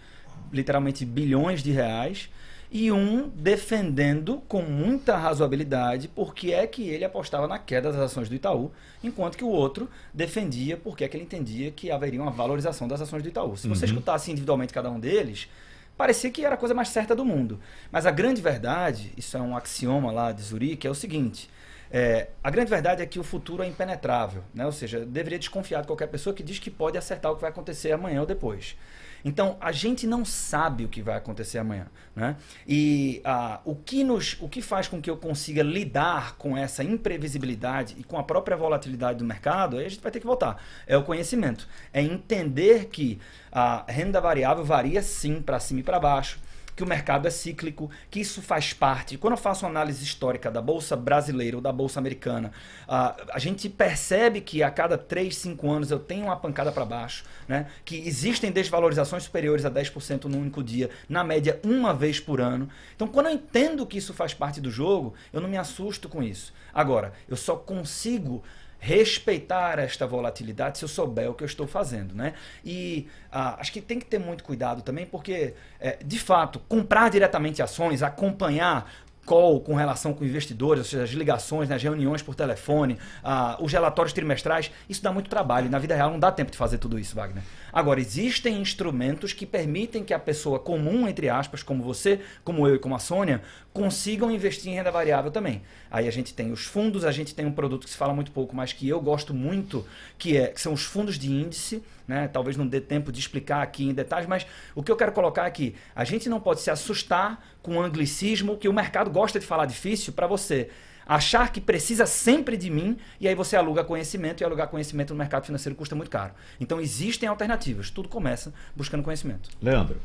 literalmente 0.52 1.06
bilhões 1.06 1.62
de 1.64 1.72
reais, 1.72 2.30
e 2.74 2.89
um 2.89 3.28
defendendo 3.30 4.41
com 4.47 4.62
muita 4.62 5.18
razoabilidade 5.18 6.08
porque 6.08 6.54
é 6.54 6.66
que 6.66 6.88
ele 6.89 7.04
apostava 7.04 7.45
na 7.45 7.60
queda 7.60 7.91
das 7.91 7.99
ações 8.02 8.30
do 8.30 8.36
Itaú, 8.36 8.72
enquanto 9.04 9.38
que 9.38 9.43
o 9.43 9.49
outro 9.49 9.89
defendia 10.14 10.78
porque 10.78 11.04
é 11.04 11.08
que 11.10 11.18
ele 11.18 11.26
entendia 11.26 11.70
que 11.72 11.91
haveria 11.91 12.22
uma 12.22 12.32
valorização 12.32 12.88
das 12.88 13.02
ações 13.02 13.22
do 13.24 13.28
Itaú. 13.30 13.58
Se 13.58 13.68
você 13.68 13.84
Uhum. 13.86 13.91
escutasse 13.91 14.32
individualmente 14.32 14.74
cada 14.74 14.89
um 14.89 15.02
deles, 15.02 15.49
parecia 15.97 16.32
que 16.32 16.45
era 16.45 16.56
a 16.56 16.58
coisa 16.58 16.74
mais 16.74 16.88
certa 16.88 17.14
do 17.14 17.26
mundo. 17.26 17.60
Mas 17.91 18.06
a 18.06 18.12
grande 18.12 18.41
verdade, 18.41 19.12
isso 19.18 19.36
é 19.36 19.41
um 19.41 19.56
axioma 19.58 20.10
lá 20.10 20.32
de 20.32 20.41
Zurique, 20.41 20.88
é 20.88 20.89
o 20.89 20.95
seguinte. 20.95 21.49
é, 21.93 22.30
a 22.41 22.49
grande 22.49 22.70
verdade 22.70 23.02
é 23.02 23.06
que 23.06 23.20
o 23.20 23.24
futuro 23.24 23.62
é 23.62 23.68
impenetrável, 23.68 24.43
né? 24.54 24.66
ou 24.66 24.72
seja, 24.72 25.06
deveria 25.06 25.38
desconfiar 25.38 25.82
de 25.82 25.88
qualquer 25.88 26.08
pessoa 26.08 26.34
que 26.34 26.41
diz 26.41 26.58
que 26.58 26.72
pode 26.72 26.97
acertar 26.97 27.30
o 27.34 27.36
que 27.36 27.41
vai 27.41 27.49
acontecer 27.49 27.91
amanhã 27.91 28.22
ou 28.22 28.26
depois. 28.26 28.78
Então, 29.24 29.57
a 29.59 29.72
gente 29.72 30.07
não 30.07 30.26
sabe 30.26 30.86
o 30.86 30.89
que 30.89 31.01
vai 31.01 31.15
acontecer 31.15 31.57
amanhã. 31.57 31.88
Né? 32.15 32.36
E 32.67 33.22
ah, 33.24 33.61
o, 33.63 33.76
que 33.76 34.03
nos, 34.03 34.38
o 34.41 34.49
que 34.49 34.61
faz 34.61 34.88
com 34.88 35.01
que 35.01 35.09
eu 35.09 35.17
consiga 35.17 35.63
lidar 35.63 36.36
com 36.38 36.57
essa 36.57 36.84
imprevisibilidade 36.84 37.95
e 37.97 38.03
com 38.03 38.17
a 38.17 38.24
própria 38.24 38.57
volatilidade 38.57 39.19
do 39.19 39.26
mercado, 39.26 39.78
aí 39.78 39.86
a 39.86 39.89
gente 39.89 40.01
vai 40.01 40.11
ter 40.11 40.19
que 40.19 40.26
voltar. 40.28 40.61
É 40.86 40.97
o 40.97 41.03
conhecimento. 41.03 41.67
É 41.93 42.01
entender 42.01 42.86
que 42.86 43.19
a 43.51 43.86
renda 43.88 44.19
variável 44.19 44.63
varia 44.63 45.01
sim 45.01 45.41
para 45.41 45.59
cima 45.59 45.80
e 45.80 45.84
para 45.84 45.99
baixo 45.99 46.39
que 46.76 46.84
o 46.84 46.88
mercado 46.88 47.28
é 47.28 47.32
cíclico, 47.32 47.89
que 48.09 48.19
isso 48.19 48.41
faz 48.41 48.74
parte. 48.74 49.17
Quando 49.17 49.34
eu 49.34 49.38
faço 49.38 49.65
uma 49.65 49.72
análise 49.72 50.03
histórica 50.03 50.49
da 50.49 50.61
Bolsa 50.61 50.95
brasileira 50.95 51.57
ou 51.57 51.61
da 51.61 51.72
Bolsa 51.72 51.99
americana, 51.99 52.51
a 52.88 53.39
gente 53.39 53.69
percebe 53.69 54.41
que 54.41 54.63
a 54.63 54.72
cada 54.72 54.97
3, 54.97 55.36
5 55.36 55.72
anos 55.72 55.91
eu 55.91 55.99
tenho 55.99 56.26
uma 56.26 56.36
pancada 56.36 56.72
para 56.72 56.86
baixo, 56.86 57.24
né? 57.47 57.67
que 57.86 57.97
existem 58.07 58.51
desvalorizações 58.51 59.24
superiores 59.24 59.65
a 59.65 59.72
10% 59.72 60.26
num 60.26 60.39
único 60.39 60.63
dia, 60.63 60.89
na 61.07 61.24
média 61.24 61.59
uma 61.63 61.93
vez 61.93 62.19
por 62.19 62.41
ano. 62.41 62.69
Então, 62.95 63.07
quando 63.07 63.28
eu 63.28 63.34
entendo 63.34 63.86
que 63.86 63.97
isso 63.97 64.13
faz 64.13 64.34
parte 64.34 64.59
do 64.59 64.72
jogo, 64.72 65.13
eu 65.32 65.41
não 65.41 65.49
me 65.49 65.57
assusto 65.57 66.07
com 66.09 66.22
isso. 66.24 66.53
Agora, 66.74 67.13
eu 67.28 67.36
só 67.36 67.55
consigo 67.55 68.43
respeitar 68.84 69.77
esta 69.77 70.07
volatilidade 70.07 70.79
se 70.79 70.84
eu 70.84 70.89
souber 70.89 71.29
o 71.29 71.36
que 71.36 71.43
eu 71.43 71.45
estou 71.45 71.67
fazendo, 71.67 72.15
né? 72.15 72.34
E 72.65 73.07
ah, 73.32 73.55
acho 73.59 73.71
que 73.71 73.79
tem 73.79 73.99
que 73.99 74.05
ter 74.07 74.17
muito 74.17 74.43
cuidado 74.43 74.82
também, 74.82 75.05
porque, 75.05 75.53
eh, 75.79 75.99
de 76.03 76.19
fato, 76.19 76.59
comprar 76.67 77.09
diretamente 77.09 77.61
ações, 77.61 78.01
acompanhar 78.01 78.91
call 79.23 79.61
com 79.61 79.75
relação 79.75 80.13
com 80.13 80.25
investidores, 80.25 80.79
ou 80.79 80.89
seja, 80.89 81.03
as 81.03 81.11
ligações, 81.11 81.69
né, 81.69 81.75
as 81.75 81.84
reuniões 81.84 82.23
por 82.23 82.34
telefone, 82.34 82.97
ah, 83.23 83.55
os 83.59 83.71
relatórios 83.71 84.13
trimestrais, 84.13 84.71
isso 84.89 85.03
dá 85.03 85.11
muito 85.11 85.29
trabalho. 85.29 85.69
Na 85.69 85.77
vida 85.77 85.95
real 85.95 86.09
não 86.09 86.19
dá 86.19 86.32
tempo 86.32 86.51
de 86.51 86.57
fazer 86.57 86.79
tudo 86.79 86.97
isso, 86.97 87.15
Wagner. 87.15 87.43
Agora, 87.72 87.99
existem 87.99 88.59
instrumentos 88.61 89.34
que 89.34 89.45
permitem 89.45 90.03
que 90.03 90.13
a 90.13 90.19
pessoa 90.19 90.59
comum, 90.59 91.07
entre 91.07 91.30
aspas, 91.30 91.63
como 91.63 91.84
você, 91.84 92.19
como 92.43 92.67
eu 92.67 92.76
e 92.76 92.80
como 92.80 92.95
a 92.95 92.99
Sônia, 92.99 93.41
consigam 93.74 94.32
investir 94.32 94.72
em 94.72 94.76
renda 94.76 94.91
variável 94.91 95.32
também. 95.32 95.61
Aí 95.89 96.07
a 96.07 96.11
gente 96.11 96.34
tem 96.34 96.51
os 96.51 96.65
fundos, 96.65 97.05
a 97.05 97.11
gente 97.11 97.34
tem 97.34 97.45
um 97.45 97.51
produto 97.51 97.86
que 97.86 97.89
se 97.89 97.97
fala 97.97 98.13
muito 98.13 98.32
pouco, 98.32 98.55
mas 98.55 98.74
que 98.74 98.88
eu 98.88 98.99
gosto 98.99 99.34
muito, 99.34 99.86
que, 100.17 100.36
é, 100.36 100.47
que 100.47 100.59
são 100.59 100.74
os 100.74 100.84
fundos 100.84 101.17
de 101.17 101.32
índice. 101.32 101.84
Né? 102.07 102.28
Talvez 102.28 102.57
não 102.57 102.67
dê 102.67 102.82
tempo 102.82 103.11
de 103.11 103.19
explicar 103.19 103.61
aqui 103.61 103.86
em 103.86 103.93
detalhes, 103.93 104.28
mas 104.28 104.45
o 104.76 104.84
que 104.84 104.91
eu 104.91 104.97
quero 104.97 105.13
colocar 105.13 105.45
aqui, 105.45 105.76
a 105.95 106.03
gente 106.03 106.28
não 106.28 106.39
pode 106.39 106.61
se 106.61 106.69
assustar 106.69 107.41
com 107.61 107.78
o 107.78 107.82
anglicismo 107.82 108.57
que 108.57 108.67
o 108.67 108.74
mercado 108.74 109.09
gosta 109.09 109.39
de 109.39 109.45
falar 109.45 109.65
difícil 109.65 110.11
para 110.11 110.28
você 110.28 110.69
achar 111.12 111.51
que 111.51 111.59
precisa 111.59 112.05
sempre 112.05 112.55
de 112.55 112.70
mim 112.70 112.97
e 113.20 113.28
aí 113.28 113.36
você 113.36 113.57
aluga 113.57 113.84
conhecimento 113.84 114.39
e 114.39 114.43
alugar 114.45 114.70
conhecimento 114.70 115.14
no 115.14 115.18
mercado 115.18 115.45
financeiro 115.45 115.76
custa 115.76 115.93
muito 115.93 116.09
caro. 116.09 116.32
Então 116.57 116.80
existem 116.80 117.28
alternativas. 117.28 117.89
Tudo 117.89 118.07
começa 118.07 118.53
buscando 118.74 119.03
conhecimento. 119.03 119.49
Leandro. 119.62 119.99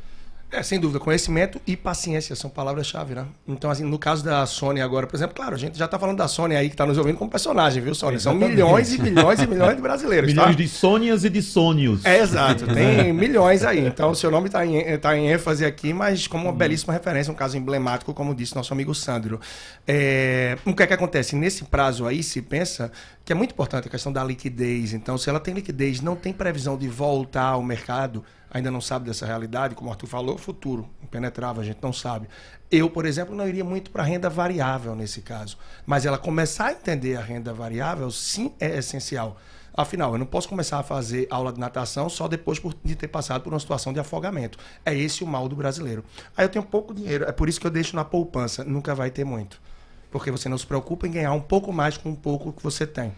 É, 0.51 0.62
sem 0.62 0.78
dúvida, 0.78 1.01
conhecimento 1.01 1.61
e 1.66 1.76
paciência 1.76 2.36
são 2.36 2.49
palavras-chave, 2.49 3.14
né? 3.14 3.26
Então, 3.49 3.68
assim, 3.68 3.82
no 3.82 3.99
caso 3.99 4.24
da 4.24 4.47
Sony 4.47 4.80
agora, 4.80 5.05
por 5.05 5.16
exemplo, 5.16 5.34
claro, 5.34 5.57
a 5.57 5.59
gente 5.59 5.76
já 5.76 5.88
tá 5.88 5.99
falando 5.99 6.18
da 6.18 6.28
Sony 6.28 6.55
aí 6.55 6.70
que 6.70 6.76
tá 6.76 6.86
nos 6.86 6.97
ouvindo 6.97 7.16
como 7.16 7.28
personagem, 7.28 7.82
viu, 7.82 7.94
Sony? 7.97 8.20
São 8.20 8.32
Exatamente. 8.32 8.55
milhões 8.55 8.92
e 8.94 9.03
milhões 9.03 9.40
e 9.40 9.47
milhões 9.47 9.74
de 9.74 9.82
brasileiros, 9.82 10.30
Milhões 10.30 10.51
tá? 10.51 10.62
de 10.62 10.68
Sônias 10.68 11.24
e 11.24 11.30
de 11.30 11.42
Sônios. 11.42 12.05
É, 12.05 12.20
exato. 12.20 12.64
Tem 12.72 13.12
milhões 13.12 13.64
aí. 13.64 13.86
Então, 13.86 14.11
o 14.11 14.14
seu 14.14 14.30
nome 14.30 14.47
está 14.47 14.64
em, 14.64 14.97
tá 14.99 15.16
em 15.16 15.32
ênfase 15.32 15.64
aqui, 15.64 15.92
mas 15.92 16.28
como 16.28 16.44
uma 16.44 16.53
belíssima 16.53 16.92
referência, 16.92 17.32
um 17.32 17.36
caso 17.36 17.57
emblemático, 17.57 18.14
como 18.14 18.32
disse 18.32 18.55
nosso 18.55 18.72
amigo 18.72 18.94
Sandro. 18.94 19.40
É, 19.86 20.57
o 20.64 20.74
que 20.74 20.82
é 20.84 20.86
que 20.86 20.94
acontece? 20.94 21.34
Nesse 21.34 21.64
prazo 21.64 22.07
aí, 22.07 22.22
se 22.22 22.40
pensa 22.40 22.92
que 23.24 23.32
é 23.32 23.34
muito 23.34 23.51
importante 23.51 23.88
a 23.88 23.90
questão 23.90 24.12
da 24.12 24.22
liquidez. 24.22 24.92
Então, 24.92 25.18
se 25.18 25.28
ela 25.28 25.40
tem 25.40 25.53
liquidez, 25.53 26.01
não 26.01 26.14
tem 26.14 26.32
previsão 26.32 26.78
de 26.78 26.86
voltar 26.86 27.49
ao 27.49 27.62
mercado, 27.62 28.24
ainda 28.57 28.70
não 28.70 28.80
sabe 28.80 29.07
dessa 29.07 29.26
realidade, 29.26 29.74
como 29.74 29.88
o 29.88 29.92
Arthur 29.92 30.07
falou, 30.07 30.38
futuro, 30.38 30.88
impenetrável, 31.02 31.62
a 31.62 31.64
gente 31.64 31.78
não 31.82 31.92
sabe. 31.92 32.28
Eu, 32.70 32.90
por 32.90 33.04
exemplo, 33.04 33.34
não 33.34 33.46
iria 33.46 33.64
muito 33.64 33.90
para 33.90 34.02
renda 34.02 34.28
variável 34.28 34.94
nesse 34.94 35.20
caso. 35.20 35.59
Mas 35.84 36.07
ela 36.07 36.18
começar 36.18 36.66
a 36.68 36.72
entender 36.72 37.16
a 37.16 37.20
renda 37.20 37.52
variável, 37.52 38.11
sim, 38.11 38.52
é 38.59 38.78
essencial. 38.78 39.36
Afinal, 39.76 40.12
eu 40.12 40.18
não 40.18 40.24
posso 40.24 40.48
começar 40.48 40.78
a 40.78 40.82
fazer 40.82 41.26
aula 41.30 41.52
de 41.52 41.61
natação 41.61 42.09
só 42.09 42.26
depois 42.26 42.59
de 42.82 42.96
ter 42.96 43.09
passado 43.09 43.42
por 43.42 43.52
uma 43.52 43.61
situação 43.61 43.92
de 43.92 44.00
afogamento. 44.00 44.59
É 44.84 44.94
esse 44.94 45.22
o 45.22 45.26
mal 45.26 45.48
do 45.48 45.54
brasileiro. 45.54 46.02
Aí 46.34 46.46
eu 46.46 46.48
tenho 46.48 46.64
pouco 46.64 46.94
dinheiro, 46.94 47.24
é 47.24 47.32
por 47.32 47.46
isso 47.46 47.61
que 47.61 47.66
eu 47.66 47.70
deixo 47.70 47.94
na 47.94 48.04
poupança. 48.04 48.64
Nunca 48.64 48.94
vai 48.94 49.11
ter 49.11 49.24
muito. 49.24 49.61
Porque 50.11 50.30
você 50.30 50.48
não 50.48 50.57
se 50.57 50.66
preocupa 50.66 51.07
em 51.07 51.11
ganhar 51.11 51.32
um 51.32 51.40
pouco 51.40 51.74
mais 51.74 51.98
com 51.98 52.09
um 52.09 52.14
pouco 52.14 52.54
que 52.54 52.62
você 52.62 52.86
tem. 52.86 53.12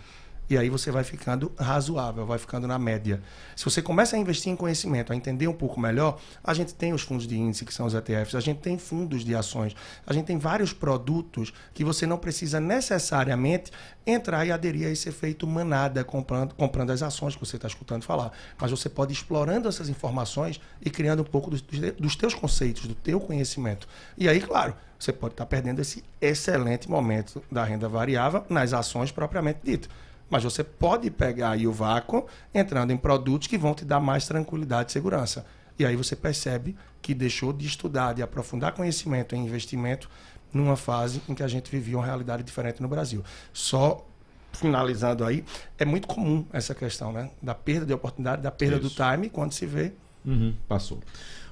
E 0.50 0.56
aí 0.56 0.70
você 0.70 0.90
vai 0.90 1.04
ficando 1.04 1.52
razoável, 1.58 2.24
vai 2.24 2.38
ficando 2.38 2.66
na 2.66 2.78
média. 2.78 3.20
Se 3.54 3.64
você 3.64 3.82
começa 3.82 4.16
a 4.16 4.18
investir 4.18 4.50
em 4.50 4.56
conhecimento, 4.56 5.12
a 5.12 5.16
entender 5.16 5.46
um 5.46 5.52
pouco 5.52 5.78
melhor, 5.78 6.18
a 6.42 6.54
gente 6.54 6.74
tem 6.74 6.94
os 6.94 7.02
fundos 7.02 7.26
de 7.26 7.36
índice, 7.36 7.64
que 7.66 7.74
são 7.74 7.84
os 7.84 7.94
ETFs, 7.94 8.34
a 8.34 8.40
gente 8.40 8.60
tem 8.60 8.78
fundos 8.78 9.24
de 9.24 9.34
ações, 9.34 9.76
a 10.06 10.12
gente 10.12 10.24
tem 10.24 10.38
vários 10.38 10.72
produtos 10.72 11.52
que 11.74 11.84
você 11.84 12.06
não 12.06 12.16
precisa 12.16 12.58
necessariamente 12.58 13.70
entrar 14.06 14.46
e 14.46 14.50
aderir 14.50 14.86
a 14.86 14.90
esse 14.90 15.08
efeito 15.08 15.46
manada, 15.46 16.02
comprando, 16.02 16.54
comprando 16.54 16.90
as 16.90 17.02
ações 17.02 17.34
que 17.34 17.40
você 17.40 17.56
está 17.56 17.68
escutando 17.68 18.02
falar. 18.04 18.32
Mas 18.58 18.70
você 18.70 18.88
pode 18.88 19.12
ir 19.12 19.16
explorando 19.16 19.68
essas 19.68 19.90
informações 19.90 20.58
e 20.80 20.88
criando 20.88 21.20
um 21.20 21.26
pouco 21.26 21.50
dos, 21.50 21.60
dos 21.60 22.16
teus 22.16 22.32
conceitos, 22.32 22.86
do 22.86 22.94
teu 22.94 23.20
conhecimento. 23.20 23.86
E 24.16 24.28
aí, 24.28 24.40
claro, 24.40 24.74
você 24.98 25.12
pode 25.12 25.34
estar 25.34 25.46
perdendo 25.46 25.80
esse 25.80 26.02
excelente 26.20 26.88
momento 26.88 27.42
da 27.52 27.64
renda 27.64 27.88
variável 27.88 28.44
nas 28.48 28.72
ações 28.72 29.12
propriamente 29.12 29.60
dito. 29.62 29.88
Mas 30.30 30.44
você 30.44 30.62
pode 30.62 31.10
pegar 31.10 31.50
aí 31.50 31.66
o 31.66 31.72
vácuo 31.72 32.26
entrando 32.54 32.92
em 32.92 32.96
produtos 32.96 33.48
que 33.48 33.56
vão 33.56 33.74
te 33.74 33.84
dar 33.84 34.00
mais 34.00 34.26
tranquilidade 34.26 34.90
e 34.90 34.92
segurança. 34.92 35.46
E 35.78 35.86
aí 35.86 35.96
você 35.96 36.16
percebe 36.16 36.76
que 37.00 37.14
deixou 37.14 37.52
de 37.52 37.66
estudar, 37.66 38.12
de 38.12 38.22
aprofundar 38.22 38.72
conhecimento 38.72 39.34
em 39.34 39.44
investimento 39.44 40.10
numa 40.52 40.76
fase 40.76 41.22
em 41.28 41.34
que 41.34 41.42
a 41.42 41.48
gente 41.48 41.70
vivia 41.70 41.96
uma 41.96 42.04
realidade 42.04 42.42
diferente 42.42 42.82
no 42.82 42.88
Brasil. 42.88 43.22
Só 43.52 44.04
finalizando 44.52 45.24
aí, 45.24 45.44
é 45.78 45.84
muito 45.84 46.08
comum 46.08 46.44
essa 46.52 46.74
questão, 46.74 47.12
né? 47.12 47.30
Da 47.40 47.54
perda 47.54 47.86
de 47.86 47.92
oportunidade, 47.92 48.42
da 48.42 48.50
perda 48.50 48.76
Isso. 48.76 48.88
do 48.88 48.90
time, 48.90 49.28
quando 49.28 49.52
se 49.52 49.66
vê. 49.66 49.92
Uhum, 50.24 50.54
passou. 50.66 51.00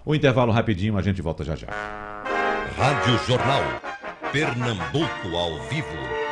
O 0.04 0.14
intervalo 0.14 0.52
rapidinho, 0.52 0.96
a 0.96 1.02
gente 1.02 1.22
volta 1.22 1.44
já 1.44 1.54
já. 1.54 1.68
Rádio 2.76 3.18
Jornal. 3.26 3.62
Pernambuco 4.32 5.36
ao 5.36 5.62
vivo. 5.68 6.25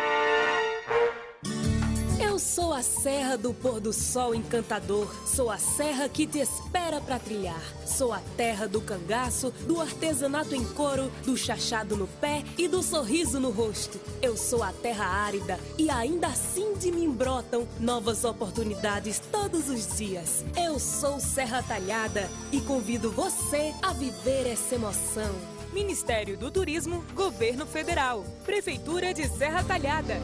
Serra 3.05 3.37
do 3.37 3.53
Pôr 3.53 3.81
do 3.81 3.93
Sol 3.93 4.35
Encantador. 4.35 5.15
Sou 5.27 5.51
a 5.51 5.59
serra 5.59 6.09
que 6.09 6.27
te 6.27 6.39
espera 6.39 7.03
pra 7.03 7.19
trilhar. 7.19 7.61
Sou 7.85 8.15
a 8.15 8.21
terra 8.35 8.67
do 8.67 8.81
cangaço, 8.81 9.51
do 9.67 9.79
artesanato 9.79 10.55
em 10.55 10.65
couro, 10.65 11.13
do 11.23 11.37
chachado 11.37 11.99
no 11.99 12.07
pé 12.07 12.43
e 12.57 12.67
do 12.67 12.83
sorriso 12.83 13.39
no 13.39 13.51
rosto. 13.51 14.01
Eu 14.23 14.39
sou 14.39 14.63
a 14.63 14.73
terra 14.73 15.05
árida 15.05 15.61
e 15.77 15.91
ainda 15.91 16.29
assim 16.29 16.73
de 16.79 16.91
mim 16.91 17.11
brotam 17.11 17.69
novas 17.79 18.25
oportunidades 18.25 19.21
todos 19.31 19.69
os 19.69 19.99
dias. 19.99 20.43
Eu 20.57 20.79
sou 20.79 21.21
Serra 21.21 21.63
Talhada 21.63 22.31
e 22.51 22.59
convido 22.63 23.11
você 23.11 23.75
a 23.83 23.93
viver 23.93 24.47
essa 24.47 24.77
emoção. 24.77 25.35
Ministério 25.75 26.39
do 26.39 26.51
Turismo, 26.51 27.05
Governo 27.15 27.67
Federal, 27.67 28.25
Prefeitura 28.47 29.13
de 29.13 29.29
Serra 29.29 29.63
Talhada. 29.63 30.19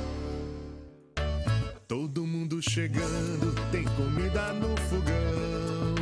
Todo 1.90 2.24
mundo 2.24 2.62
chegando, 2.62 3.52
tem 3.72 3.82
comida 3.82 4.52
no 4.52 4.76
fogão. 4.82 5.96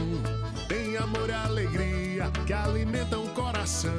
Tem 0.68 0.98
amor 0.98 1.30
e 1.30 1.32
alegria 1.32 2.30
que 2.46 2.52
alimentam 2.52 3.24
o 3.24 3.28
coração. 3.30 3.90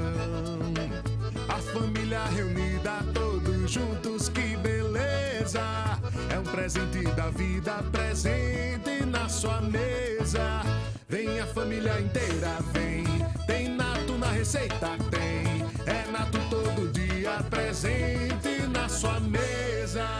A 1.48 1.56
família 1.56 2.26
reunida, 2.26 3.00
todos 3.12 3.72
juntos, 3.72 4.30
que 4.30 4.56
beleza. 4.58 6.00
É 6.32 6.38
um 6.38 6.44
presente 6.44 7.02
da 7.16 7.32
vida, 7.32 7.82
presente 7.92 9.04
na 9.08 9.28
sua 9.28 9.60
mesa. 9.60 10.62
Vem 11.10 11.40
a 11.40 11.48
família 11.48 12.00
inteira, 12.00 12.60
vem. 12.72 13.04
Tem 13.48 13.68
nato 13.68 14.16
na 14.16 14.30
receita, 14.30 14.96
tem. 15.10 15.66
É 15.92 16.12
nato 16.12 16.38
todo 16.52 16.88
dia, 16.92 17.44
presente 17.50 18.68
na 18.72 18.88
sua 18.88 19.20
mesa. 19.20 20.19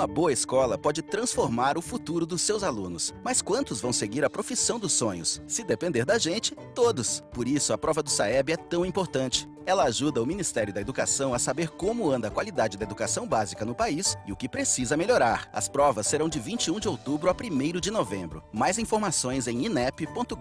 Uma 0.00 0.06
boa 0.06 0.32
escola 0.32 0.78
pode 0.78 1.02
transformar 1.02 1.76
o 1.76 1.82
futuro 1.82 2.24
dos 2.24 2.40
seus 2.40 2.62
alunos. 2.62 3.14
Mas 3.22 3.42
quantos 3.42 3.82
vão 3.82 3.92
seguir 3.92 4.24
a 4.24 4.30
profissão 4.30 4.78
dos 4.78 4.94
sonhos? 4.94 5.42
Se 5.46 5.62
depender 5.62 6.06
da 6.06 6.16
gente, 6.16 6.54
todos. 6.74 7.22
Por 7.34 7.46
isso, 7.46 7.70
a 7.70 7.76
prova 7.76 8.02
do 8.02 8.08
SAEB 8.08 8.52
é 8.52 8.56
tão 8.56 8.86
importante. 8.86 9.46
Ela 9.66 9.84
ajuda 9.84 10.22
o 10.22 10.26
Ministério 10.26 10.72
da 10.72 10.80
Educação 10.80 11.34
a 11.34 11.38
saber 11.38 11.70
como 11.70 12.10
anda 12.10 12.28
a 12.28 12.30
qualidade 12.30 12.76
da 12.76 12.84
educação 12.84 13.26
básica 13.26 13.64
no 13.64 13.74
país 13.74 14.16
e 14.26 14.32
o 14.32 14.36
que 14.36 14.48
precisa 14.48 14.96
melhorar. 14.96 15.48
As 15.52 15.68
provas 15.68 16.06
serão 16.06 16.28
de 16.28 16.40
21 16.40 16.80
de 16.80 16.88
outubro 16.88 17.30
a 17.30 17.32
1 17.34 17.80
de 17.80 17.90
novembro. 17.90 18.42
Mais 18.52 18.78
informações 18.78 19.46
em 19.46 19.66
inep.gov.br. 19.66 20.36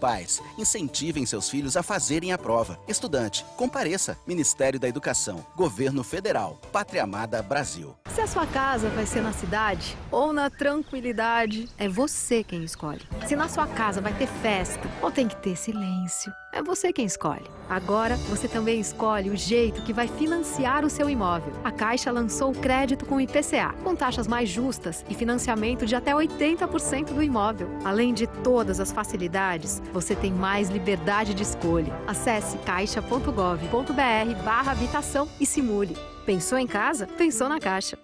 Pais, 0.00 0.42
incentivem 0.58 1.26
seus 1.26 1.48
filhos 1.48 1.76
a 1.76 1.82
fazerem 1.82 2.32
a 2.32 2.38
prova. 2.38 2.78
Estudante, 2.88 3.44
compareça. 3.56 4.16
Ministério 4.26 4.80
da 4.80 4.88
Educação. 4.88 5.44
Governo 5.56 6.02
Federal. 6.02 6.58
Pátria 6.72 7.04
Amada 7.04 7.42
Brasil. 7.42 7.94
Se 8.14 8.20
a 8.20 8.26
sua 8.26 8.46
casa 8.46 8.88
vai 8.90 9.06
ser 9.06 9.22
na 9.22 9.32
cidade 9.32 9.96
ou 10.10 10.32
na 10.32 10.50
tranquilidade, 10.50 11.68
é 11.78 11.88
você 11.88 12.42
quem 12.44 12.64
escolhe. 12.64 13.02
Se 13.26 13.36
na 13.36 13.48
sua 13.48 13.66
casa 13.66 14.00
vai 14.00 14.12
ter 14.14 14.26
festa 14.26 14.88
ou 15.00 15.10
tem 15.10 15.28
que 15.28 15.36
ter 15.36 15.56
silêncio, 15.56 16.32
é 16.52 16.62
você 16.62 16.92
quem 16.92 17.06
escolhe. 17.06 17.44
Agora 17.68 18.16
você 18.28 18.46
também 18.46 18.78
escolhe 18.78 19.30
o 19.30 19.36
jeito 19.36 19.82
que 19.82 19.92
vai 19.92 20.06
financiar 20.06 20.84
o 20.84 20.90
seu 20.90 21.08
imóvel. 21.08 21.52
A 21.64 21.72
Caixa 21.72 22.12
lançou 22.12 22.50
o 22.50 22.54
crédito 22.54 23.06
com 23.06 23.20
IPCA, 23.20 23.74
com 23.82 23.96
taxas 23.96 24.28
mais 24.28 24.48
justas 24.48 25.04
e 25.08 25.14
financiamento 25.14 25.86
de 25.86 25.96
até 25.96 26.12
80% 26.12 27.14
do 27.14 27.22
imóvel. 27.22 27.68
Além 27.84 28.12
de 28.12 28.26
todas 28.26 28.78
as 28.78 28.92
facilidades, 28.92 29.82
você 29.92 30.14
tem 30.14 30.30
mais 30.30 30.68
liberdade 30.68 31.32
de 31.32 31.42
escolha. 31.42 31.92
Acesse 32.06 32.58
caixa.gov.br 32.58 34.44
barra 34.44 34.72
habitação 34.72 35.26
e 35.40 35.46
simule. 35.46 35.96
Pensou 36.26 36.58
em 36.58 36.66
casa? 36.66 37.06
Pensou 37.06 37.48
na 37.48 37.58
Caixa. 37.58 37.98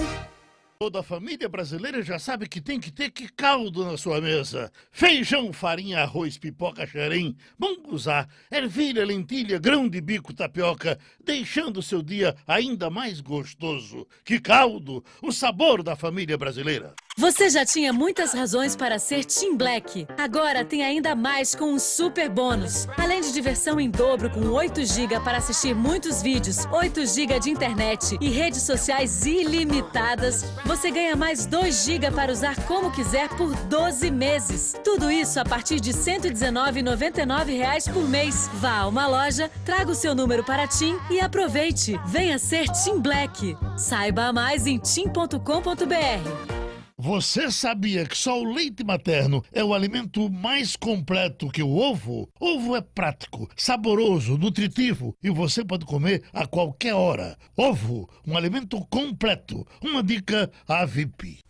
Toda 0.80 1.00
a 1.00 1.04
família 1.04 1.50
brasileira 1.50 2.04
já 2.04 2.20
sabe 2.20 2.48
que 2.48 2.62
tem 2.62 2.80
que 2.80 2.92
ter 2.92 3.10
que 3.10 3.28
caldo 3.28 3.84
na 3.84 3.98
sua 3.98 4.22
mesa. 4.22 4.72
Feijão, 4.92 5.52
farinha, 5.52 6.02
arroz, 6.02 6.38
pipoca, 6.38 6.86
xerém, 6.86 7.36
munguzá, 7.58 8.28
ervilha, 8.52 9.04
lentilha, 9.04 9.58
grão 9.58 9.90
de 9.90 10.00
bico, 10.00 10.36
tapioca, 10.36 11.00
deixando 11.26 11.82
seu 11.82 12.04
dia 12.04 12.36
ainda 12.48 12.92
mais 12.92 13.22
gostoso. 13.22 14.06
Que 14.24 14.40
caldo! 14.40 15.04
O 15.20 15.32
sabor 15.32 15.82
da 15.82 15.96
família 15.96 16.38
brasileira. 16.38 16.94
Você 17.20 17.50
já 17.50 17.66
tinha 17.66 17.92
muitas 17.92 18.32
razões 18.32 18.76
para 18.76 19.00
ser 19.00 19.26
Team 19.26 19.58
Black. 19.58 20.06
Agora 20.20 20.64
tem 20.64 20.86
ainda 20.86 21.16
mais 21.16 21.56
com 21.56 21.74
um 21.74 21.80
super 21.80 22.30
bônus. 22.30 22.88
Além 22.96 23.22
de 23.22 23.34
diversão 23.34 23.80
em 23.80 23.90
dobro 23.90 24.30
com 24.30 24.42
8 24.50 24.86
GB 24.86 25.20
para 25.22 25.40
assistir 25.40 25.74
muitos 25.74 26.22
vídeos, 26.22 26.68
8 26.72 27.08
GB 27.08 27.40
de 27.40 27.50
internet 27.50 28.16
e 28.22 28.30
redes 28.30 28.62
sociais 28.62 29.26
ilimitadas, 29.26 30.44
você 30.68 30.92
ganha 30.92 31.16
mais 31.16 31.46
2 31.46 31.86
GB 31.86 32.12
para 32.12 32.32
usar 32.32 32.56
como 32.66 32.92
quiser 32.92 33.30
por 33.30 33.56
12 33.56 34.12
meses. 34.12 34.76
Tudo 34.84 35.10
isso 35.10 35.40
a 35.40 35.46
partir 35.46 35.80
de 35.80 35.94
119,99 35.94 37.58
reais 37.58 37.88
por 37.88 38.08
mês. 38.08 38.50
Vá 38.56 38.80
a 38.80 38.88
uma 38.88 39.08
loja, 39.08 39.50
traga 39.64 39.92
o 39.92 39.96
seu 39.96 40.14
número 40.14 40.44
para 40.44 40.68
Tim 40.68 41.00
e 41.10 41.22
aproveite. 41.22 41.98
Venha 42.06 42.38
ser 42.38 42.68
Team 42.70 43.00
Black. 43.00 43.58
Saiba 43.78 44.34
mais 44.34 44.68
em 44.68 44.78
tim.com.br. 44.78 46.57
Você 47.00 47.52
sabia 47.52 48.08
que 48.08 48.18
só 48.18 48.42
o 48.42 48.54
leite 48.54 48.84
materno 48.84 49.44
é 49.54 49.64
o 49.64 49.72
alimento 49.72 50.32
mais 50.32 50.76
completo 50.76 51.48
que 51.48 51.62
o 51.62 51.78
ovo? 51.78 52.28
Ovo 52.40 52.76
é 52.76 52.82
prático, 52.82 53.48
saboroso, 53.56 54.36
nutritivo 54.36 55.16
e 55.22 55.30
você 55.30 55.64
pode 55.64 55.86
comer 55.86 56.24
a 56.34 56.48
qualquer 56.48 56.96
hora. 56.96 57.38
Ovo, 57.56 58.10
um 58.26 58.36
alimento 58.36 58.84
completo. 58.90 59.64
Uma 59.80 60.02
dica 60.02 60.52
à 60.68 60.86
VIP. 60.86 61.42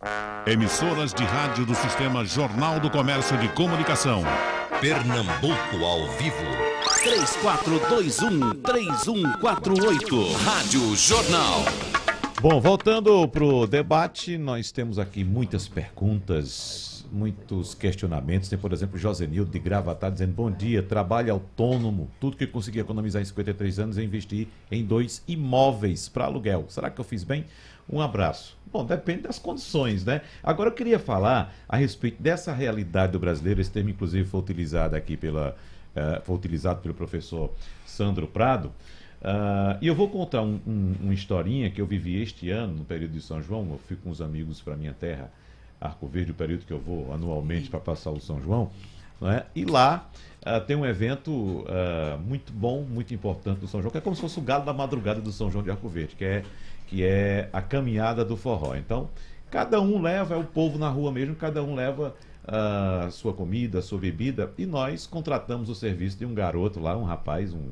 Emissoras 0.46 1.14
de 1.14 1.24
rádio 1.24 1.64
do 1.64 1.74
Sistema 1.74 2.26
Jornal 2.26 2.78
do 2.78 2.90
Comércio 2.90 3.38
de 3.38 3.48
Comunicação. 3.48 4.22
Pernambuco 4.82 5.82
ao 5.82 6.10
vivo. 6.18 6.44
3421-3148. 8.62 10.36
Rádio 10.44 10.94
Jornal. 10.94 11.64
Bom, 12.40 12.60
voltando 12.60 13.26
para 13.26 13.44
o 13.44 13.66
debate, 13.66 14.38
nós 14.38 14.70
temos 14.70 14.98
aqui 14.98 15.24
muitas 15.24 15.66
perguntas 15.66 17.04
muitos 17.10 17.74
questionamentos. 17.74 18.48
Tem, 18.48 18.58
por 18.58 18.72
exemplo, 18.72 18.98
Josenildo 18.98 19.50
de 19.50 19.58
Gravatar 19.58 20.12
dizendo: 20.12 20.34
Bom 20.34 20.50
dia, 20.50 20.82
trabalho 20.82 21.32
autônomo. 21.32 22.08
Tudo 22.20 22.36
que 22.36 22.46
consegui 22.46 22.78
economizar 22.78 23.20
em 23.20 23.24
53 23.24 23.78
anos 23.78 23.98
eu 23.98 24.04
investi 24.04 24.48
em 24.70 24.84
dois 24.84 25.22
imóveis 25.26 26.08
para 26.08 26.26
aluguel. 26.26 26.66
Será 26.68 26.90
que 26.90 27.00
eu 27.00 27.04
fiz 27.04 27.24
bem? 27.24 27.44
Um 27.90 28.00
abraço. 28.00 28.56
Bom, 28.70 28.84
depende 28.84 29.22
das 29.22 29.38
condições, 29.38 30.04
né? 30.04 30.20
Agora 30.42 30.70
eu 30.70 30.74
queria 30.74 30.98
falar 30.98 31.54
a 31.68 31.76
respeito 31.76 32.22
dessa 32.22 32.52
realidade 32.52 33.12
do 33.12 33.18
brasileiro. 33.18 33.60
Esse 33.60 33.70
termo, 33.70 33.90
inclusive, 33.90 34.28
foi 34.28 34.40
utilizado 34.40 34.94
aqui 34.94 35.16
pela. 35.16 35.56
eh, 35.96 36.20
foi 36.24 36.36
utilizado 36.36 36.80
pelo 36.80 36.94
professor 36.94 37.52
Sandro 37.86 38.26
Prado. 38.26 38.72
Ah, 39.22 39.78
e 39.80 39.86
eu 39.86 39.94
vou 39.94 40.08
contar 40.08 40.42
um, 40.42 40.60
um- 40.66 40.94
uma 41.02 41.14
historinha 41.14 41.70
que 41.70 41.80
eu 41.80 41.86
vivi 41.86 42.20
este 42.22 42.50
ano, 42.50 42.74
no 42.74 42.84
período 42.84 43.12
de 43.12 43.20
São 43.20 43.42
João. 43.42 43.66
Eu 43.72 43.78
fui 43.78 43.96
com 43.96 44.10
os 44.10 44.20
amigos 44.22 44.60
para 44.60 44.76
minha 44.76 44.92
terra, 44.92 45.30
Arco 45.80 46.06
Verde, 46.06 46.30
o 46.32 46.34
período 46.34 46.64
que 46.64 46.72
eu 46.72 46.78
vou 46.78 47.12
anualmente 47.12 47.68
para 47.70 47.80
passar 47.80 48.10
o 48.10 48.20
São 48.20 48.40
João. 48.40 48.70
não 49.20 49.30
é? 49.30 49.46
E 49.54 49.64
lá 49.64 50.08
ah, 50.44 50.60
tem 50.60 50.76
um 50.76 50.86
evento 50.86 51.64
ah, 51.68 52.18
muito 52.24 52.52
bom, 52.52 52.82
muito 52.82 53.12
importante 53.14 53.60
do 53.60 53.68
São 53.68 53.80
João, 53.80 53.90
que 53.90 53.98
é 53.98 54.00
como 54.00 54.14
se 54.16 54.22
fosse 54.22 54.38
o 54.38 54.42
galo 54.42 54.64
da 54.64 54.72
madrugada 54.72 55.20
do 55.20 55.32
São 55.32 55.50
João 55.50 55.64
de 55.64 55.70
Arco 55.70 55.88
Verde, 55.88 56.14
que 56.16 56.24
é, 56.24 56.44
que 56.86 57.02
é 57.04 57.48
a 57.52 57.60
caminhada 57.62 58.24
do 58.24 58.36
forró. 58.36 58.74
Então, 58.76 59.08
cada 59.50 59.80
um 59.80 60.00
leva, 60.00 60.34
é 60.34 60.38
o 60.38 60.44
povo 60.44 60.78
na 60.78 60.88
rua 60.88 61.10
mesmo, 61.12 61.34
cada 61.34 61.62
um 61.62 61.74
leva 61.74 62.14
a 62.46 63.10
sua 63.10 63.32
comida, 63.34 63.82
sua 63.82 63.98
bebida, 63.98 64.50
e 64.56 64.64
nós 64.64 65.06
contratamos 65.06 65.68
o 65.68 65.74
serviço 65.74 66.16
de 66.18 66.24
um 66.24 66.32
garoto 66.34 66.80
lá, 66.80 66.96
um 66.96 67.04
rapaz, 67.04 67.52
um, 67.52 67.70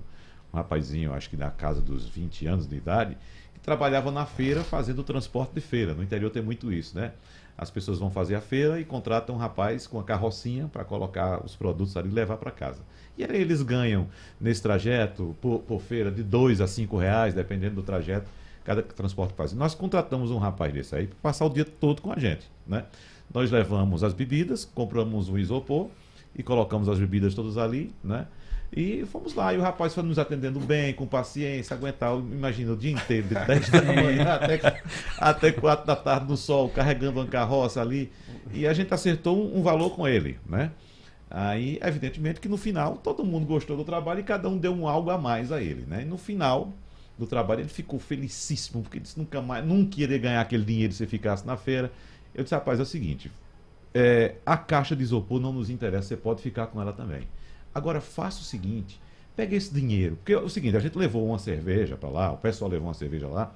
rapazinho, 0.56 1.12
acho 1.12 1.30
que 1.30 1.36
na 1.36 1.50
casa 1.50 1.80
dos 1.80 2.08
20 2.08 2.46
anos 2.46 2.66
de 2.66 2.76
idade, 2.76 3.16
que 3.54 3.60
trabalhava 3.60 4.10
na 4.10 4.26
feira 4.26 4.62
fazendo 4.64 5.00
o 5.00 5.04
transporte 5.04 5.54
de 5.54 5.60
feira. 5.60 5.94
No 5.94 6.02
interior 6.02 6.30
tem 6.30 6.42
muito 6.42 6.72
isso, 6.72 6.96
né? 6.96 7.12
As 7.58 7.70
pessoas 7.70 7.98
vão 7.98 8.10
fazer 8.10 8.34
a 8.34 8.40
feira 8.40 8.78
e 8.78 8.84
contratam 8.84 9.34
um 9.34 9.38
rapaz 9.38 9.86
com 9.86 9.98
a 9.98 10.04
carrocinha 10.04 10.68
para 10.68 10.84
colocar 10.84 11.42
os 11.44 11.56
produtos 11.56 11.96
ali 11.96 12.10
e 12.10 12.12
levar 12.12 12.36
para 12.36 12.50
casa. 12.50 12.82
E 13.16 13.24
aí 13.24 13.40
eles 13.40 13.62
ganham 13.62 14.08
nesse 14.38 14.62
trajeto, 14.62 15.34
por, 15.40 15.60
por 15.60 15.80
feira, 15.80 16.10
de 16.10 16.22
2 16.22 16.60
a 16.60 16.66
5 16.66 16.98
reais, 16.98 17.32
dependendo 17.32 17.76
do 17.76 17.82
trajeto, 17.82 18.28
cada 18.62 18.82
transporte 18.82 19.32
faz. 19.34 19.54
Nós 19.54 19.74
contratamos 19.74 20.30
um 20.30 20.38
rapaz 20.38 20.72
desse 20.72 20.94
aí 20.94 21.06
para 21.06 21.16
passar 21.22 21.46
o 21.46 21.48
dia 21.48 21.64
todo 21.64 22.02
com 22.02 22.12
a 22.12 22.18
gente, 22.18 22.50
né? 22.66 22.84
Nós 23.32 23.50
levamos 23.50 24.04
as 24.04 24.12
bebidas, 24.12 24.64
compramos 24.64 25.28
um 25.28 25.38
isopor 25.38 25.88
e 26.34 26.42
colocamos 26.42 26.88
as 26.88 26.98
bebidas 26.98 27.34
todas 27.34 27.56
ali, 27.56 27.94
né? 28.04 28.26
E 28.74 29.04
fomos 29.06 29.34
lá, 29.34 29.54
e 29.54 29.58
o 29.58 29.62
rapaz 29.62 29.94
foi 29.94 30.02
nos 30.02 30.18
atendendo 30.18 30.58
bem, 30.60 30.92
com 30.92 31.06
paciência, 31.06 31.74
aguentar, 31.74 32.14
imagina, 32.14 32.72
o 32.72 32.76
dia 32.76 32.92
inteiro, 32.92 33.28
de 33.28 33.34
10 33.46 33.70
da 33.70 33.82
manhã 33.82 34.34
até, 34.34 34.82
até 35.18 35.52
4 35.52 35.86
da 35.86 35.96
tarde 35.96 36.26
no 36.28 36.36
sol, 36.36 36.68
carregando 36.68 37.20
uma 37.20 37.26
carroça 37.26 37.80
ali. 37.80 38.12
E 38.52 38.66
a 38.66 38.72
gente 38.72 38.92
acertou 38.92 39.56
um, 39.56 39.62
valor 39.62 39.90
com 39.90 40.06
ele, 40.06 40.38
né? 40.46 40.70
Aí, 41.30 41.78
evidentemente 41.82 42.40
que 42.40 42.48
no 42.48 42.56
final 42.56 42.96
todo 42.96 43.24
mundo 43.24 43.46
gostou 43.46 43.76
do 43.76 43.84
trabalho 43.84 44.20
e 44.20 44.22
cada 44.22 44.48
um 44.48 44.56
deu 44.56 44.72
um 44.72 44.86
algo 44.86 45.10
a 45.10 45.18
mais 45.18 45.50
a 45.50 45.60
ele, 45.60 45.84
né? 45.86 46.02
E 46.02 46.04
no 46.04 46.16
final 46.16 46.72
do 47.18 47.26
trabalho 47.26 47.62
ele 47.62 47.68
ficou 47.68 47.98
felicíssimo, 47.98 48.82
porque 48.82 49.00
disse 49.00 49.18
nunca 49.18 49.40
mais, 49.40 49.64
nunca 49.64 50.00
iria 50.00 50.18
ganhar 50.18 50.40
aquele 50.40 50.64
dinheiro 50.64 50.92
se 50.92 51.06
ficasse 51.06 51.46
na 51.46 51.56
feira. 51.56 51.90
Eu 52.34 52.44
disse, 52.44 52.54
rapaz, 52.54 52.78
é 52.78 52.82
o 52.82 52.86
seguinte, 52.86 53.32
é, 53.94 54.34
a 54.44 54.56
caixa 54.56 54.94
de 54.94 55.02
isopor 55.02 55.40
não 55.40 55.52
nos 55.52 55.70
interessa, 55.70 56.08
você 56.08 56.16
pode 56.16 56.42
ficar 56.42 56.66
com 56.66 56.80
ela 56.80 56.92
também. 56.92 57.22
Agora 57.76 58.00
faça 58.00 58.40
o 58.40 58.44
seguinte, 58.44 58.98
pega 59.36 59.54
esse 59.54 59.72
dinheiro, 59.72 60.16
porque 60.16 60.32
é 60.32 60.38
o 60.38 60.48
seguinte, 60.48 60.76
a 60.76 60.80
gente 60.80 60.96
levou 60.96 61.26
uma 61.26 61.38
cerveja 61.38 61.94
para 61.96 62.08
lá, 62.08 62.32
o 62.32 62.38
pessoal 62.38 62.70
levou 62.70 62.88
uma 62.88 62.94
cerveja 62.94 63.26
lá, 63.28 63.52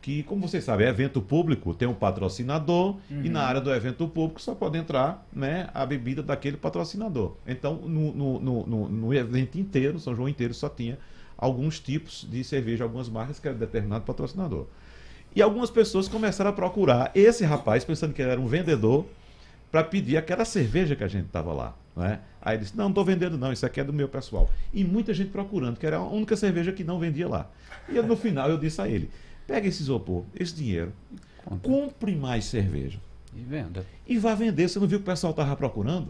que, 0.00 0.22
como 0.22 0.48
vocês 0.48 0.64
sabem, 0.64 0.86
é 0.86 0.90
evento 0.90 1.20
público, 1.20 1.74
tem 1.74 1.86
um 1.86 1.92
patrocinador, 1.92 2.96
Uhum. 3.10 3.24
e 3.24 3.28
na 3.28 3.42
área 3.42 3.60
do 3.60 3.70
evento 3.70 4.08
público 4.08 4.40
só 4.40 4.54
pode 4.54 4.78
entrar 4.78 5.26
né, 5.32 5.68
a 5.74 5.84
bebida 5.84 6.22
daquele 6.22 6.56
patrocinador. 6.56 7.34
Então, 7.46 7.74
no, 7.74 8.14
no, 8.14 8.40
no, 8.40 8.66
no- 8.66 8.88
no 8.88 9.14
evento 9.14 9.58
inteiro, 9.58 9.98
São 9.98 10.14
João 10.14 10.28
inteiro, 10.28 10.54
só 10.54 10.68
tinha 10.68 10.96
alguns 11.36 11.78
tipos 11.78 12.26
de 12.30 12.42
cerveja, 12.42 12.84
algumas 12.84 13.08
marcas 13.08 13.38
que 13.38 13.46
era 13.48 13.56
determinado 13.56 14.04
patrocinador. 14.04 14.64
E 15.36 15.42
algumas 15.42 15.70
pessoas 15.70 16.08
começaram 16.08 16.50
a 16.50 16.54
procurar 16.54 17.10
esse 17.14 17.44
rapaz, 17.44 17.84
pensando 17.84 18.14
que 18.14 18.22
ele 18.22 18.30
era 18.30 18.40
um 18.40 18.46
vendedor, 18.46 19.04
para 19.70 19.84
pedir 19.84 20.16
aquela 20.16 20.44
cerveja 20.44 20.96
que 20.96 21.04
a 21.04 21.08
gente 21.08 21.26
estava 21.26 21.52
lá. 21.52 21.74
Né? 21.96 22.20
Aí 22.40 22.56
ele 22.56 22.64
disse: 22.64 22.76
Não, 22.76 22.84
não 22.84 22.90
estou 22.90 23.04
vendendo, 23.04 23.36
não, 23.36 23.52
isso 23.52 23.66
aqui 23.66 23.80
é 23.80 23.84
do 23.84 23.92
meu 23.92 24.08
pessoal. 24.08 24.48
E 24.72 24.84
muita 24.84 25.12
gente 25.12 25.30
procurando, 25.30 25.78
que 25.78 25.86
era 25.86 25.96
a 25.96 26.08
única 26.08 26.36
cerveja 26.36 26.72
que 26.72 26.84
não 26.84 26.98
vendia 26.98 27.28
lá. 27.28 27.50
E 27.88 27.96
eu, 27.96 28.02
no 28.02 28.16
final 28.16 28.48
eu 28.48 28.58
disse 28.58 28.80
a 28.80 28.88
ele: 28.88 29.10
Pega 29.46 29.66
esse 29.66 29.82
isopor, 29.82 30.24
esse 30.34 30.54
dinheiro, 30.54 30.92
compre 31.62 32.14
mais 32.14 32.44
cerveja. 32.44 33.00
E 33.34 33.40
venda. 33.40 33.84
E 34.06 34.18
vá 34.18 34.34
vender. 34.34 34.68
Você 34.68 34.78
não 34.78 34.86
viu 34.86 34.98
que 34.98 35.02
o 35.02 35.06
pessoal 35.06 35.32
estava 35.32 35.54
procurando? 35.56 36.08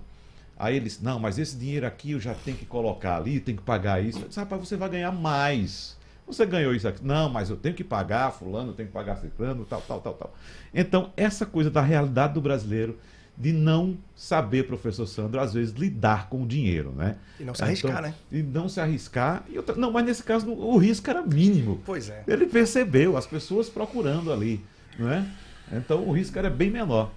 Aí 0.57 0.77
ele 0.77 0.85
disse: 0.85 1.03
Não, 1.03 1.19
mas 1.19 1.39
esse 1.39 1.57
dinheiro 1.57 1.87
aqui 1.87 2.13
eu 2.13 2.21
já 2.21 2.35
tenho 2.35 2.57
que 2.57 2.67
colocar 2.67 3.17
ali, 3.17 3.41
tenho 3.41 3.57
que 3.57 3.65
pagar 3.65 4.03
isso. 4.03 4.21
Eu 4.21 4.29
disse: 4.29 4.41
Rapaz, 4.41 4.61
você 4.61 4.77
vai 4.77 4.89
ganhar 4.89 5.13
mais. 5.13 5.97
Você 6.27 6.45
ganhou 6.45 6.75
isso 6.75 6.87
aqui. 6.87 7.03
Não, 7.03 7.31
mas 7.31 7.49
eu 7.49 7.57
tenho 7.57 7.75
que 7.75 7.83
pagar 7.83 8.31
fulano, 8.33 8.73
eu 8.73 8.75
tenho 8.75 8.89
que 8.89 8.93
pagar 8.93 9.17
ciclano, 9.17 9.65
tal, 9.65 9.81
tal, 9.81 10.01
tal, 10.01 10.13
tal. 10.13 10.35
Então, 10.75 11.11
essa 11.17 11.47
coisa 11.47 11.71
da 11.71 11.81
realidade 11.81 12.35
do 12.35 12.41
brasileiro 12.43 12.99
de 13.41 13.53
não 13.53 13.97
saber, 14.17 14.67
professor 14.67 15.07
Sandro, 15.07 15.39
às 15.39 15.55
vezes 15.55 15.73
lidar 15.75 16.29
com 16.29 16.43
o 16.43 16.47
dinheiro, 16.47 16.91
né? 16.97 17.17
E 17.39 17.45
não 17.45 17.55
se 17.55 17.63
arriscar, 17.63 17.91
Então, 17.93 18.03
né? 18.03 18.15
E 18.33 18.43
não 18.43 18.69
se 18.69 18.81
arriscar. 18.81 19.45
E 19.49 19.57
outra- 19.57 19.77
não, 19.77 19.93
mas 19.93 20.05
nesse 20.05 20.25
caso 20.25 20.51
o 20.51 20.77
risco 20.77 21.09
era 21.09 21.23
mínimo. 21.23 21.81
Pois 21.87 22.09
é. 22.11 22.25
Ele 22.27 22.47
percebeu 22.47 23.17
as 23.17 23.27
pessoas 23.27 23.69
procurando 23.69 24.33
ali, 24.33 24.61
não 24.99 25.09
é? 25.11 25.25
Então 25.73 26.03
o 26.09 26.11
risco 26.13 26.37
era 26.37 26.51
bem 26.51 26.69
menor. 26.71 27.13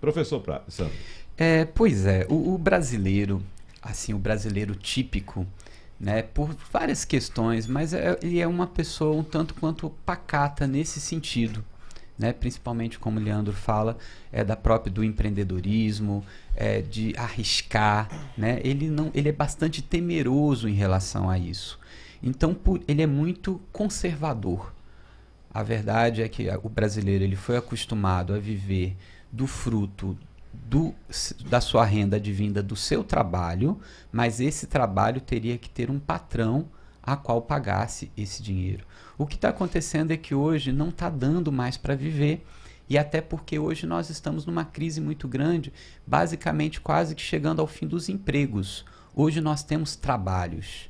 Professor 0.00 0.40
Pra- 0.40 0.62
Sandro. 0.68 0.92
É, 1.38 1.64
pois 1.64 2.04
é, 2.04 2.26
o, 2.28 2.54
o 2.54 2.58
brasileiro, 2.58 3.42
assim, 3.80 4.12
o 4.12 4.18
brasileiro 4.18 4.74
típico, 4.74 5.46
né, 5.98 6.20
por 6.22 6.54
várias 6.70 7.04
questões, 7.06 7.66
mas 7.66 7.94
é- 7.94 8.18
ele 8.22 8.38
é 8.40 8.46
uma 8.46 8.66
pessoa 8.66 9.16
um 9.16 9.24
tanto 9.24 9.54
quanto 9.54 9.88
pacata 10.04 10.66
nesse 10.66 11.00
sentido, 11.00 11.64
né, 12.18 12.32
principalmente 12.32 12.98
como 12.98 13.18
o 13.20 13.22
Leandro 13.22 13.52
fala, 13.52 13.96
é 14.32 14.42
da 14.44 14.56
própria 14.56 14.92
do 14.92 15.04
empreendedorismo, 15.04 16.24
é, 16.54 16.80
de 16.80 17.14
arriscar, 17.16 18.08
né, 18.36 18.60
ele 18.64 18.88
não, 18.88 19.10
ele 19.14 19.28
é 19.28 19.32
bastante 19.32 19.82
temeroso 19.82 20.68
em 20.68 20.74
relação 20.74 21.28
a 21.28 21.38
isso. 21.38 21.78
Então, 22.22 22.54
por- 22.54 22.80
ele 22.88 23.02
é 23.02 23.06
muito 23.06 23.60
conservador. 23.72 24.72
A 25.52 25.62
verdade 25.62 26.22
é 26.22 26.28
que 26.28 26.48
o 26.62 26.68
brasileiro 26.68 27.24
ele 27.24 27.36
foi 27.36 27.56
acostumado 27.56 28.34
a 28.34 28.38
viver 28.38 28.96
do 29.32 29.46
fruto 29.46 30.16
do, 30.52 30.94
da 31.48 31.60
sua 31.60 31.84
renda 31.84 32.16
advinda 32.16 32.62
do 32.62 32.76
seu 32.76 33.04
trabalho, 33.04 33.78
mas 34.10 34.40
esse 34.40 34.66
trabalho 34.66 35.20
teria 35.20 35.56
que 35.58 35.68
ter 35.68 35.90
um 35.90 35.98
patrão 35.98 36.66
a 37.06 37.16
qual 37.16 37.40
pagasse 37.40 38.10
esse 38.16 38.42
dinheiro. 38.42 38.84
O 39.16 39.24
que 39.24 39.36
está 39.36 39.50
acontecendo 39.50 40.10
é 40.10 40.16
que 40.16 40.34
hoje 40.34 40.72
não 40.72 40.88
está 40.88 41.08
dando 41.08 41.52
mais 41.52 41.76
para 41.76 41.94
viver. 41.94 42.44
E 42.88 42.98
até 42.98 43.20
porque 43.20 43.58
hoje 43.58 43.86
nós 43.86 44.10
estamos 44.10 44.46
numa 44.46 44.64
crise 44.64 45.00
muito 45.00 45.26
grande, 45.26 45.72
basicamente 46.06 46.80
quase 46.80 47.14
que 47.14 47.22
chegando 47.22 47.60
ao 47.60 47.66
fim 47.66 47.86
dos 47.86 48.08
empregos. 48.08 48.84
Hoje 49.14 49.40
nós 49.40 49.62
temos 49.62 49.96
trabalhos. 49.96 50.88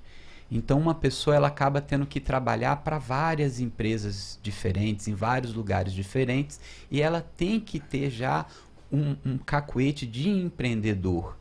Então 0.51 0.79
uma 0.79 0.95
pessoa 0.95 1.37
ela 1.37 1.49
acaba 1.49 1.81
tendo 1.81 2.07
que 2.07 2.21
trabalhar 2.21 2.77
para 2.77 2.99
várias 2.99 3.61
empresas 3.61 4.39
diferentes, 4.43 5.09
em 5.09 5.15
vários 5.15 5.55
lugares 5.55 5.93
diferentes, 5.93 6.61
e 6.91 7.01
ela 7.01 7.21
tem 7.21 7.59
que 7.59 7.81
ter 7.81 8.11
já 8.11 8.47
um, 8.93 9.17
um 9.25 9.39
cacuete 9.39 10.07
de 10.07 10.29
empreendedor. 10.29 11.37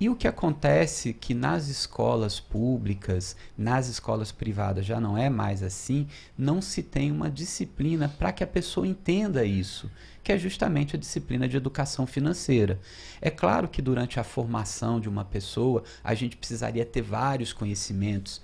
E 0.00 0.08
o 0.08 0.16
que 0.16 0.26
acontece 0.26 1.12
que 1.12 1.34
nas 1.34 1.68
escolas 1.68 2.40
públicas, 2.40 3.36
nas 3.56 3.86
escolas 3.86 4.32
privadas 4.32 4.86
já 4.86 4.98
não 4.98 5.18
é 5.18 5.28
mais 5.28 5.62
assim, 5.62 6.08
não 6.38 6.62
se 6.62 6.82
tem 6.82 7.12
uma 7.12 7.30
disciplina 7.30 8.08
para 8.08 8.32
que 8.32 8.42
a 8.42 8.46
pessoa 8.46 8.86
entenda 8.86 9.44
isso, 9.44 9.90
que 10.24 10.32
é 10.32 10.38
justamente 10.38 10.96
a 10.96 10.98
disciplina 10.98 11.46
de 11.46 11.58
educação 11.58 12.06
financeira. 12.06 12.80
É 13.20 13.28
claro 13.28 13.68
que 13.68 13.82
durante 13.82 14.18
a 14.18 14.24
formação 14.24 14.98
de 14.98 15.06
uma 15.06 15.22
pessoa, 15.22 15.84
a 16.02 16.14
gente 16.14 16.34
precisaria 16.34 16.86
ter 16.86 17.02
vários 17.02 17.52
conhecimentos, 17.52 18.40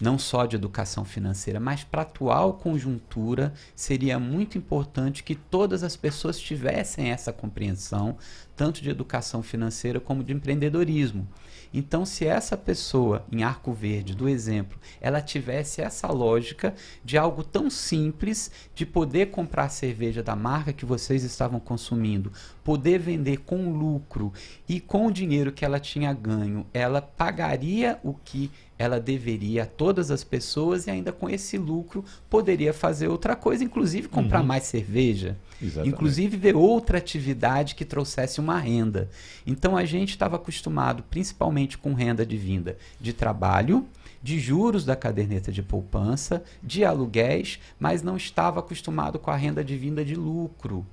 não 0.00 0.18
só 0.18 0.46
de 0.46 0.56
educação 0.56 1.04
financeira, 1.04 1.60
mas 1.60 1.84
para 1.84 2.00
a 2.00 2.04
atual 2.04 2.54
conjuntura 2.54 3.52
seria 3.74 4.18
muito 4.18 4.56
importante 4.56 5.22
que 5.22 5.34
todas 5.34 5.82
as 5.82 5.94
pessoas 5.94 6.40
tivessem 6.40 7.10
essa 7.10 7.32
compreensão, 7.32 8.16
tanto 8.56 8.82
de 8.82 8.88
educação 8.88 9.42
financeira 9.42 10.00
como 10.00 10.24
de 10.24 10.32
empreendedorismo. 10.32 11.28
Então, 11.72 12.04
se 12.04 12.26
essa 12.26 12.56
pessoa 12.56 13.24
em 13.30 13.44
Arco 13.44 13.72
Verde, 13.72 14.14
do 14.14 14.28
exemplo, 14.28 14.78
ela 15.00 15.20
tivesse 15.20 15.80
essa 15.80 16.08
lógica 16.08 16.74
de 17.04 17.16
algo 17.16 17.44
tão 17.44 17.70
simples 17.70 18.50
de 18.74 18.84
poder 18.84 19.30
comprar 19.30 19.68
cerveja 19.68 20.22
da 20.22 20.34
marca 20.34 20.72
que 20.72 20.84
vocês 20.84 21.22
estavam 21.22 21.60
consumindo, 21.60 22.32
poder 22.70 23.00
vender 23.00 23.38
com 23.38 23.72
lucro 23.72 24.32
e 24.68 24.78
com 24.78 25.08
o 25.08 25.10
dinheiro 25.10 25.50
que 25.50 25.64
ela 25.64 25.80
tinha 25.80 26.12
ganho, 26.12 26.64
ela 26.72 27.02
pagaria 27.02 27.98
o 28.04 28.14
que 28.14 28.48
ela 28.78 29.00
deveria 29.00 29.64
a 29.64 29.66
todas 29.66 30.08
as 30.08 30.22
pessoas 30.22 30.86
e 30.86 30.90
ainda 30.90 31.10
com 31.10 31.28
esse 31.28 31.58
lucro 31.58 32.04
poderia 32.30 32.72
fazer 32.72 33.08
outra 33.08 33.34
coisa, 33.34 33.64
inclusive 33.64 34.06
comprar 34.06 34.40
Uhum. 34.40 34.46
mais 34.46 34.62
cerveja, 34.64 35.36
Exatamente. 35.60 35.92
inclusive 35.92 36.36
ver 36.36 36.54
outra 36.54 36.98
atividade 36.98 37.74
que 37.74 37.84
trouxesse 37.84 38.38
uma 38.38 38.50
uma 38.50 38.58
renda. 38.60 39.08
Então 39.46 39.76
a 39.76 39.84
gente 39.84 40.10
estava 40.10 40.36
acostumado 40.36 41.02
principalmente 41.04 41.76
com 41.78 41.92
renda 41.92 42.24
de 42.26 42.36
vinda 42.36 42.76
de 43.00 43.12
trabalho, 43.12 43.84
de 44.22 44.38
juros 44.38 44.84
da 44.84 44.94
caderneta 44.94 45.50
de 45.50 45.62
poupança, 45.62 46.42
de 46.62 46.84
aluguéis, 46.84 47.58
mas 47.80 48.02
não 48.02 48.16
estava 48.16 48.60
acostumado 48.60 49.18
com 49.18 49.30
a 49.30 49.36
renda 49.36 49.64
de 49.64 49.76
vinda 49.76 50.04
de 50.04 50.14
lucro. 50.14 50.86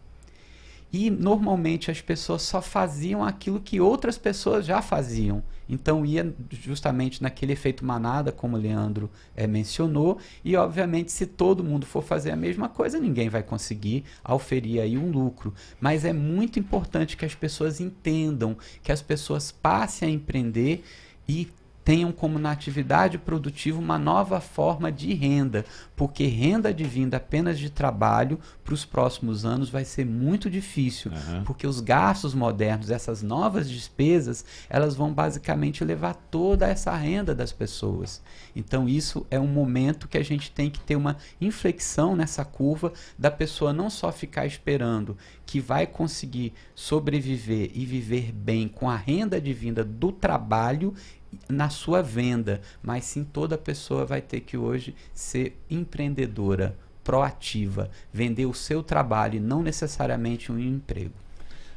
E 0.91 1.09
normalmente 1.09 1.91
as 1.91 2.01
pessoas 2.01 2.41
só 2.43 2.61
faziam 2.61 3.23
aquilo 3.23 3.59
que 3.59 3.81
outras 3.81 4.17
pessoas 4.17 4.65
já 4.65 4.81
faziam. 4.81 5.43
Então 5.69 6.05
ia 6.05 6.33
justamente 6.49 7.21
naquele 7.21 7.53
efeito 7.53 7.83
manada, 7.83 8.31
como 8.31 8.55
o 8.55 8.59
Leandro 8.59 9.09
eh, 9.35 9.45
mencionou, 9.47 10.17
e 10.43 10.55
obviamente 10.55 11.11
se 11.11 11.25
todo 11.25 11.63
mundo 11.63 11.85
for 11.85 12.01
fazer 12.01 12.31
a 12.31 12.35
mesma 12.35 12.69
coisa, 12.69 12.99
ninguém 12.99 13.27
vai 13.27 13.43
conseguir 13.43 14.05
auferir 14.23 14.81
aí 14.81 14.97
um 14.97 15.11
lucro. 15.11 15.53
Mas 15.79 16.05
é 16.05 16.13
muito 16.13 16.57
importante 16.57 17.17
que 17.17 17.25
as 17.25 17.35
pessoas 17.35 17.81
entendam, 17.81 18.57
que 18.81 18.91
as 18.91 19.01
pessoas 19.01 19.51
passem 19.51 20.07
a 20.07 20.11
empreender 20.11 20.83
e 21.27 21.49
tenham 21.87 22.11
como 22.11 22.37
na 22.37 22.51
atividade 22.51 23.17
produtiva 23.17 23.79
uma 23.79 23.97
nova 23.97 24.41
forma 24.41 24.91
de 24.91 25.13
renda, 25.13 25.63
porque 25.95 26.25
renda 26.25 26.67
advinda 26.67 27.15
apenas 27.15 27.57
de 27.57 27.69
trabalho 27.69 28.37
para 28.61 28.73
os 28.73 28.83
próximos 28.83 29.45
anos 29.45 29.69
vai 29.69 29.85
ser 29.85 30.05
muito 30.05 30.49
difícil, 30.49 31.09
porque 31.45 31.65
os 31.65 31.79
gastos 31.79 32.33
modernos, 32.33 32.91
essas 32.91 33.23
novas 33.23 33.69
despesas, 33.69 34.43
elas 34.69 34.95
vão 34.95 35.13
basicamente 35.13 35.85
levar 35.85 36.13
toda 36.29 36.67
essa 36.67 36.93
renda 36.93 37.33
das 37.33 37.53
pessoas. 37.53 38.21
Então 38.53 38.89
isso 38.89 39.25
é 39.31 39.39
um 39.39 39.47
momento 39.47 40.09
que 40.09 40.17
a 40.17 40.25
gente 40.25 40.51
tem 40.51 40.69
que 40.69 40.81
ter 40.81 40.97
uma 40.97 41.15
inflexão 41.39 42.17
nessa 42.17 42.43
curva 42.43 42.91
da 43.17 43.31
pessoa 43.31 43.71
não 43.71 43.89
só 43.89 44.11
ficar 44.11 44.45
esperando 44.45 45.15
que 45.45 45.61
vai 45.61 45.87
conseguir 45.87 46.53
sobreviver 46.75 47.71
e 47.73 47.85
viver 47.85 48.33
bem 48.33 48.67
com 48.67 48.89
a 48.89 48.97
renda 48.97 49.37
advinda 49.37 49.85
do 49.85 50.11
trabalho 50.11 50.93
na 51.49 51.69
sua 51.69 52.01
venda, 52.01 52.61
mas 52.81 53.05
sim 53.05 53.23
toda 53.23 53.57
pessoa 53.57 54.05
vai 54.05 54.21
ter 54.21 54.41
que 54.41 54.57
hoje 54.57 54.95
ser 55.13 55.57
empreendedora, 55.69 56.75
proativa, 57.03 57.89
vender 58.11 58.45
o 58.45 58.53
seu 58.53 58.83
trabalho 58.83 59.35
e 59.35 59.39
não 59.39 59.63
necessariamente 59.63 60.51
um 60.51 60.59
emprego. 60.59 61.13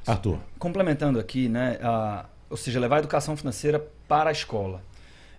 Arthur. 0.07 0.38
Complementando 0.59 1.18
aqui, 1.18 1.48
né, 1.48 1.78
a, 1.82 2.26
ou 2.48 2.57
seja, 2.57 2.80
levar 2.80 2.96
a 2.96 2.98
educação 3.01 3.36
financeira 3.36 3.84
para 4.09 4.30
a 4.30 4.32
escola. 4.32 4.82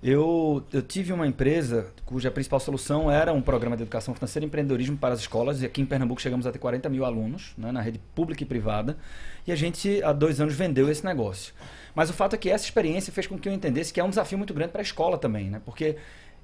Eu, 0.03 0.63
eu 0.73 0.81
tive 0.81 1.13
uma 1.13 1.27
empresa 1.27 1.87
cuja 2.05 2.31
principal 2.31 2.59
solução 2.59 3.11
era 3.11 3.31
um 3.31 3.41
programa 3.41 3.77
de 3.77 3.83
educação 3.83 4.15
financeira 4.15 4.43
e 4.43 4.47
empreendedorismo 4.47 4.97
para 4.97 5.13
as 5.13 5.19
escolas. 5.19 5.61
E 5.61 5.65
aqui 5.65 5.79
em 5.79 5.85
Pernambuco 5.85 6.19
chegamos 6.19 6.47
a 6.47 6.51
ter 6.51 6.57
40 6.57 6.89
mil 6.89 7.05
alunos 7.05 7.53
né, 7.55 7.71
na 7.71 7.81
rede 7.81 7.99
pública 8.15 8.41
e 8.41 8.45
privada. 8.45 8.97
E 9.45 9.51
a 9.51 9.55
gente, 9.55 10.01
há 10.03 10.11
dois 10.11 10.41
anos, 10.41 10.55
vendeu 10.55 10.89
esse 10.89 11.05
negócio. 11.05 11.53
Mas 11.95 12.09
o 12.09 12.13
fato 12.13 12.35
é 12.35 12.37
que 12.37 12.49
essa 12.49 12.65
experiência 12.65 13.11
fez 13.11 13.27
com 13.27 13.37
que 13.37 13.49
eu 13.49 13.53
entendesse 13.53 13.93
que 13.93 13.99
é 13.99 14.03
um 14.03 14.09
desafio 14.09 14.37
muito 14.37 14.53
grande 14.53 14.71
para 14.71 14.81
a 14.81 14.83
escola 14.83 15.17
também, 15.17 15.49
né? 15.49 15.61
Porque 15.63 15.97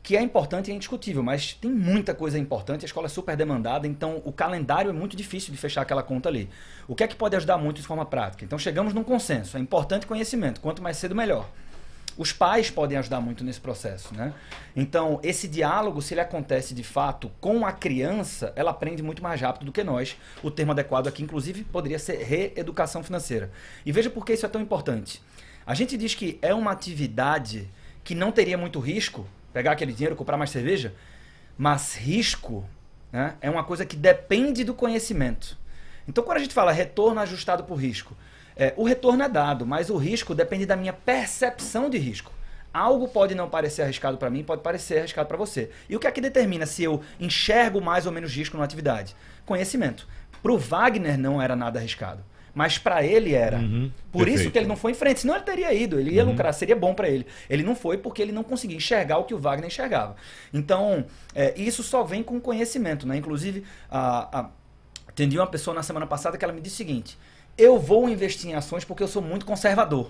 que 0.04 0.16
é 0.16 0.22
importante 0.22 0.70
e 0.70 0.72
é 0.72 0.76
indiscutível, 0.76 1.22
mas 1.22 1.54
tem 1.54 1.70
muita 1.70 2.16
coisa 2.16 2.40
importante, 2.40 2.86
a 2.86 2.88
escola 2.88 3.08
é 3.08 3.10
super 3.10 3.36
demandada, 3.36 3.86
então 3.86 4.22
o 4.24 4.32
calendário 4.32 4.90
é 4.90 4.94
muito 4.94 5.18
difícil 5.18 5.52
de 5.52 5.58
fechar 5.58 5.82
aquela 5.82 6.02
conta 6.02 6.30
ali. 6.30 6.50
O 6.88 6.96
que 6.96 7.04
é 7.04 7.08
que 7.08 7.16
pode 7.16 7.36
ajudar 7.36 7.58
muito 7.58 7.82
de 7.82 7.88
forma 7.88 8.06
prática? 8.06 8.46
Então 8.46 8.58
chegamos 8.58 8.94
num 8.94 9.04
consenso, 9.04 9.58
é 9.58 9.60
importante 9.60 10.08
conhecimento, 10.08 10.62
quanto 10.62 10.82
mais 10.82 10.96
cedo 10.96 11.14
melhor. 11.14 11.50
Os 12.18 12.32
pais 12.32 12.72
podem 12.72 12.98
ajudar 12.98 13.22
muito 13.22 13.44
nesse 13.44 13.60
processo, 13.60 14.16
né? 14.16 14.34
Então, 14.76 15.20
esse 15.22 15.48
diálogo, 15.48 16.02
se 16.02 16.16
ele 16.16 16.22
acontece 16.22 16.74
de 16.74 16.84
fato 16.84 17.30
com 17.40 17.64
a 17.64 17.72
criança, 17.72 18.52
ela 18.56 18.72
aprende 18.72 19.04
muito 19.04 19.22
mais 19.22 19.40
rápido 19.40 19.66
do 19.66 19.72
que 19.72 19.84
nós. 19.84 20.18
O 20.42 20.50
termo 20.50 20.72
adequado 20.72 21.08
aqui, 21.08 21.22
inclusive, 21.22 21.64
poderia 21.66 22.00
ser 22.00 22.24
reeducação 22.24 23.04
financeira. 23.04 23.52
E 23.86 23.92
veja 23.92 24.10
por 24.10 24.26
que 24.26 24.34
isso 24.34 24.48
é 24.48 24.50
tão 24.50 24.60
importante. 24.60 25.22
A 25.68 25.74
gente 25.74 25.98
diz 25.98 26.16
que 26.16 26.40
é 26.42 26.54
uma 26.54 26.72
atividade 26.72 27.70
que 28.02 28.16
não 28.16 28.32
teria 28.32 28.58
muito 28.58 28.80
risco, 28.80 29.28
pegar 29.52 29.74
aquele 29.74 29.92
dinheiro, 29.92 30.16
comprar 30.16 30.38
mais 30.38 30.50
cerveja, 30.50 30.96
mas 31.58 31.94
risco 31.94 32.64
né, 33.12 33.36
é 33.42 33.50
uma 33.50 33.66
coisa 33.66 33.86
que 33.86 33.98
depende 33.98 34.64
do 34.64 34.74
conhecimento. 34.74 35.58
Então, 36.08 36.24
quando 36.24 36.38
a 36.38 36.40
gente 36.40 36.54
fala 36.54 36.72
retorno 36.72 37.20
ajustado 37.20 37.66
por 37.66 37.76
risco, 37.76 38.16
é, 38.56 38.74
o 38.78 38.86
retorno 38.86 39.22
é 39.24 39.28
dado, 39.28 39.66
mas 39.66 39.90
o 39.90 39.98
risco 39.98 40.34
depende 40.34 40.66
da 40.66 40.78
minha 40.78 40.94
percepção 40.94 41.90
de 41.90 41.98
risco. 41.98 42.32
Algo 42.74 43.10
pode 43.10 43.36
não 43.36 43.50
parecer 43.50 43.82
arriscado 43.82 44.18
para 44.18 44.30
mim, 44.30 44.46
pode 44.46 44.62
parecer 44.62 45.00
arriscado 45.00 45.28
para 45.28 45.36
você. 45.36 45.70
E 45.90 45.98
o 45.98 46.00
que 46.00 46.08
é 46.08 46.12
que 46.12 46.22
determina 46.22 46.66
se 46.66 46.82
eu 46.82 47.04
enxergo 47.20 47.82
mais 47.82 48.06
ou 48.06 48.14
menos 48.14 48.34
risco 48.34 48.56
numa 48.56 48.64
atividade? 48.64 49.18
Conhecimento. 49.46 50.08
Para 50.42 50.54
o 50.54 50.58
Wagner 50.58 51.18
não 51.18 51.42
era 51.42 51.58
nada 51.58 51.78
arriscado, 51.78 52.24
mas 52.58 52.80
para 52.80 53.04
ele 53.06 53.36
era. 53.36 53.60
Uhum, 53.60 53.92
Por 54.12 54.18
perfeito. 54.26 54.40
isso 54.42 54.52
que 54.52 54.58
ele 54.58 54.66
não 54.66 54.76
foi 54.76 54.90
em 54.92 54.96
frente, 54.96 55.20
senão 55.20 55.36
ele 55.36 55.44
teria 55.44 55.72
ido, 55.72 56.00
ele 56.00 56.10
ia 56.16 56.24
Uhum. 56.24 56.32
lucrar, 56.32 56.52
seria 56.56 56.76
bom 56.76 56.92
para 56.92 57.08
ele. 57.08 57.28
Ele 57.48 57.62
não 57.62 57.76
foi 57.76 58.00
porque 58.00 58.20
ele 58.20 58.32
não 58.32 58.44
conseguia 58.44 58.76
enxergar 58.76 59.20
o 59.20 59.26
que 59.26 59.34
o 59.36 59.38
Wagner 59.38 59.68
enxergava. 59.68 60.16
Então, 60.52 61.06
é, 61.36 61.54
isso 61.56 61.84
só 61.84 62.04
vem 62.04 62.24
com 62.24 62.40
conhecimento, 62.42 63.08
né? 63.08 63.16
Inclusive, 63.16 63.64
a, 63.92 64.40
a, 64.40 64.50
atendi 65.08 65.38
uma 65.38 65.46
pessoa 65.46 65.76
na 65.76 65.84
semana 65.84 66.08
passada 66.08 66.36
que 66.36 66.44
ela 66.44 66.52
me 66.54 66.60
disse 66.60 66.74
o 66.74 66.78
seguinte: 66.78 67.16
eu 67.56 67.78
vou 67.78 68.10
investir 68.10 68.50
em 68.50 68.56
ações 68.56 68.84
porque 68.84 69.04
eu 69.04 69.08
sou 69.08 69.22
muito 69.22 69.46
conservador. 69.46 70.10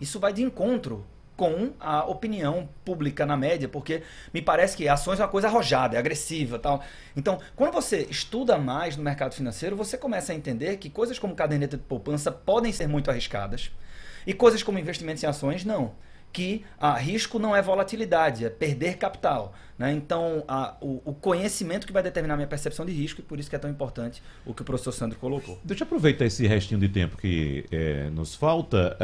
Isso 0.00 0.18
vai 0.18 0.32
de 0.32 0.42
encontro 0.42 1.04
com 1.36 1.72
a 1.80 2.04
opinião 2.04 2.68
pública 2.84 3.26
na 3.26 3.36
média, 3.36 3.68
porque 3.68 4.02
me 4.32 4.40
parece 4.40 4.76
que 4.76 4.88
ações 4.88 5.18
é 5.18 5.22
uma 5.22 5.28
coisa 5.28 5.48
arrojada, 5.48 5.96
é 5.96 5.98
agressiva, 5.98 6.58
tal. 6.58 6.82
Então, 7.16 7.40
quando 7.56 7.72
você 7.72 8.06
estuda 8.08 8.56
mais 8.56 8.96
no 8.96 9.02
mercado 9.02 9.34
financeiro, 9.34 9.74
você 9.74 9.98
começa 9.98 10.32
a 10.32 10.34
entender 10.34 10.76
que 10.76 10.88
coisas 10.88 11.18
como 11.18 11.34
caderneta 11.34 11.76
de 11.76 11.82
poupança 11.82 12.30
podem 12.30 12.72
ser 12.72 12.86
muito 12.86 13.10
arriscadas 13.10 13.72
e 14.26 14.32
coisas 14.32 14.62
como 14.62 14.78
investimentos 14.78 15.22
em 15.22 15.26
ações 15.26 15.64
não. 15.64 15.92
Que 16.32 16.64
a 16.80 16.94
risco 16.94 17.38
não 17.38 17.54
é 17.54 17.62
volatilidade, 17.62 18.44
é 18.44 18.50
perder 18.50 18.96
capital. 18.96 19.54
Né? 19.78 19.92
Então, 19.92 20.44
a- 20.46 20.76
o, 20.80 21.02
o 21.04 21.12
conhecimento 21.12 21.86
que 21.86 21.92
vai 21.92 22.02
determinar 22.02 22.34
a 22.34 22.36
minha 22.36 22.46
percepção 22.46 22.86
de 22.86 22.92
risco, 22.92 23.20
e 23.20 23.24
por 23.24 23.40
isso 23.40 23.50
que 23.50 23.56
é 23.56 23.58
tão 23.58 23.68
importante 23.68 24.22
o 24.46 24.54
que 24.54 24.62
o 24.62 24.64
professor 24.64 24.92
Sandro 24.92 25.18
colocou. 25.18 25.58
Deixa 25.64 25.82
eu 25.82 25.86
aproveitar 25.86 26.24
esse 26.24 26.46
restinho 26.46 26.78
de 26.78 26.88
tempo 26.88 27.16
que 27.16 27.64
eh, 27.72 28.08
nos 28.12 28.34
falta. 28.36 28.96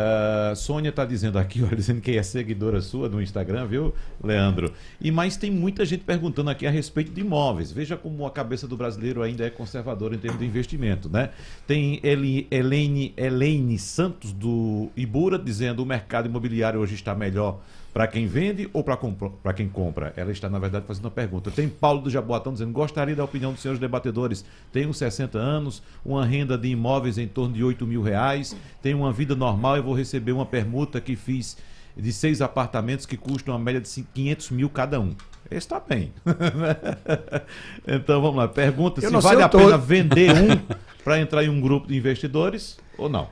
A 0.50 0.54
Sônia 0.54 0.90
está 0.90 1.04
dizendo 1.04 1.38
aqui, 1.38 1.60
olha, 1.64 1.74
dizendo 1.74 2.00
que 2.00 2.16
é 2.16 2.22
seguidora 2.22 2.80
sua 2.80 3.08
no 3.08 3.20
Instagram, 3.20 3.66
viu, 3.66 3.92
Leandro? 4.22 4.72
E 5.00 5.10
mais 5.10 5.36
tem 5.36 5.50
muita 5.50 5.84
gente 5.84 6.04
perguntando 6.04 6.50
aqui 6.50 6.66
a 6.66 6.70
respeito 6.70 7.10
de 7.10 7.20
imóveis. 7.20 7.72
Veja 7.72 7.96
como 7.96 8.24
a 8.24 8.30
cabeça 8.30 8.68
do 8.68 8.76
brasileiro 8.76 9.22
ainda 9.22 9.44
é 9.44 9.50
conservadora 9.50 10.14
em 10.14 10.18
termos 10.18 10.38
de 10.38 10.46
investimento, 10.46 11.08
né? 11.08 11.30
Tem 11.66 12.00
Helene, 12.04 13.12
Helene 13.16 13.78
Santos 13.78 14.32
do 14.32 14.88
Ibura 14.96 15.38
dizendo 15.38 15.82
o 15.82 15.86
mercado 15.86 16.26
imobiliário 16.28 16.78
hoje 16.78 16.94
está 16.94 17.14
melhor 17.14 17.60
para 17.92 18.06
quem 18.06 18.26
vende 18.26 18.70
ou 18.72 18.84
para 18.84 19.52
quem 19.52 19.68
compra? 19.68 20.12
Ela 20.16 20.30
está, 20.30 20.48
na 20.48 20.58
verdade, 20.58 20.84
fazendo 20.86 21.06
uma 21.06 21.10
pergunta. 21.10 21.50
Tem 21.50 21.68
Paulo 21.68 22.00
do 22.02 22.10
Jaboatão 22.10 22.52
dizendo: 22.52 22.72
gostaria 22.72 23.16
da 23.16 23.24
opinião 23.24 23.52
dos 23.52 23.60
senhores 23.62 23.80
debatedores. 23.80 24.44
Tenho 24.72 24.92
60 24.94 25.36
anos, 25.38 25.82
uma 26.04 26.24
renda 26.24 26.56
de 26.56 26.68
imóveis 26.68 27.18
em 27.18 27.26
torno 27.26 27.54
de 27.54 27.64
8 27.64 27.86
mil 27.86 28.02
reais, 28.02 28.56
tenho 28.82 28.98
uma 28.98 29.12
vida 29.12 29.34
normal 29.34 29.76
e 29.76 29.80
vou 29.80 29.94
receber 29.94 30.32
uma 30.32 30.46
permuta 30.46 31.00
que 31.00 31.16
fiz 31.16 31.56
de 31.96 32.12
seis 32.12 32.40
apartamentos 32.40 33.04
que 33.04 33.16
custam 33.16 33.52
uma 33.54 33.60
média 33.62 33.80
de 33.80 33.88
cin- 33.88 34.06
500 34.14 34.50
mil 34.50 34.70
cada 34.70 35.00
um. 35.00 35.10
Esse 35.50 35.58
está 35.66 35.80
bem. 35.80 36.12
então 37.86 38.20
vamos 38.22 38.36
lá. 38.36 38.48
Pergunta 38.48 39.00
se 39.00 39.06
vale 39.20 39.42
a 39.42 39.48
pena 39.48 39.78
vender 39.78 40.30
um 40.32 40.76
para 41.02 41.20
entrar 41.20 41.44
em 41.44 41.48
um 41.48 41.60
grupo 41.60 41.88
de 41.88 41.96
investidores 41.96 42.78
ou 42.96 43.08
não. 43.08 43.28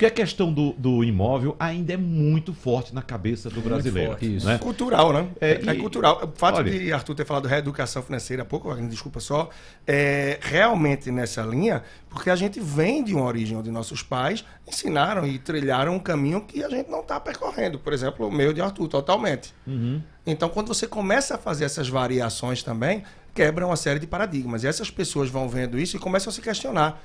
Porque 0.00 0.06
a 0.06 0.24
questão 0.24 0.50
do, 0.50 0.72
do 0.72 1.04
imóvel 1.04 1.54
ainda 1.60 1.92
é 1.92 1.96
muito 1.98 2.54
forte 2.54 2.94
na 2.94 3.02
cabeça 3.02 3.50
do 3.50 3.60
brasileiro. 3.60 4.16
né? 4.46 4.56
Cultural, 4.56 5.12
né? 5.12 5.28
É, 5.38 5.60
É, 5.66 5.74
e- 5.74 5.76
cultural. 5.76 6.22
O 6.24 6.38
fato 6.38 6.56
olha- 6.56 6.70
de 6.72 6.90
Arthur 6.90 7.14
ter 7.14 7.26
falado 7.26 7.46
reeducação 7.46 8.02
financeira 8.02 8.42
há 8.42 8.46
pouco, 8.46 8.74
desculpa 8.88 9.20
só, 9.20 9.50
é 9.86 10.38
realmente 10.40 11.10
nessa 11.10 11.42
linha, 11.42 11.82
porque 12.08 12.30
a 12.30 12.34
gente 12.36 12.58
vem 12.60 13.04
de 13.04 13.14
uma 13.14 13.26
origem 13.26 13.58
onde 13.58 13.70
nossos 13.70 14.02
pais 14.02 14.42
ensinaram 14.66 15.26
e 15.26 15.38
trilharam 15.38 15.94
um 15.96 15.98
caminho 16.00 16.40
que 16.40 16.64
a 16.64 16.70
gente 16.70 16.90
não 16.90 17.00
está 17.00 17.20
percorrendo. 17.20 17.78
Por 17.78 17.92
exemplo, 17.92 18.26
o 18.26 18.32
meio 18.32 18.54
de 18.54 18.62
Arthur, 18.62 18.88
totalmente. 18.88 19.52
Uhum. 19.66 20.00
Então, 20.26 20.48
quando 20.48 20.68
você 20.68 20.86
começa 20.86 21.34
a 21.34 21.38
fazer 21.38 21.66
essas 21.66 21.90
variações 21.90 22.62
também, 22.62 23.02
quebra 23.34 23.66
uma 23.66 23.76
série 23.76 23.98
de 24.00 24.06
paradigmas. 24.06 24.64
E 24.64 24.66
essas 24.66 24.90
pessoas 24.90 25.28
vão 25.28 25.46
vendo 25.46 25.78
isso 25.78 25.94
e 25.94 25.98
começam 26.00 26.30
a 26.30 26.32
se 26.34 26.40
questionar. 26.40 27.02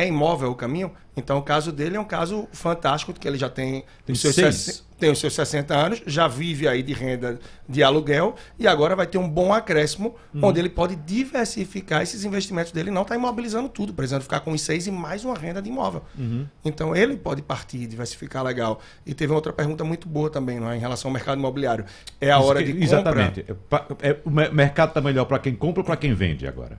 É 0.00 0.06
imóvel 0.06 0.50
o 0.50 0.54
caminho? 0.54 0.92
Então, 1.16 1.38
o 1.38 1.42
caso 1.42 1.72
dele 1.72 1.96
é 1.96 2.00
um 2.00 2.04
caso 2.04 2.46
fantástico, 2.52 3.12
que 3.12 3.26
ele 3.26 3.36
já 3.36 3.48
tem, 3.48 3.84
Tem 4.06 4.12
os 4.14 4.20
seus, 4.20 4.34
seis. 4.36 4.54
60 4.54 4.88
tem 4.98 5.10
os 5.12 5.18
seus 5.20 5.32
60 5.34 5.74
anos, 5.76 6.02
já 6.06 6.26
vive 6.26 6.66
aí 6.66 6.82
de 6.82 6.92
renda 6.92 7.38
de 7.68 7.82
aluguel 7.84 8.34
e 8.58 8.66
agora 8.66 8.96
vai 8.96 9.06
ter 9.06 9.16
um 9.18 9.28
bom 9.28 9.52
acréscimo, 9.52 10.14
Uhum. 10.34 10.40
onde 10.44 10.58
ele 10.60 10.68
pode 10.68 10.96
diversificar 10.96 12.02
esses 12.02 12.24
investimentos 12.24 12.72
dele 12.72 12.90
não 12.90 13.02
está 13.02 13.14
imobilizando 13.14 13.68
tudo, 13.68 13.92
precisando 13.94 14.22
ficar 14.22 14.40
com 14.40 14.50
os 14.52 14.60
seis 14.60 14.86
e 14.88 14.90
mais 14.90 15.24
uma 15.24 15.36
renda 15.36 15.60
de 15.62 15.68
imóvel. 15.68 16.02
Uhum. 16.18 16.46
Então 16.64 16.96
ele 16.96 17.16
pode 17.16 17.42
partir, 17.42 17.86
diversificar 17.86 18.42
legal. 18.44 18.80
E 19.06 19.14
teve 19.14 19.32
outra 19.32 19.52
pergunta 19.52 19.84
muito 19.84 20.08
boa 20.08 20.30
também, 20.30 20.58
não 20.58 20.70
é? 20.70 20.76
em 20.76 20.80
relação 20.80 21.08
ao 21.10 21.12
mercado 21.12 21.38
imobiliário. 21.38 21.84
É 22.20 22.30
a 22.32 22.38
Isso 22.38 22.46
hora 22.48 22.58
que- 22.60 22.72
de 22.72 22.72
compra. 22.72 22.84
Exatamente. 22.86 23.44
É, 24.02 24.10
é, 24.10 24.16
o 24.24 24.30
mer- 24.30 24.52
mercado 24.52 24.88
está 24.90 25.00
melhor 25.00 25.24
para 25.26 25.38
quem 25.38 25.54
compra 25.54 25.80
ou 25.80 25.84
para 25.84 25.96
quem 25.96 26.12
vende 26.14 26.46
agora? 26.46 26.78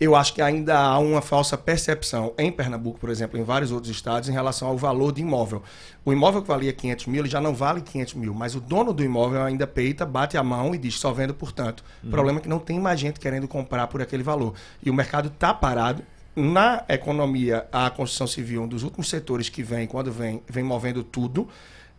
Eu 0.00 0.14
acho 0.16 0.34
que 0.34 0.42
ainda 0.42 0.78
há 0.78 0.98
uma 0.98 1.20
falsa 1.22 1.56
percepção 1.56 2.32
em 2.38 2.50
Pernambuco, 2.50 2.98
por 2.98 3.10
exemplo, 3.10 3.38
em 3.38 3.42
vários 3.42 3.70
outros 3.72 3.90
estados, 3.90 4.28
em 4.28 4.32
relação 4.32 4.68
ao 4.68 4.76
valor 4.76 5.12
de 5.12 5.22
imóvel. 5.22 5.62
O 6.04 6.12
imóvel 6.12 6.42
que 6.42 6.48
valia 6.48 6.72
500 6.72 7.06
mil, 7.06 7.20
ele 7.22 7.28
já 7.30 7.40
não 7.40 7.54
vale 7.54 7.80
500 7.80 8.14
mil, 8.14 8.34
mas 8.34 8.54
o 8.54 8.60
dono 8.60 8.92
do 8.92 9.02
imóvel 9.04 9.42
ainda 9.42 9.66
peita, 9.66 10.04
bate 10.04 10.36
a 10.36 10.42
mão 10.42 10.74
e 10.74 10.78
diz 10.78 10.98
só 10.98 11.12
vendo 11.12 11.32
por 11.34 11.52
tanto. 11.52 11.82
O 12.02 12.06
Uhum. 12.06 12.10
problema 12.12 12.38
é 12.38 12.42
que 12.42 12.48
não 12.48 12.58
tem 12.58 12.78
mais 12.78 12.98
gente 13.00 13.18
querendo 13.20 13.46
comprar 13.48 13.86
por 13.86 14.02
aquele 14.02 14.22
valor. 14.22 14.54
E 14.82 14.90
o 14.90 14.94
mercado 14.94 15.28
está 15.28 15.52
parado. 15.54 16.02
Na 16.36 16.82
economia, 16.88 17.64
a 17.70 17.88
construção 17.90 18.26
civil, 18.26 18.62
um 18.62 18.66
dos 18.68 18.82
últimos 18.82 19.08
setores 19.08 19.48
que 19.48 19.62
vem, 19.62 19.86
quando 19.86 20.10
vem, 20.10 20.42
vem 20.48 20.64
movendo 20.64 21.04
tudo. 21.04 21.46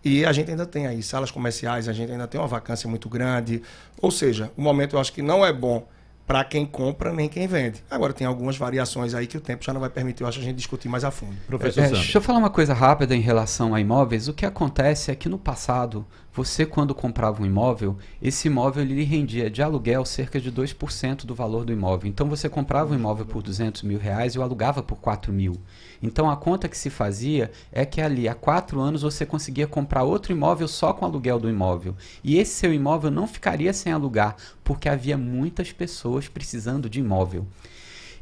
E 0.04 0.26
a 0.26 0.32
gente 0.34 0.52
ainda 0.52 0.66
tem 0.66 0.86
aí 0.86 1.02
salas 1.02 1.32
comerciais, 1.32 1.88
a 1.88 1.94
gente 1.94 2.12
ainda 2.12 2.28
tem 2.28 2.40
uma 2.40 2.46
vacância 2.48 2.88
muito 2.90 3.08
grande. 3.10 3.62
Ou 4.02 4.12
seja, 4.12 4.52
o 4.58 4.62
momento 4.62 4.98
eu 4.98 5.00
acho 5.00 5.14
que 5.14 5.22
não 5.22 5.44
é 5.46 5.54
bom 5.54 5.88
para 6.28 6.44
quem 6.44 6.66
compra 6.66 7.14
nem 7.14 7.30
quem 7.30 7.48
vende. 7.48 7.84
Agora 7.90 8.14
tem 8.14 8.26
algumas 8.26 8.58
variações 8.58 9.14
aí 9.14 9.28
que 9.28 9.38
o 9.38 9.42
tempo 9.42 9.64
já 9.64 9.72
não 9.74 9.80
vai 9.80 9.90
permitir, 9.90 10.24
eu 10.24 10.28
acho, 10.28 10.40
a 10.40 10.44
gente 10.44 10.56
discutir 10.56 10.90
mais 10.90 11.04
a 11.04 11.12
fundo. 11.12 11.36
É, 11.62 11.90
deixa 11.90 12.18
eu 12.18 12.22
falar 12.22 12.40
uma 12.40 12.50
coisa 12.50 12.74
rápida 12.74 13.16
em 13.16 13.22
relação 13.22 13.76
a 13.76 13.80
imóveis. 13.80 14.28
O 14.28 14.34
que 14.34 14.46
acontece 14.46 15.12
é 15.12 15.16
que 15.16 15.30
no 15.30 15.38
passado, 15.38 16.06
você 16.36 16.66
quando 16.66 16.94
comprava 16.94 17.42
um 17.42 17.46
imóvel, 17.46 17.98
esse 18.22 18.50
imóvel 18.50 18.84
lhe 18.84 19.06
rendia 19.06 19.50
de 19.50 19.64
aluguel 19.64 20.04
cerca 20.04 20.38
de 20.38 20.52
2% 20.52 21.26
do 21.26 21.34
valor 21.34 21.64
do 21.64 21.72
imóvel. 21.72 22.10
Então 22.10 22.28
você 22.28 22.50
comprava 22.50 22.94
um 22.94 22.98
imóvel 22.98 23.26
por 23.26 23.42
200 23.42 23.84
mil 23.84 23.98
reais 23.98 24.36
e 24.36 24.40
o 24.40 24.42
alugava 24.42 24.84
por 24.84 24.98
4 24.98 25.32
mil. 25.32 25.56
Então 26.04 26.30
a 26.30 26.36
conta 26.36 26.68
que 26.68 26.78
se 26.78 26.90
fazia 26.90 27.50
é 27.72 27.86
que 27.86 28.02
ali 28.02 28.28
há 28.28 28.36
quatro 28.36 28.82
anos 28.82 29.02
você 29.02 29.26
conseguia 29.26 29.66
comprar 29.66 30.04
outro 30.04 30.34
imóvel 30.34 30.68
só 30.68 30.92
com 30.92 31.06
o 31.06 31.08
aluguel 31.08 31.40
do 31.40 31.50
imóvel. 31.50 31.96
E 32.22 32.38
esse 32.38 32.52
seu 32.52 32.74
imóvel 32.74 33.10
não 33.10 33.28
ficaria 33.28 33.72
sem 33.72 33.94
alugar, 33.94 34.36
porque 34.62 34.90
havia 34.90 35.18
muitas 35.18 35.72
pessoas 35.72 36.28
precisando 36.28 36.90
de 36.90 37.00
imóvel. 37.00 37.48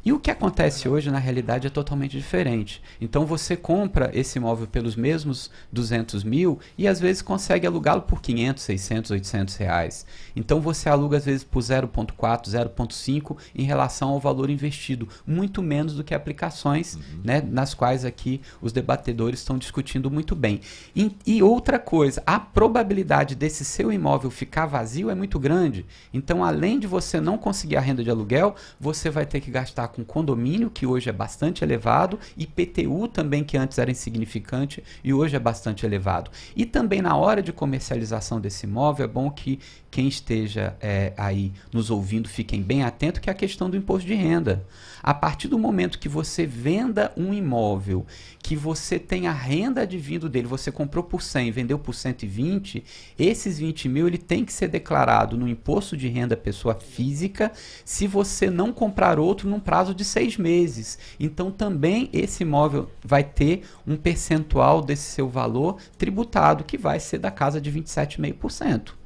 E 0.04 0.12
o 0.12 0.20
que 0.20 0.30
acontece 0.30 0.86
hoje, 0.86 1.10
na 1.10 1.18
realidade, 1.18 1.66
é 1.66 1.70
totalmente 1.70 2.16
diferente. 2.16 2.82
Então 3.00 3.24
você 3.24 3.56
compra 3.56 4.10
esse 4.12 4.38
imóvel 4.38 4.66
pelos 4.66 4.94
mesmos 4.94 5.50
200 5.72 6.22
mil 6.22 6.58
e 6.76 6.86
às 6.86 7.00
vezes 7.00 7.22
consegue 7.22 7.66
alugá-lo 7.66 8.02
por 8.02 8.20
500, 8.20 8.62
600, 8.62 9.10
800 9.12 9.56
reais. 9.56 10.04
Então 10.36 10.60
você 10.60 10.90
aluga 10.90 11.16
às 11.16 11.24
vezes 11.24 11.42
por 11.42 11.60
0,4, 11.60 12.48
0,5 12.48 13.36
em 13.54 13.62
relação 13.62 14.10
ao 14.10 14.20
valor 14.20 14.50
investido, 14.50 15.08
muito 15.26 15.62
menos 15.62 15.94
do 15.94 16.04
que 16.04 16.14
aplicações, 16.14 16.98
né, 17.24 17.40
nas 17.40 17.72
quais 17.72 18.04
aqui 18.04 18.42
os 18.60 18.72
debatedores 18.72 19.40
estão 19.40 19.56
discutindo 19.56 20.10
muito 20.10 20.34
bem. 20.34 20.60
E, 20.94 21.16
e 21.26 21.42
outra 21.42 21.78
coisa, 21.78 22.22
a 22.26 22.38
probabilidade 22.38 23.34
desse 23.34 23.64
seu 23.64 23.90
imóvel 23.90 24.30
ficar 24.30 24.66
vazio 24.66 25.08
é 25.08 25.14
muito 25.14 25.38
grande. 25.38 25.86
Então, 26.12 26.44
além 26.44 26.78
de 26.78 26.86
você 26.86 27.20
não 27.20 27.38
conseguir 27.38 27.76
a 27.76 27.80
renda 27.80 28.04
de 28.04 28.10
aluguel, 28.10 28.54
você 28.78 29.08
vai 29.08 29.24
ter 29.24 29.40
que 29.40 29.50
gastar 29.50 29.93
com 29.94 30.04
condomínio, 30.04 30.70
que 30.70 30.84
hoje 30.86 31.08
é 31.08 31.12
bastante 31.12 31.62
elevado, 31.62 32.18
e 32.36 32.46
PTU 32.46 33.06
também, 33.06 33.44
que 33.44 33.56
antes 33.56 33.78
era 33.78 33.90
insignificante 33.90 34.82
e 35.02 35.14
hoje 35.14 35.36
é 35.36 35.38
bastante 35.38 35.86
elevado. 35.86 36.30
E 36.56 36.66
também 36.66 37.00
na 37.00 37.16
hora 37.16 37.42
de 37.42 37.52
comercialização 37.52 38.40
desse 38.40 38.66
imóvel, 38.66 39.04
é 39.04 39.08
bom 39.08 39.30
que 39.30 39.60
quem 39.94 40.08
esteja 40.08 40.76
é, 40.80 41.12
aí 41.16 41.52
nos 41.72 41.88
ouvindo 41.88 42.28
fiquem 42.28 42.60
bem 42.60 42.82
atentos, 42.82 43.20
que 43.20 43.30
é 43.30 43.32
a 43.32 43.36
questão 43.36 43.70
do 43.70 43.76
imposto 43.76 44.04
de 44.04 44.14
renda. 44.14 44.66
A 45.00 45.14
partir 45.14 45.46
do 45.46 45.56
momento 45.56 46.00
que 46.00 46.08
você 46.08 46.44
venda 46.44 47.12
um 47.16 47.32
imóvel, 47.32 48.04
que 48.40 48.56
você 48.56 48.98
tem 48.98 49.28
a 49.28 49.32
renda 49.32 49.82
advindo 49.82 50.28
dele, 50.28 50.48
você 50.48 50.72
comprou 50.72 51.04
por 51.04 51.22
100, 51.22 51.52
vendeu 51.52 51.78
por 51.78 51.94
120, 51.94 52.82
esses 53.16 53.56
20 53.60 53.88
mil 53.88 54.08
ele 54.08 54.18
tem 54.18 54.44
que 54.44 54.52
ser 54.52 54.66
declarado 54.66 55.38
no 55.38 55.46
imposto 55.46 55.96
de 55.96 56.08
renda 56.08 56.36
pessoa 56.36 56.74
física, 56.74 57.52
se 57.84 58.08
você 58.08 58.50
não 58.50 58.72
comprar 58.72 59.20
outro 59.20 59.48
num 59.48 59.60
prazo 59.60 59.94
de 59.94 60.04
seis 60.04 60.36
meses. 60.36 60.98
Então 61.20 61.52
também 61.52 62.10
esse 62.12 62.42
imóvel 62.42 62.90
vai 63.00 63.22
ter 63.22 63.62
um 63.86 63.94
percentual 63.94 64.82
desse 64.82 65.12
seu 65.12 65.28
valor 65.28 65.76
tributado, 65.96 66.64
que 66.64 66.76
vai 66.76 66.98
ser 66.98 67.18
da 67.18 67.30
casa 67.30 67.60
de 67.60 67.70
27,5%. 67.70 69.03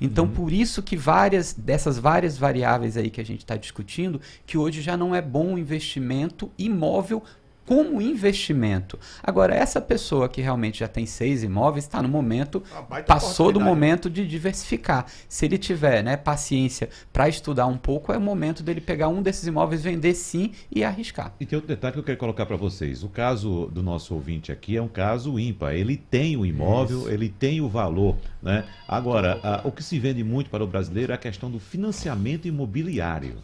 Então, 0.00 0.28
por 0.28 0.52
isso 0.52 0.82
que 0.82 0.96
várias 0.96 1.52
dessas 1.52 1.98
várias 1.98 2.36
variáveis 2.36 2.96
aí 2.96 3.10
que 3.10 3.20
a 3.20 3.24
gente 3.24 3.40
está 3.40 3.56
discutindo, 3.56 4.20
que 4.46 4.58
hoje 4.58 4.82
já 4.82 4.96
não 4.96 5.14
é 5.14 5.22
bom 5.22 5.54
o 5.54 5.58
investimento 5.58 6.50
imóvel 6.58 7.22
como 7.66 8.00
investimento. 8.00 8.98
Agora, 9.22 9.54
essa 9.54 9.80
pessoa 9.80 10.28
que 10.28 10.40
realmente 10.40 10.78
já 10.78 10.88
tem 10.88 11.04
seis 11.04 11.42
imóveis 11.42 11.84
está 11.84 12.00
no 12.00 12.08
momento, 12.08 12.62
passou 13.06 13.50
do 13.52 13.60
momento 13.60 14.08
de 14.08 14.26
diversificar. 14.26 15.06
Se 15.28 15.44
ele 15.44 15.58
tiver 15.58 16.02
né, 16.02 16.16
paciência 16.16 16.88
para 17.12 17.28
estudar 17.28 17.66
um 17.66 17.76
pouco, 17.76 18.12
é 18.12 18.16
o 18.16 18.20
momento 18.20 18.62
dele 18.62 18.80
pegar 18.80 19.08
um 19.08 19.20
desses 19.20 19.46
imóveis, 19.46 19.82
vender 19.82 20.14
sim 20.14 20.52
e 20.70 20.84
arriscar. 20.84 21.34
E 21.40 21.44
tem 21.44 21.56
outro 21.56 21.68
detalhe 21.68 21.94
que 21.94 21.98
eu 21.98 22.04
quero 22.04 22.18
colocar 22.18 22.46
para 22.46 22.56
vocês. 22.56 23.02
O 23.02 23.08
caso 23.08 23.66
do 23.72 23.82
nosso 23.82 24.14
ouvinte 24.14 24.52
aqui 24.52 24.76
é 24.76 24.82
um 24.82 24.88
caso 24.88 25.38
ímpar. 25.38 25.74
Ele 25.74 25.96
tem 25.96 26.36
o 26.36 26.46
imóvel, 26.46 27.00
Isso. 27.00 27.10
ele 27.10 27.28
tem 27.28 27.60
o 27.60 27.68
valor. 27.68 28.16
Né? 28.40 28.64
Agora, 28.86 29.40
a- 29.42 29.60
o 29.64 29.72
que 29.72 29.82
se 29.82 29.98
vende 29.98 30.22
muito 30.22 30.48
para 30.50 30.62
o 30.62 30.66
brasileiro 30.66 31.10
é 31.10 31.14
a 31.14 31.18
questão 31.18 31.50
do 31.50 31.58
financiamento 31.58 32.46
imobiliário, 32.46 33.36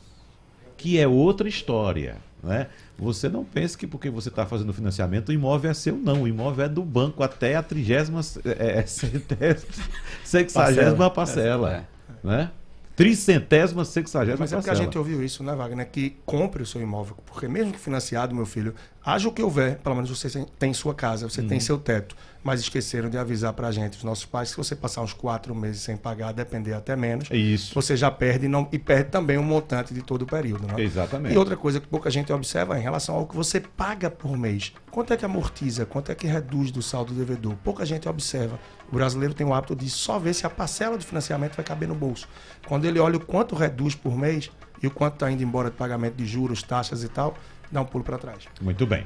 que 0.76 0.98
é 0.98 1.06
outra 1.06 1.48
história. 1.48 2.16
Né? 2.42 2.66
Você 2.98 3.28
não 3.28 3.44
pense 3.44 3.78
que 3.78 3.86
porque 3.86 4.10
você 4.10 4.28
está 4.28 4.44
fazendo 4.44 4.72
financiamento, 4.72 5.28
o 5.28 5.32
imóvel 5.32 5.70
é 5.70 5.74
seu, 5.74 5.96
não. 5.96 6.22
O 6.22 6.28
imóvel 6.28 6.64
é 6.64 6.68
do 6.68 6.82
banco 6.82 7.22
até 7.22 7.54
a 7.54 7.62
trigésima, 7.62 8.20
é, 8.44 8.80
é, 8.80 8.86
centésima, 8.86 9.72
sexagésima 10.24 11.10
parcela. 11.10 11.86
Né? 12.22 12.50
Tricentésima, 12.94 13.84
sexagésima 13.84 14.40
Mas 14.40 14.52
é 14.52 14.56
porque 14.56 14.70
a 14.70 14.74
gente 14.74 14.98
ouviu 14.98 15.22
isso, 15.22 15.42
né, 15.42 15.54
Wagner? 15.54 15.88
Que 15.90 16.16
compre 16.26 16.62
o 16.62 16.66
seu 16.66 16.80
imóvel. 16.80 17.16
Porque 17.24 17.48
mesmo 17.48 17.72
que 17.72 17.78
financiado, 17.78 18.34
meu 18.34 18.44
filho, 18.44 18.74
haja 19.05 19.28
o 19.28 19.32
que 19.32 19.42
houver, 19.42 19.78
pelo 19.78 19.94
menos 19.96 20.11
você 20.11 20.28
tem- 20.30 20.46
tem 20.59 20.72
sua 20.74 20.94
casa, 20.94 21.28
você 21.28 21.42
tem 21.42 21.59
Uhum. 21.59 21.61
seu 21.61 21.78
teto. 21.78 22.14
Mas 22.44 22.59
esqueceram 22.61 23.09
de 23.09 23.16
avisar 23.16 23.53
pra 23.53 23.70
gente, 23.70 23.96
os 23.98 24.03
nossos 24.05 24.24
pais, 24.24 24.48
que 24.48 24.55
se 24.55 24.57
você 24.68 24.74
passar 24.74 25.00
uns 25.00 25.12
quatro 25.12 25.55
meses 25.55 25.80
sem 25.82 25.96
pagar, 25.96 26.32
depender 26.32 26.72
até 26.74 26.96
menos, 26.96 27.28
Isso. 27.30 27.72
você 27.72 27.96
já 27.96 28.11
perde 28.11 28.46
e 28.46 28.48
não, 28.48 28.68
e 28.72 28.78
perde 28.80 29.11
também 29.11 29.38
o 29.38 29.42
montante 29.44 29.94
de 29.94 30.03
todo 30.03 30.22
o 30.22 30.26
período. 30.26 30.66
Né? 30.66 30.82
Exatamente. 30.82 31.34
E 31.34 31.38
outra 31.38 31.57
coisa 31.57 31.78
que 31.78 31.86
pouca 31.86 32.11
gente 32.11 32.32
observa 32.32 32.76
é 32.76 32.80
em 32.80 32.82
relação 32.82 33.14
ao 33.14 33.26
que 33.26 33.36
você 33.36 33.61
paga 33.61 34.11
por 34.11 34.36
mês. 34.36 34.72
Quanto 34.90 35.12
é 35.12 35.16
que 35.16 35.24
amortiza? 35.24 35.86
Quanto 35.86 36.11
é 36.11 36.14
que 36.16 36.26
reduz 36.26 36.72
do 36.72 36.82
saldo 36.82 37.14
devedor? 37.14 37.55
Pouca 37.62 37.86
gente 37.86 38.09
observa. 38.09 38.59
O 38.90 38.94
brasileiro 38.96 39.32
tem 39.34 39.46
o 39.46 39.55
hábito 39.55 39.76
de 39.76 39.88
só 39.88 40.18
ver 40.18 40.34
se 40.34 40.44
a 40.44 40.50
parcela 40.50 40.98
de 40.98 41.07
financiamento 41.07 41.55
vai 41.55 41.64
caber 41.64 41.88
no 41.88 41.94
bolso. 41.94 42.28
Quando 42.66 42.84
ele 42.86 42.98
olha 42.98 43.16
o 43.18 43.20
quanto 43.24 43.55
reduz 43.55 43.94
por 43.94 44.16
mês 44.18 44.50
e 44.82 44.86
o 44.88 44.90
quanto 44.90 45.14
está 45.14 45.30
indo 45.30 45.42
embora 45.44 45.70
de 45.70 45.76
pagamento 45.76 46.14
de 46.16 46.26
juros, 46.26 46.61
taxas 46.62 47.05
e 47.05 47.09
tal, 47.09 47.36
dá 47.72 47.80
um 47.80 47.84
pulo 47.84 48.04
para 48.04 48.18
trás. 48.18 48.44
Muito 48.60 48.86
bem. 48.86 49.04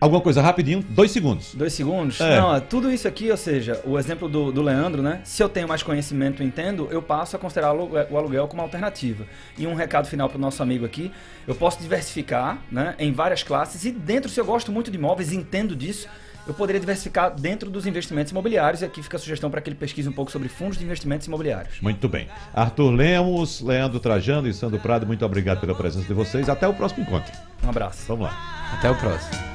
Alguma 0.00 0.20
coisa 0.20 0.42
rapidinho? 0.42 0.82
Dois 0.82 1.12
segundos. 1.12 1.54
Dois 1.54 1.72
segundos? 1.74 2.20
É. 2.20 2.40
Não, 2.40 2.60
tudo 2.60 2.90
isso 2.90 3.06
aqui, 3.06 3.30
ou 3.30 3.36
seja, 3.36 3.80
o 3.84 3.96
exemplo 3.96 4.28
do, 4.28 4.50
do 4.50 4.60
Leandro, 4.60 5.00
né? 5.00 5.20
Se 5.22 5.40
eu 5.40 5.48
tenho 5.48 5.68
mais 5.68 5.80
conhecimento 5.84 6.42
e 6.42 6.46
entendo, 6.46 6.88
eu 6.90 7.00
passo 7.00 7.36
a 7.36 7.38
considerar 7.38 7.68
o 7.68 7.78
aluguel- 7.78 8.06
o 8.10 8.18
aluguel 8.18 8.48
como 8.48 8.62
alternativa. 8.62 9.24
E 9.56 9.64
um 9.64 9.74
recado 9.74 10.08
final 10.08 10.28
para 10.28 10.38
o 10.38 10.40
nosso 10.40 10.60
amigo 10.60 10.84
aqui: 10.84 11.12
eu 11.46 11.54
posso 11.54 11.80
diversificar 11.80 12.58
né, 12.68 12.96
em 12.98 13.12
várias 13.12 13.44
classes 13.44 13.84
e 13.84 13.92
dentro, 13.92 14.28
se 14.28 14.40
eu 14.40 14.44
gosto 14.44 14.72
muito 14.72 14.90
de 14.90 14.96
imóveis 14.98 15.30
e 15.30 15.36
entendo 15.36 15.76
disso, 15.76 16.08
eu 16.46 16.54
poderia 16.54 16.80
diversificar 16.80 17.34
dentro 17.34 17.70
dos 17.70 17.86
investimentos 17.86 18.30
imobiliários. 18.30 18.82
E 18.82 18.84
aqui 18.84 19.02
fica 19.02 19.16
a 19.16 19.20
sugestão 19.20 19.50
para 19.50 19.60
que 19.60 19.68
ele 19.68 19.76
pesquise 19.76 20.08
um 20.08 20.12
pouco 20.12 20.30
sobre 20.30 20.48
fundos 20.48 20.78
de 20.78 20.84
investimentos 20.84 21.26
imobiliários. 21.26 21.80
Muito 21.80 22.08
bem. 22.08 22.28
Arthur 22.54 22.90
Lemos, 22.90 23.60
Leandro 23.60 24.00
Trajano 24.00 24.48
e 24.48 24.54
Sandro 24.54 24.80
Prado, 24.80 25.06
muito 25.06 25.24
obrigado 25.24 25.60
pela 25.60 25.74
presença 25.74 26.06
de 26.06 26.14
vocês. 26.14 26.48
Até 26.48 26.66
o 26.66 26.74
próximo 26.74 27.02
encontro. 27.02 27.32
Um 27.64 27.68
abraço. 27.68 28.04
Vamos 28.08 28.26
lá. 28.26 28.72
Até 28.78 28.90
o 28.90 28.96
próximo. 28.96 29.52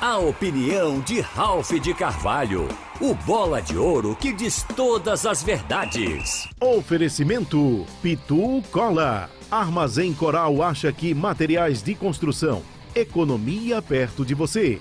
A 0.00 0.16
opinião 0.16 1.00
de 1.00 1.20
Ralph 1.20 1.72
de 1.72 1.92
Carvalho, 1.92 2.68
o 3.02 3.12
bola 3.14 3.60
de 3.60 3.76
ouro 3.76 4.16
que 4.16 4.32
diz 4.32 4.64
todas 4.74 5.26
as 5.26 5.42
verdades. 5.42 6.48
Oferecimento 6.58 7.86
Pitu 8.00 8.62
Cola. 8.72 9.28
Armazém 9.50 10.14
Coral 10.14 10.62
acha 10.62 10.90
que 10.90 11.12
materiais 11.12 11.82
de 11.82 11.94
construção. 11.94 12.62
Economia 12.94 13.80
perto 13.80 14.24
de 14.24 14.34
você. 14.34 14.80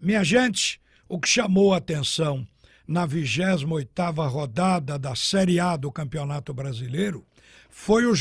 Minha 0.00 0.22
gente, 0.22 0.80
o 1.08 1.18
que 1.18 1.28
chamou 1.28 1.72
a 1.72 1.78
atenção 1.78 2.46
na 2.86 3.08
28ª 3.08 4.28
rodada 4.28 4.98
da 4.98 5.14
Série 5.14 5.58
A 5.58 5.76
do 5.76 5.90
Campeonato 5.90 6.52
Brasileiro 6.52 7.24
foi 7.70 8.04
o 8.04 8.14
jogo 8.14 8.18